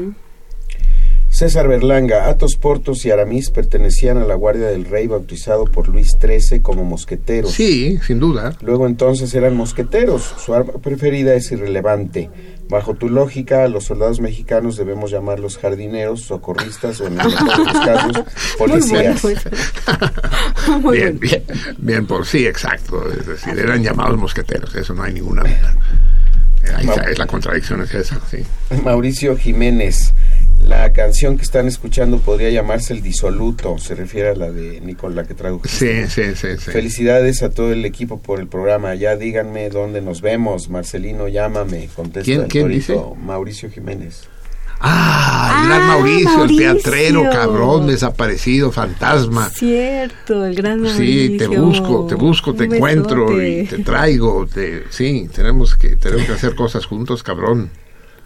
[1.39, 6.17] César Berlanga, Atos Portos y Aramis pertenecían a la Guardia del Rey bautizado por Luis
[6.19, 7.53] XIII como mosqueteros.
[7.53, 8.57] Sí, sin duda.
[8.59, 10.35] Luego entonces eran mosqueteros.
[10.37, 12.29] Su arma preferida es irrelevante.
[12.67, 18.25] Bajo tu lógica, a los soldados mexicanos debemos llamarlos jardineros, socorristas o en los casos,
[18.57, 19.23] policías.
[20.91, 21.43] bien, bien,
[21.77, 23.09] bien, por sí, exacto.
[23.13, 25.77] Es decir, eran llamados mosqueteros, eso no hay ninguna duda.
[26.77, 28.43] Está, es la contradicción es esa, sí.
[28.83, 30.13] Mauricio Jiménez,
[30.61, 35.23] la canción que están escuchando podría llamarse El Disoluto, se refiere a la de Nicola
[35.25, 35.61] que traigo.
[35.65, 36.71] Sí, sí, sí, sí.
[36.71, 38.93] Felicidades a todo el equipo por el programa.
[38.95, 40.69] Ya díganme dónde nos vemos.
[40.69, 41.89] Marcelino, llámame.
[41.95, 42.95] Contesta ¿Quién- el quién dice?
[43.23, 44.27] Mauricio Jiménez.
[44.81, 46.71] Ah, el gran Ah, Mauricio, Mauricio.
[46.71, 49.49] el teatrero, cabrón, desaparecido, fantasma.
[49.49, 51.65] Cierto, el gran Sí, te Mauricio.
[51.65, 53.59] busco, te busco, te Un encuentro besote.
[53.61, 54.47] y te traigo.
[54.47, 57.69] Te, sí, tenemos que, tenemos que hacer cosas juntos, cabrón.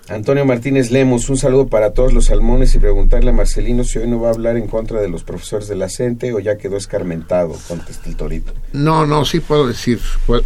[0.09, 4.07] Antonio Martínez Lemos, un saludo para todos los salmones y preguntarle a Marcelino si hoy
[4.09, 6.75] no va a hablar en contra de los profesores de la CENTE o ya quedó
[6.75, 8.53] escarmentado, contesta el torito.
[8.73, 10.43] No, no, sí puedo decir, puedo,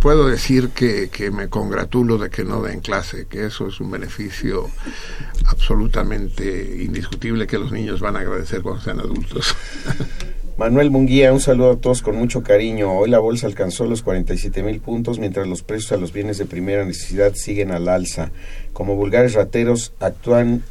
[0.00, 3.90] puedo decir que, que me congratulo de que no den clase, que eso es un
[3.90, 4.68] beneficio
[5.46, 9.54] absolutamente indiscutible que los niños van a agradecer cuando sean adultos.
[10.56, 12.92] Manuel Munguía, un saludo a todos con mucho cariño.
[12.92, 16.46] Hoy la bolsa alcanzó los 47 mil puntos, mientras los precios a los bienes de
[16.46, 18.30] primera necesidad siguen al alza.
[18.72, 20.62] Como vulgares rateros actúan,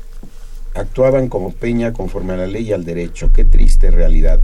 [0.73, 3.31] actuaban como peña conforme a la ley y al derecho.
[3.33, 4.39] Qué triste realidad.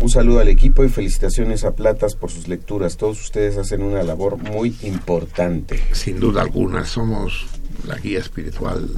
[0.00, 2.96] Un saludo al equipo y felicitaciones a Platas por sus lecturas.
[2.96, 5.82] Todos ustedes hacen una labor muy importante.
[5.92, 7.46] Sin duda alguna, somos
[7.86, 8.88] la guía espiritual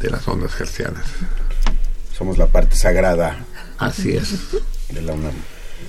[0.00, 1.06] de las ondas gercianas.
[2.16, 3.44] Somos la parte sagrada
[3.78, 4.32] Así es,
[4.92, 5.32] de la UNAM.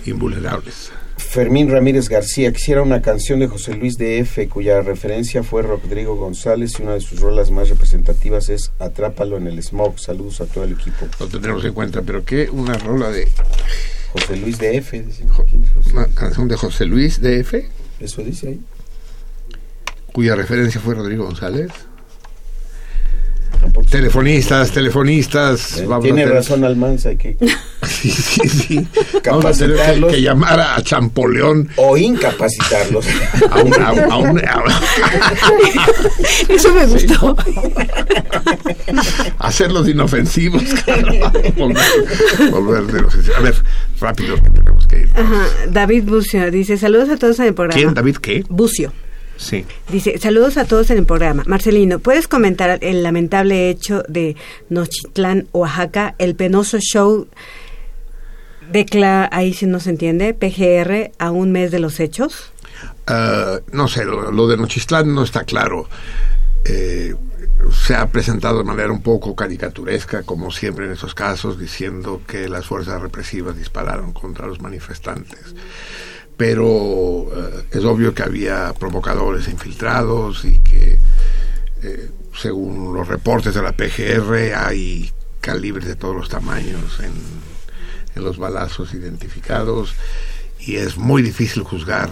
[0.06, 0.91] invulnerables.
[1.23, 6.15] Fermín Ramírez García quisiera una canción de José Luis de F, cuya referencia fue Rodrigo
[6.15, 9.99] González y una de sus rolas más representativas es Atrápalo en el Smog.
[9.99, 11.07] Saludos a todo el equipo.
[11.19, 13.27] Lo tendremos en cuenta, pero qué una rola de
[14.11, 15.05] José Luis de F,
[15.93, 17.67] una canción de José Luis de F,
[17.99, 18.61] Eso dice ahí.
[20.11, 21.71] cuya referencia fue Rodrigo González.
[23.89, 25.79] Telefonistas, telefonistas.
[25.79, 27.37] Eh, vamos a Tiene razón Almanza, hay que
[28.03, 28.88] Sí, sí, sí.
[29.25, 30.11] Vamos a tener que, Capacitarlos.
[30.14, 33.06] que llamar a Champoleón o incapacitarlos.
[33.49, 34.64] a un, a, a un- a-
[36.49, 37.35] Eso me gustó.
[39.40, 40.64] hacerlos inofensivos.
[40.85, 41.11] claro.
[41.57, 43.56] volver, volver de los- A ver,
[43.99, 45.09] rápido, que tenemos que ir.
[45.15, 47.80] Ajá, David Bucio dice, saludos a todos en el programa.
[47.82, 48.43] ¿Quién, David, qué?
[48.49, 48.91] Bucio.
[49.35, 49.65] Sí.
[49.90, 51.43] Dice, saludos a todos en el programa.
[51.48, 54.35] Marcelino, ¿puedes comentar el lamentable hecho de
[54.69, 57.27] Nochitlán, Oaxaca, el penoso show
[58.72, 62.51] de Cla, ahí sí no se entiende, PGR, a un mes de los hechos?
[63.08, 65.88] Ah, no sé, lo, lo de Nochistlán no está claro.
[66.66, 67.16] Eh,
[67.72, 72.50] se ha presentado de manera un poco caricaturesca, como siempre en esos casos, diciendo que
[72.50, 75.56] las fuerzas represivas dispararon contra los manifestantes.
[76.35, 81.00] Pero eh, es obvio que había provocadores infiltrados y que,
[81.83, 85.11] eh, según los reportes de la PGR, hay
[85.42, 87.11] calibres de todos los tamaños en,
[88.16, 89.93] en los balazos identificados
[90.59, 92.09] y es muy difícil juzgar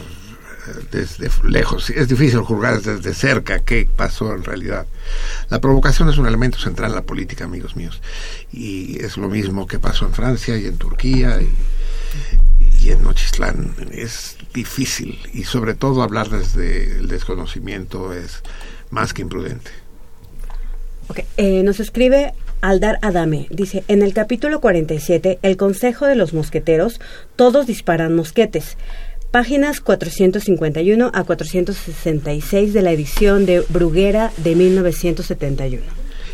[0.91, 1.89] desde lejos.
[1.89, 4.85] Es difícil juzgar desde cerca qué pasó en realidad.
[5.49, 8.01] La provocación es un elemento central en la política, amigos míos.
[8.51, 13.75] Y es lo mismo que pasó en Francia y en Turquía y, y en Nochistlán.
[13.91, 18.41] Es difícil y sobre todo hablar desde el desconocimiento es
[18.89, 19.71] más que imprudente.
[21.07, 23.47] Ok, eh, nos escribe Aldar Adame.
[23.49, 26.99] Dice, en el capítulo 47, el Consejo de los Mosqueteros,
[27.35, 28.77] todos disparan mosquetes.
[29.31, 35.81] Páginas 451 a 466 de la edición de Bruguera de 1971.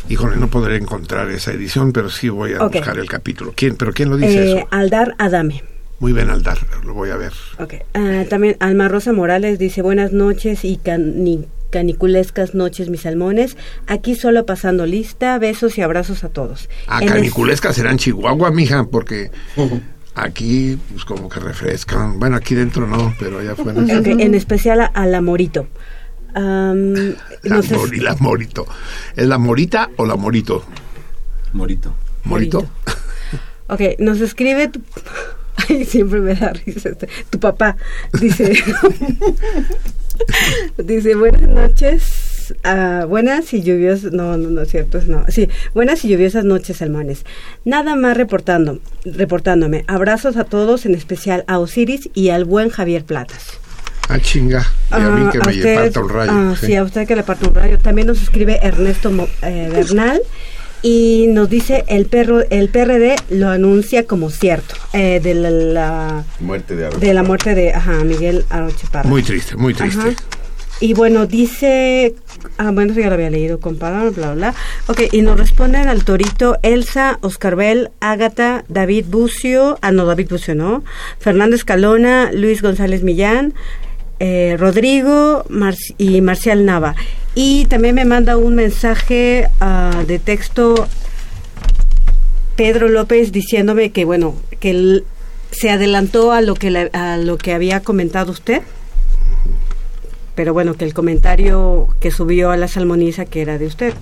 [0.08, 2.74] Híjole, no podré encontrar esa edición, pero sí voy a Ok.
[2.76, 3.52] buscar el capítulo.
[3.54, 4.68] ¿Quién, ¿Pero quién lo dice Eh, eso?
[4.70, 5.62] Aldar Adame.
[6.00, 7.32] Muy bien, Aldar, lo voy a ver.
[7.58, 7.74] Ok.
[7.94, 13.56] Ah, también Alma Rosa Morales dice buenas noches y cani- caniculescas noches mis salmones.
[13.86, 16.68] Aquí solo pasando lista, besos y abrazos a todos.
[16.86, 19.30] Ah, En es- caniculescas será en Chihuahua, mija, porque
[20.14, 22.18] aquí, pues como que refrescan.
[22.18, 23.84] Bueno, aquí dentro no, pero allá afuera.
[23.86, 23.94] sí.
[23.94, 25.66] Ok, en especial a, a la Morito.
[26.34, 26.94] Am,
[27.42, 28.66] La, morito.
[29.16, 30.64] ¿Es la morita o la morito?
[31.54, 31.94] Morito.
[32.24, 32.68] ¿Morito?
[33.68, 34.80] Ok, nos escribe tu...
[35.68, 37.08] Ay, siempre me da risa este.
[37.30, 37.76] Tu papá
[38.20, 38.52] dice...
[40.78, 44.12] dice, buenas noches, ah, buenas y lluviosas...
[44.12, 45.24] No, no, no es cierto, no.
[45.28, 47.24] Sí, buenas y lluviosas noches, salmones.
[47.64, 49.84] Nada más reportando, reportándome.
[49.86, 53.58] Abrazos a todos, en especial a Osiris y al buen Javier Platas.
[54.10, 54.66] Ah, chinga.
[54.90, 56.30] Y a mí Ah, que a me usted- parta un rayo.
[56.32, 56.66] ah, sí.
[56.66, 57.78] sí, a usted que le parte un rayo.
[57.78, 60.20] También nos escribe Ernesto Mo- eh, Bernal
[60.82, 66.24] y nos dice el perro, el PRD lo anuncia como cierto eh, de la, la-
[66.40, 69.08] Muerte de de la muerte de ajá, Miguel Aroche Parra.
[69.08, 70.00] Muy triste, muy triste.
[70.00, 70.10] Ajá.
[70.80, 72.14] Y bueno, dice,
[72.56, 74.54] ah, bueno, ya lo había leído, compadre, bla, bla, bla.
[74.86, 80.28] Ok, y nos responden al Torito, Elsa, Oscar Bell, Ágata, David Bucio, ah, no, David
[80.30, 80.84] Bucio, no,
[81.18, 83.54] Fernando Escalona, Luis González Millán,
[84.20, 86.94] eh, Rodrigo Mar- y Marcial Nava.
[87.34, 90.88] Y también me manda un mensaje ah, de texto
[92.56, 95.04] Pedro López diciéndome que, bueno, que él
[95.50, 98.62] se adelantó a lo que, a lo que había comentado usted
[100.38, 103.92] pero bueno, que el comentario que subió a la salmoniza que era de usted.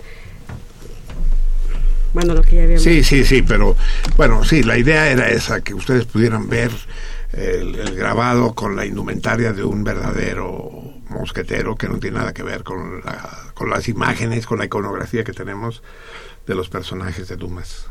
[2.13, 3.75] Bueno, lo que ya habíamos Sí, sí, sí, pero
[4.19, 6.71] bueno, sí, la idea era esa, que ustedes pudieran ver
[7.37, 10.71] el, el grabado con la indumentaria de un verdadero
[11.11, 15.23] mosquetero que no tiene nada que ver con, la- con las imágenes, con la iconografía
[15.25, 15.83] que tenemos
[16.47, 17.87] de los personajes de Dumas.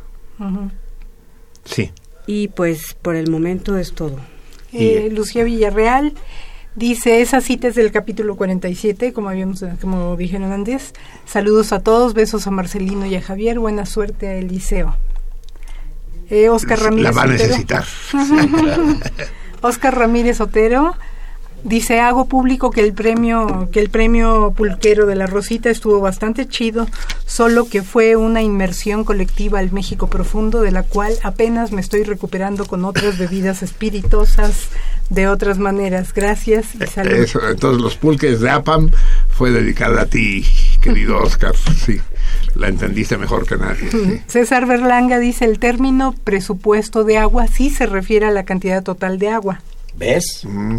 [1.64, 1.92] Sí.
[2.28, 4.18] Y pues por el momento es todo.
[4.74, 6.14] Eh, Lucía Villarreal
[6.76, 10.94] dice, esa cita es del capítulo 47, como habíamos como dijeron antes.
[11.26, 14.98] Saludos a todos, besos a Marcelino y a Javier, buena suerte a Eliseo.
[16.30, 17.86] Eh, Oscar La Ramírez va a necesitar.
[19.62, 20.96] Oscar Ramírez Otero
[21.66, 26.48] dice hago público que el premio que el premio pulquero de la Rosita estuvo bastante
[26.48, 26.88] chido
[27.26, 32.04] solo que fue una inmersión colectiva al México profundo de la cual apenas me estoy
[32.04, 34.70] recuperando con otras bebidas espirituosas
[35.10, 38.92] de otras maneras gracias y salud Eso, entonces los pulques de APAM
[39.30, 40.46] fue dedicada a ti,
[40.82, 41.56] querido Oscar.
[41.86, 42.00] Sí,
[42.56, 43.92] la entendiste mejor que nadie.
[43.92, 44.22] sí.
[44.28, 49.20] César Berlanga dice el término presupuesto de agua sí se refiere a la cantidad total
[49.20, 49.62] de agua
[49.98, 50.42] ¿Ves?
[50.44, 50.78] Mm.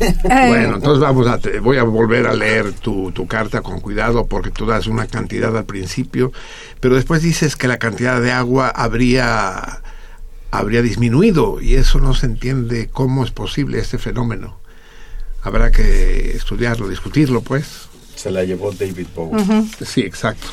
[0.00, 3.80] Eh, Bueno, entonces vamos a, te- voy a volver a leer tu, tu carta con
[3.80, 6.32] cuidado porque tú das una cantidad al principio,
[6.80, 9.80] pero después dices que la cantidad de agua habría,
[10.50, 14.58] habría disminuido y eso no se entiende cómo es posible este fenómeno.
[15.42, 17.88] Habrá que estudiarlo, discutirlo, pues.
[18.16, 19.42] Se la llevó David Bowie.
[19.42, 19.68] Ujú.
[19.84, 20.46] Sí, exacto.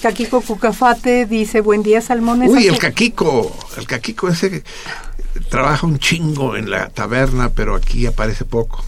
[0.00, 4.62] Caquico Cucafate dice buen día salmones Uy, el caquico, el caquico ese
[5.48, 8.84] trabaja un chingo en la taberna, pero aquí aparece poco.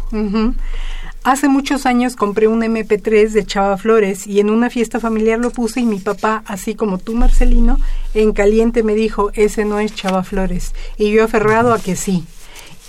[1.22, 5.50] Hace muchos años compré un MP3 de Chava Flores y en una fiesta familiar lo
[5.50, 7.78] puse y mi papá, así como tú Marcelino,
[8.14, 10.72] en caliente me dijo, ese no es Chava Flores.
[10.96, 12.24] Y yo aferrado a que sí.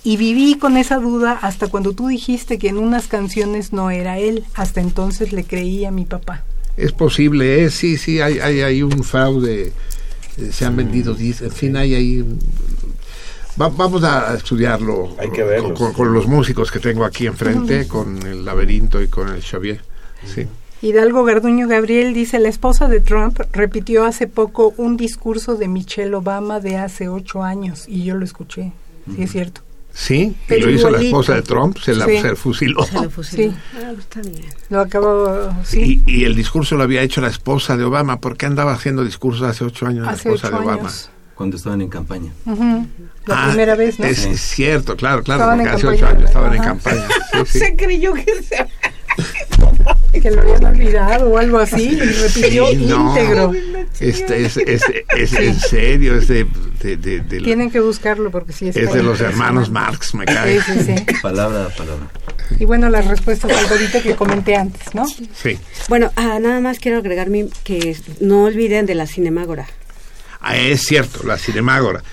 [0.04, 4.18] Y viví con esa duda hasta cuando tú dijiste que en unas canciones no era
[4.18, 4.46] él.
[4.56, 6.44] Hasta entonces le creí a mi papá.
[6.78, 7.70] Es posible, ¿eh?
[7.70, 9.74] sí, sí, hay, hay, hay un fraude,
[10.38, 12.26] eh, se han vendido discos, en fin, hay ahí...
[13.62, 15.78] Va- vamos a estudiarlo Hay que verlos.
[15.78, 19.82] con, con los músicos que tengo aquí enfrente, con el laberinto y con el Xavier.
[20.26, 20.48] Sí.
[20.82, 26.16] Hidalgo Garduño Gabriel dice, la esposa de Trump repitió hace poco un discurso de Michelle
[26.16, 28.72] Obama de hace ocho años y yo lo escuché.
[29.16, 29.62] Sí, es cierto.
[29.94, 32.22] Sí, y Pero lo hizo la esposa de Trump, se la Sí.
[32.22, 32.82] se fusiló.
[32.86, 33.52] Se lo fusiló.
[33.52, 33.58] Sí.
[33.76, 34.46] Ah, está bien.
[34.70, 36.02] Lo acabo, sí.
[36.08, 38.20] Y, y el discurso lo había hecho la esposa de Obama.
[38.22, 40.80] ¿Por qué andaba haciendo discursos hace ocho años la esposa ocho de Obama?
[40.82, 41.10] años.
[41.42, 42.32] Cuando estaban en campaña.
[42.46, 42.86] La
[43.28, 44.06] Ah, primera vez, ¿no?
[44.06, 47.08] Es, es cierto, claro, claro, Estaban porque en hace ocho campaña, años estaban en campaña.
[47.32, 47.60] Sí, sí.
[47.60, 48.68] Se creyó que se...
[50.22, 53.10] Que lo habían olvidado o algo así y repitió Sí, no.
[53.10, 53.52] íntegro.
[54.00, 54.84] Este es, es,
[55.18, 56.46] es en serio, es de,
[56.84, 60.62] de, de- de- Tienen que buscarlo porque sí es de los hermanos Marx, me cae.
[60.62, 61.06] Sí, sí, sí.
[61.24, 62.08] Palabra a palabra.
[62.60, 65.08] Y bueno, las respuestas al gorito que comenté antes, ¿no?
[65.08, 65.58] Sí.
[65.90, 69.68] Bueno, ah, nada más quiero agregar mi, que no olviden de la Cinemágora.
[70.42, 72.04] Ah, es cierto, la Cinemágora.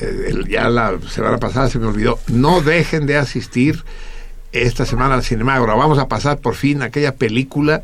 [0.00, 2.18] Eh, ya la semana pasada se me olvidó.
[2.28, 3.84] No dejen de asistir
[4.52, 5.74] esta semana a la Cinemágora.
[5.74, 7.82] Vamos a pasar por fin aquella película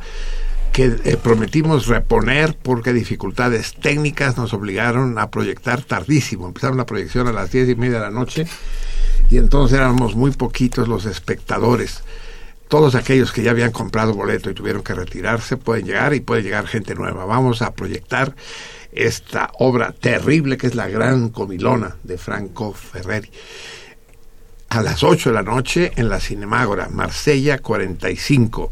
[0.73, 6.47] que eh, prometimos reponer porque dificultades técnicas nos obligaron a proyectar tardísimo.
[6.47, 8.47] Empezaron la proyección a las diez y media de la noche
[9.31, 12.03] y entonces éramos muy poquitos los espectadores.
[12.69, 16.43] Todos aquellos que ya habían comprado boleto y tuvieron que retirarse pueden llegar y puede
[16.43, 17.27] llegar gente nueva.
[17.27, 18.35] Vamos a proyectar
[18.93, 23.31] esta obra terrible que es La Gran Comilona de Franco Ferreri.
[24.69, 28.71] A las 8 de la noche en la Cinemágora, Marsella 45,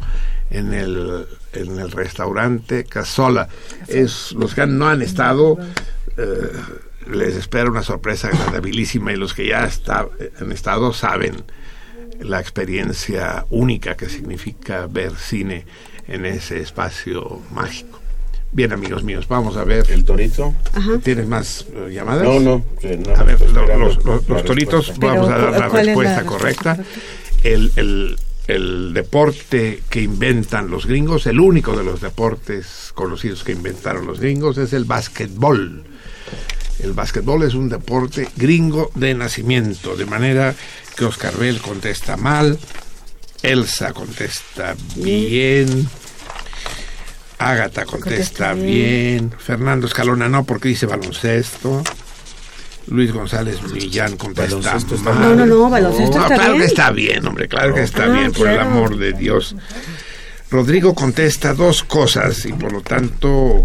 [0.51, 3.49] en el, en el restaurante Casola.
[3.87, 5.59] Es, los que no han estado,
[6.17, 6.53] eh,
[7.11, 10.09] les espera una sorpresa agradabilísima y los que ya está-
[10.41, 11.45] han estado saben
[12.21, 15.67] la experiencia única que significa ver cine
[16.09, 18.00] en ese espacio mágico.
[18.53, 19.87] Bien, amigos míos, vamos a ver.
[19.91, 20.55] El torito.
[21.05, 22.25] ¿Tienes más eh, llamadas?
[22.25, 25.15] No, no, no, a ver, lo- los, los- la los toritos, respuesta.
[25.21, 26.85] vamos a dar la ¿cuál es la respuesta respuesta correcta.
[27.45, 28.17] El, el-
[28.49, 34.19] el deporte que inventan los gringos, el único de los deportes conocidos que inventaron los
[34.19, 35.85] gringos es el básquetbol.
[36.83, 40.57] El básquetbol es un deporte gringo de nacimiento, de manera
[40.97, 42.59] que Oscar Bell contesta mal,
[43.43, 45.87] Elsa contesta bien,
[47.41, 51.83] Ágata contesta Contesta bien, Fernando Escalona no porque dice baloncesto,
[52.89, 54.59] Luis González Millán contesta
[55.03, 55.21] mal.
[55.21, 56.61] No, no, no, baloncesto está claro bien.
[56.61, 59.57] que está bien, hombre, claro que está Ah, bien, por el amor de Dios.
[60.51, 63.65] Rodrigo contesta dos cosas y por lo tanto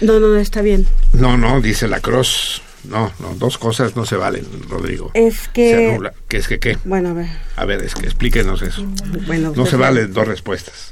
[0.00, 0.86] No, no, no, está bien.
[1.12, 2.62] no, no, dice la Cruz.
[2.84, 5.12] No, no, dos cosas no se valen, Rodrigo.
[5.14, 6.12] Es que- Se anula.
[6.26, 6.78] ¿Qué es que qué?
[6.84, 7.26] Bueno, a ver.
[7.54, 8.84] A ver, es que explíquenos eso.
[9.26, 10.91] Bueno, no se valen dos respuestas.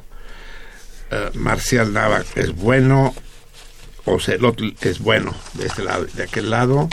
[1.11, 3.15] Eh, Marcial Nava es bueno
[4.05, 6.07] o Celot es bueno de este lado.
[6.15, 6.89] De aquel lado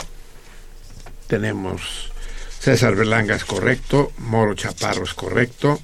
[1.26, 2.10] tenemos
[2.58, 5.80] César Berlanga es correcto, Moro Chaparro es correcto.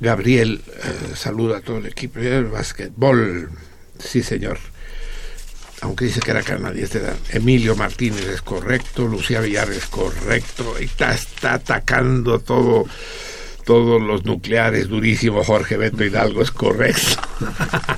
[0.00, 3.50] Gabriel eh, saluda a todo el equipo del básquetbol.
[3.98, 4.58] Sí, señor.
[5.82, 7.02] Aunque dice que era canadiense.
[7.30, 10.74] Emilio Martínez es correcto, Lucía Villar es correcto.
[10.80, 12.86] Y está, está atacando todo,
[13.64, 15.42] todos los nucleares durísimo.
[15.44, 17.20] Jorge Beto Hidalgo es correcto.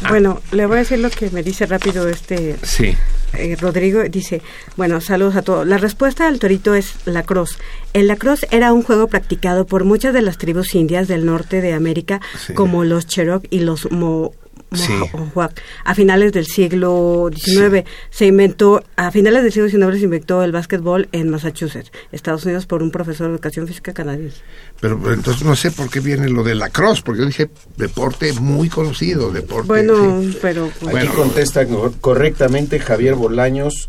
[0.09, 2.95] Bueno, le voy a decir lo que me dice rápido este Sí.
[3.35, 4.03] eh, Rodrigo.
[4.05, 4.43] Dice,
[4.77, 5.67] bueno, saludos a todos.
[5.67, 7.57] La respuesta al torito es lacrosse.
[7.93, 11.73] El lacrosse era un juego practicado por muchas de las tribus indias del norte de
[11.73, 12.53] América, Sí.
[12.55, 14.33] como los Cherokee y los Mo
[14.75, 14.93] Sí.
[15.13, 15.53] Mohawk.
[15.85, 20.53] A finales del siglo XIX se inventó, a finales del siglo XIX se inventó el
[20.53, 24.39] básquetbol en Massachusetts, Estados Unidos, por un profesor de educación física canadiense.
[24.81, 27.51] Pero, pero entonces no sé por qué viene lo de la cross, porque yo dije
[27.77, 29.69] deporte muy conocido, deporte.
[29.69, 30.39] Bueno, sí.
[30.43, 31.15] pero Aquí Bueno.
[31.15, 33.89] contesta co- correctamente Javier Bolaños,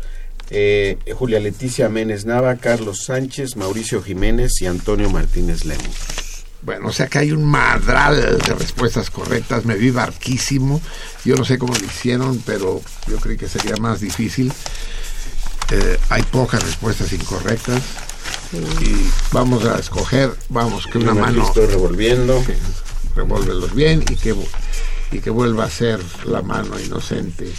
[0.50, 5.96] eh, Julia Leticia Méndez Nava, Carlos Sánchez, Mauricio Jiménez y Antonio Martínez Lemos.
[6.64, 9.64] Bueno, o sea que hay un madral de respuestas correctas.
[9.66, 10.80] Me vi barquísimo.
[11.24, 14.52] Yo no sé cómo lo hicieron, pero yo creí que sería más difícil.
[15.70, 17.82] Eh, hay pocas respuestas incorrectas.
[18.80, 21.46] Y vamos a escoger, vamos, que una me mano.
[21.46, 22.42] estoy revolviendo.
[23.14, 24.34] Revuélvelos bien y que,
[25.12, 27.52] y que vuelva a ser la mano inocente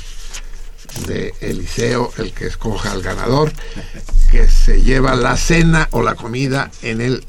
[1.07, 3.51] de Eliseo el que escoja al ganador,
[4.31, 7.25] que se lleva la cena o la comida en el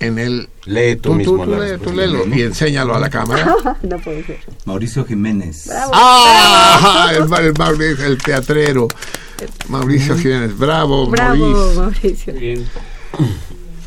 [0.00, 4.24] en el lee tú, mismo lee, tú léelo y enséñalo a la cámara no puede
[4.24, 4.38] ser.
[4.64, 5.70] Mauricio Jiménez.
[5.92, 8.88] ah el, el Mauricio, el teatrero
[9.68, 12.64] Mauricio Jiménez bravo, Bravo, Mauricio Mauricio.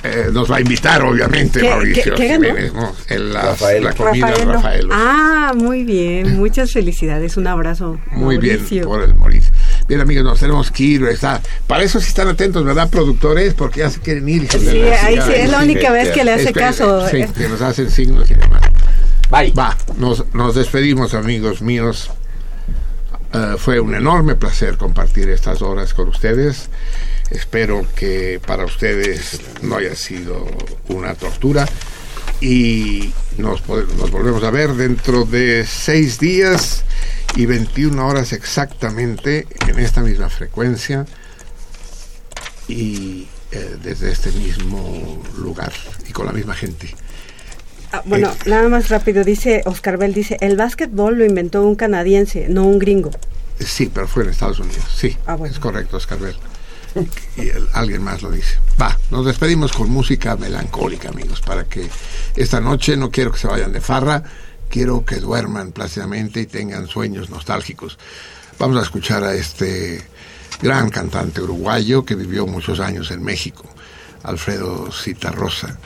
[0.05, 2.33] Eh, nos va a invitar obviamente ¿Qué- Mauricio qué-?
[2.33, 2.91] Jiménez ¿no?
[3.07, 3.87] En la, Rafaelo.
[3.89, 4.33] la comida.
[4.45, 6.35] Rafaelo Ah, muy bien.
[6.35, 7.37] Muchas felicidades.
[7.37, 7.97] Un abrazo.
[8.11, 8.67] Muy Mauricio.
[8.69, 9.53] bien por el Mauricio.
[9.87, 11.03] Bien, amigos, nos tenemos que ir.
[11.03, 11.41] Está.
[11.67, 13.53] Para eso sí están atentos, ¿verdad, productores?
[13.53, 14.49] Porque ya se quieren ir.
[14.49, 17.07] Sí, ahí sí, es la única vez que le hace Espera, caso.
[17.09, 18.61] Sí, que nos hacen signos y demás.
[19.33, 22.11] Va, nos, nos despedimos, amigos míos.
[23.33, 26.69] Eh, fue un enorme placer compartir estas horas con ustedes.
[27.31, 30.45] Espero que para ustedes no haya sido
[30.87, 31.67] una tortura.
[32.41, 36.83] Y nos, nos volvemos a ver dentro de seis días.
[37.35, 41.05] Y 21 horas exactamente en esta misma frecuencia
[42.67, 45.71] y eh, desde este mismo lugar
[46.07, 46.93] y con la misma gente.
[47.91, 48.49] Ah, bueno, Eh.
[48.49, 52.79] nada más rápido, dice Oscar Bell, dice, el básquetbol lo inventó un canadiense, no un
[52.79, 53.11] gringo.
[53.59, 54.83] Sí, pero fue en Estados Unidos.
[54.95, 55.15] Sí,
[55.47, 56.35] es correcto, Oscar Bell.
[57.37, 58.57] Y el- alguien más lo dice.
[58.81, 61.87] Va, nos despedimos con música melancólica, amigos, para que
[62.35, 64.23] esta noche no quiero que se vayan de farra,
[64.73, 67.99] quiero que duerman plácidamente y tengan sueños nostálgicos.
[68.57, 70.03] Vamos a escuchar a este
[70.63, 73.65] gran cantante uruguayo que vivió muchos años en México,
[74.23, 75.77] Alfredo Citarrosa,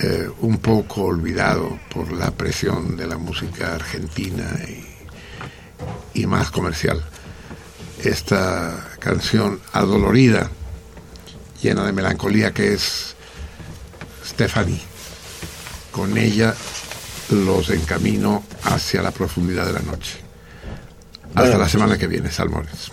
[0.00, 7.04] eh, un poco olvidado por la presión de la música argentina y, y más comercial.
[8.02, 10.50] Esta canción adolorida,
[11.62, 13.14] llena de melancolía, que es
[14.26, 14.82] Stephanie.
[15.92, 16.52] Con ella
[17.32, 20.18] los encamino hacia la profundidad de la noche.
[21.28, 21.58] Hasta Bueno.
[21.58, 22.92] la semana que viene, Salmones.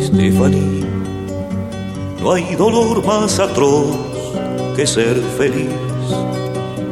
[0.00, 0.84] Stephanie,
[2.20, 4.13] no hay dolor más atroz
[4.84, 5.70] que ser feliz.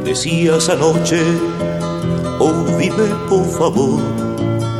[0.05, 1.21] Decías anoche,
[2.39, 4.01] oh dime por favor,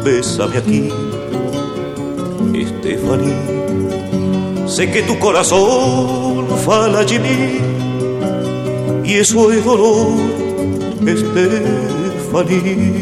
[0.05, 0.89] bésame aquí.
[2.71, 3.37] Stephanie,
[4.67, 7.61] sé que tu corazón fala de mí
[9.05, 10.09] y eso es dolor,
[12.33, 13.02] Stephanie.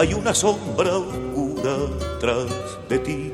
[0.00, 1.76] Hay una sombra oscura
[2.20, 2.46] tras
[2.88, 3.32] de ti,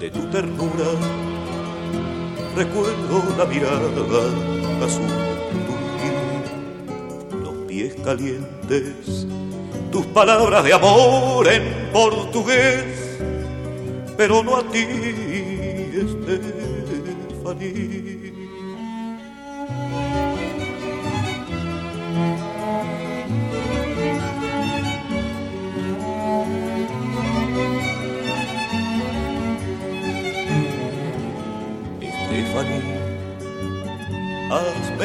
[0.00, 0.86] de tu ternura.
[2.56, 3.76] Recuerdo la mirada
[4.82, 5.04] azul
[5.66, 9.26] turquí, los pies calientes,
[9.92, 13.18] tus palabras de amor en portugués,
[14.16, 14.86] pero no a ti,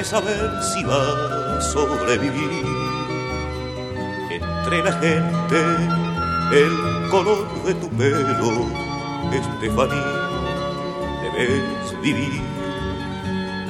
[0.09, 2.65] saber si vas a sobrevivir.
[4.31, 5.59] Entre la gente,
[6.51, 6.75] el
[7.11, 8.65] color de tu pelo,
[9.45, 10.09] Stephanie,
[11.21, 12.41] debes vivir.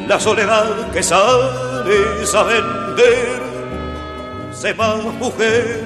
[0.08, 3.42] La soledad que sales a vender,
[4.78, 5.84] más mujer,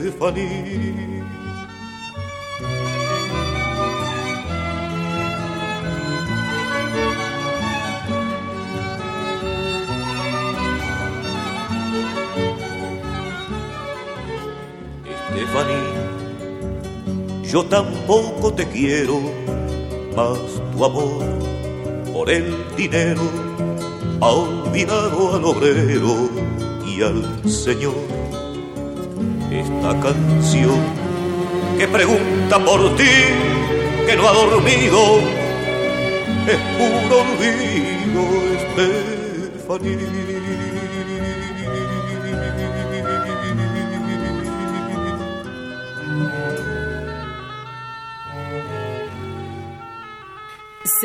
[0.00, 0.93] Stephanie.
[17.54, 19.20] Yo tampoco te quiero,
[20.16, 20.40] más
[20.72, 21.22] tu amor
[22.12, 23.22] por el dinero
[24.20, 26.28] ha olvidado al obrero
[26.84, 27.94] y al Señor.
[29.52, 30.80] Esta canción
[31.78, 33.14] que pregunta por ti,
[34.04, 35.20] que no ha dormido,
[36.48, 38.22] es puro olvido,
[38.72, 40.23] Stephanie.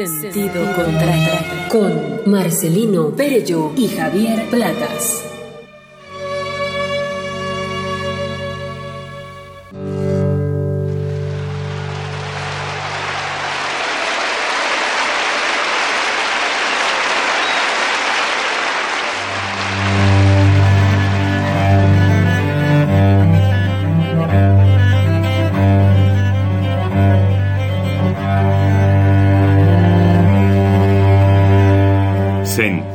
[0.07, 1.33] Sentido contrario
[1.67, 5.18] con Marcelino Perello y Javier Platas.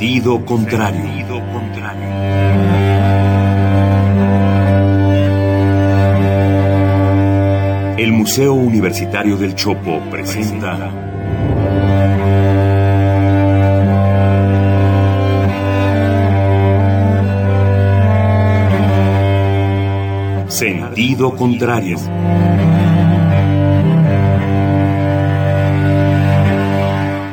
[0.05, 1.03] Sentido contrario.
[7.97, 10.91] El Museo Universitario del Chopo presenta
[20.49, 21.97] Sentido contrario.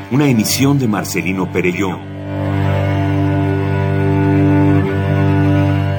[0.09, 2.11] Una emisión de Marcelino Perelló.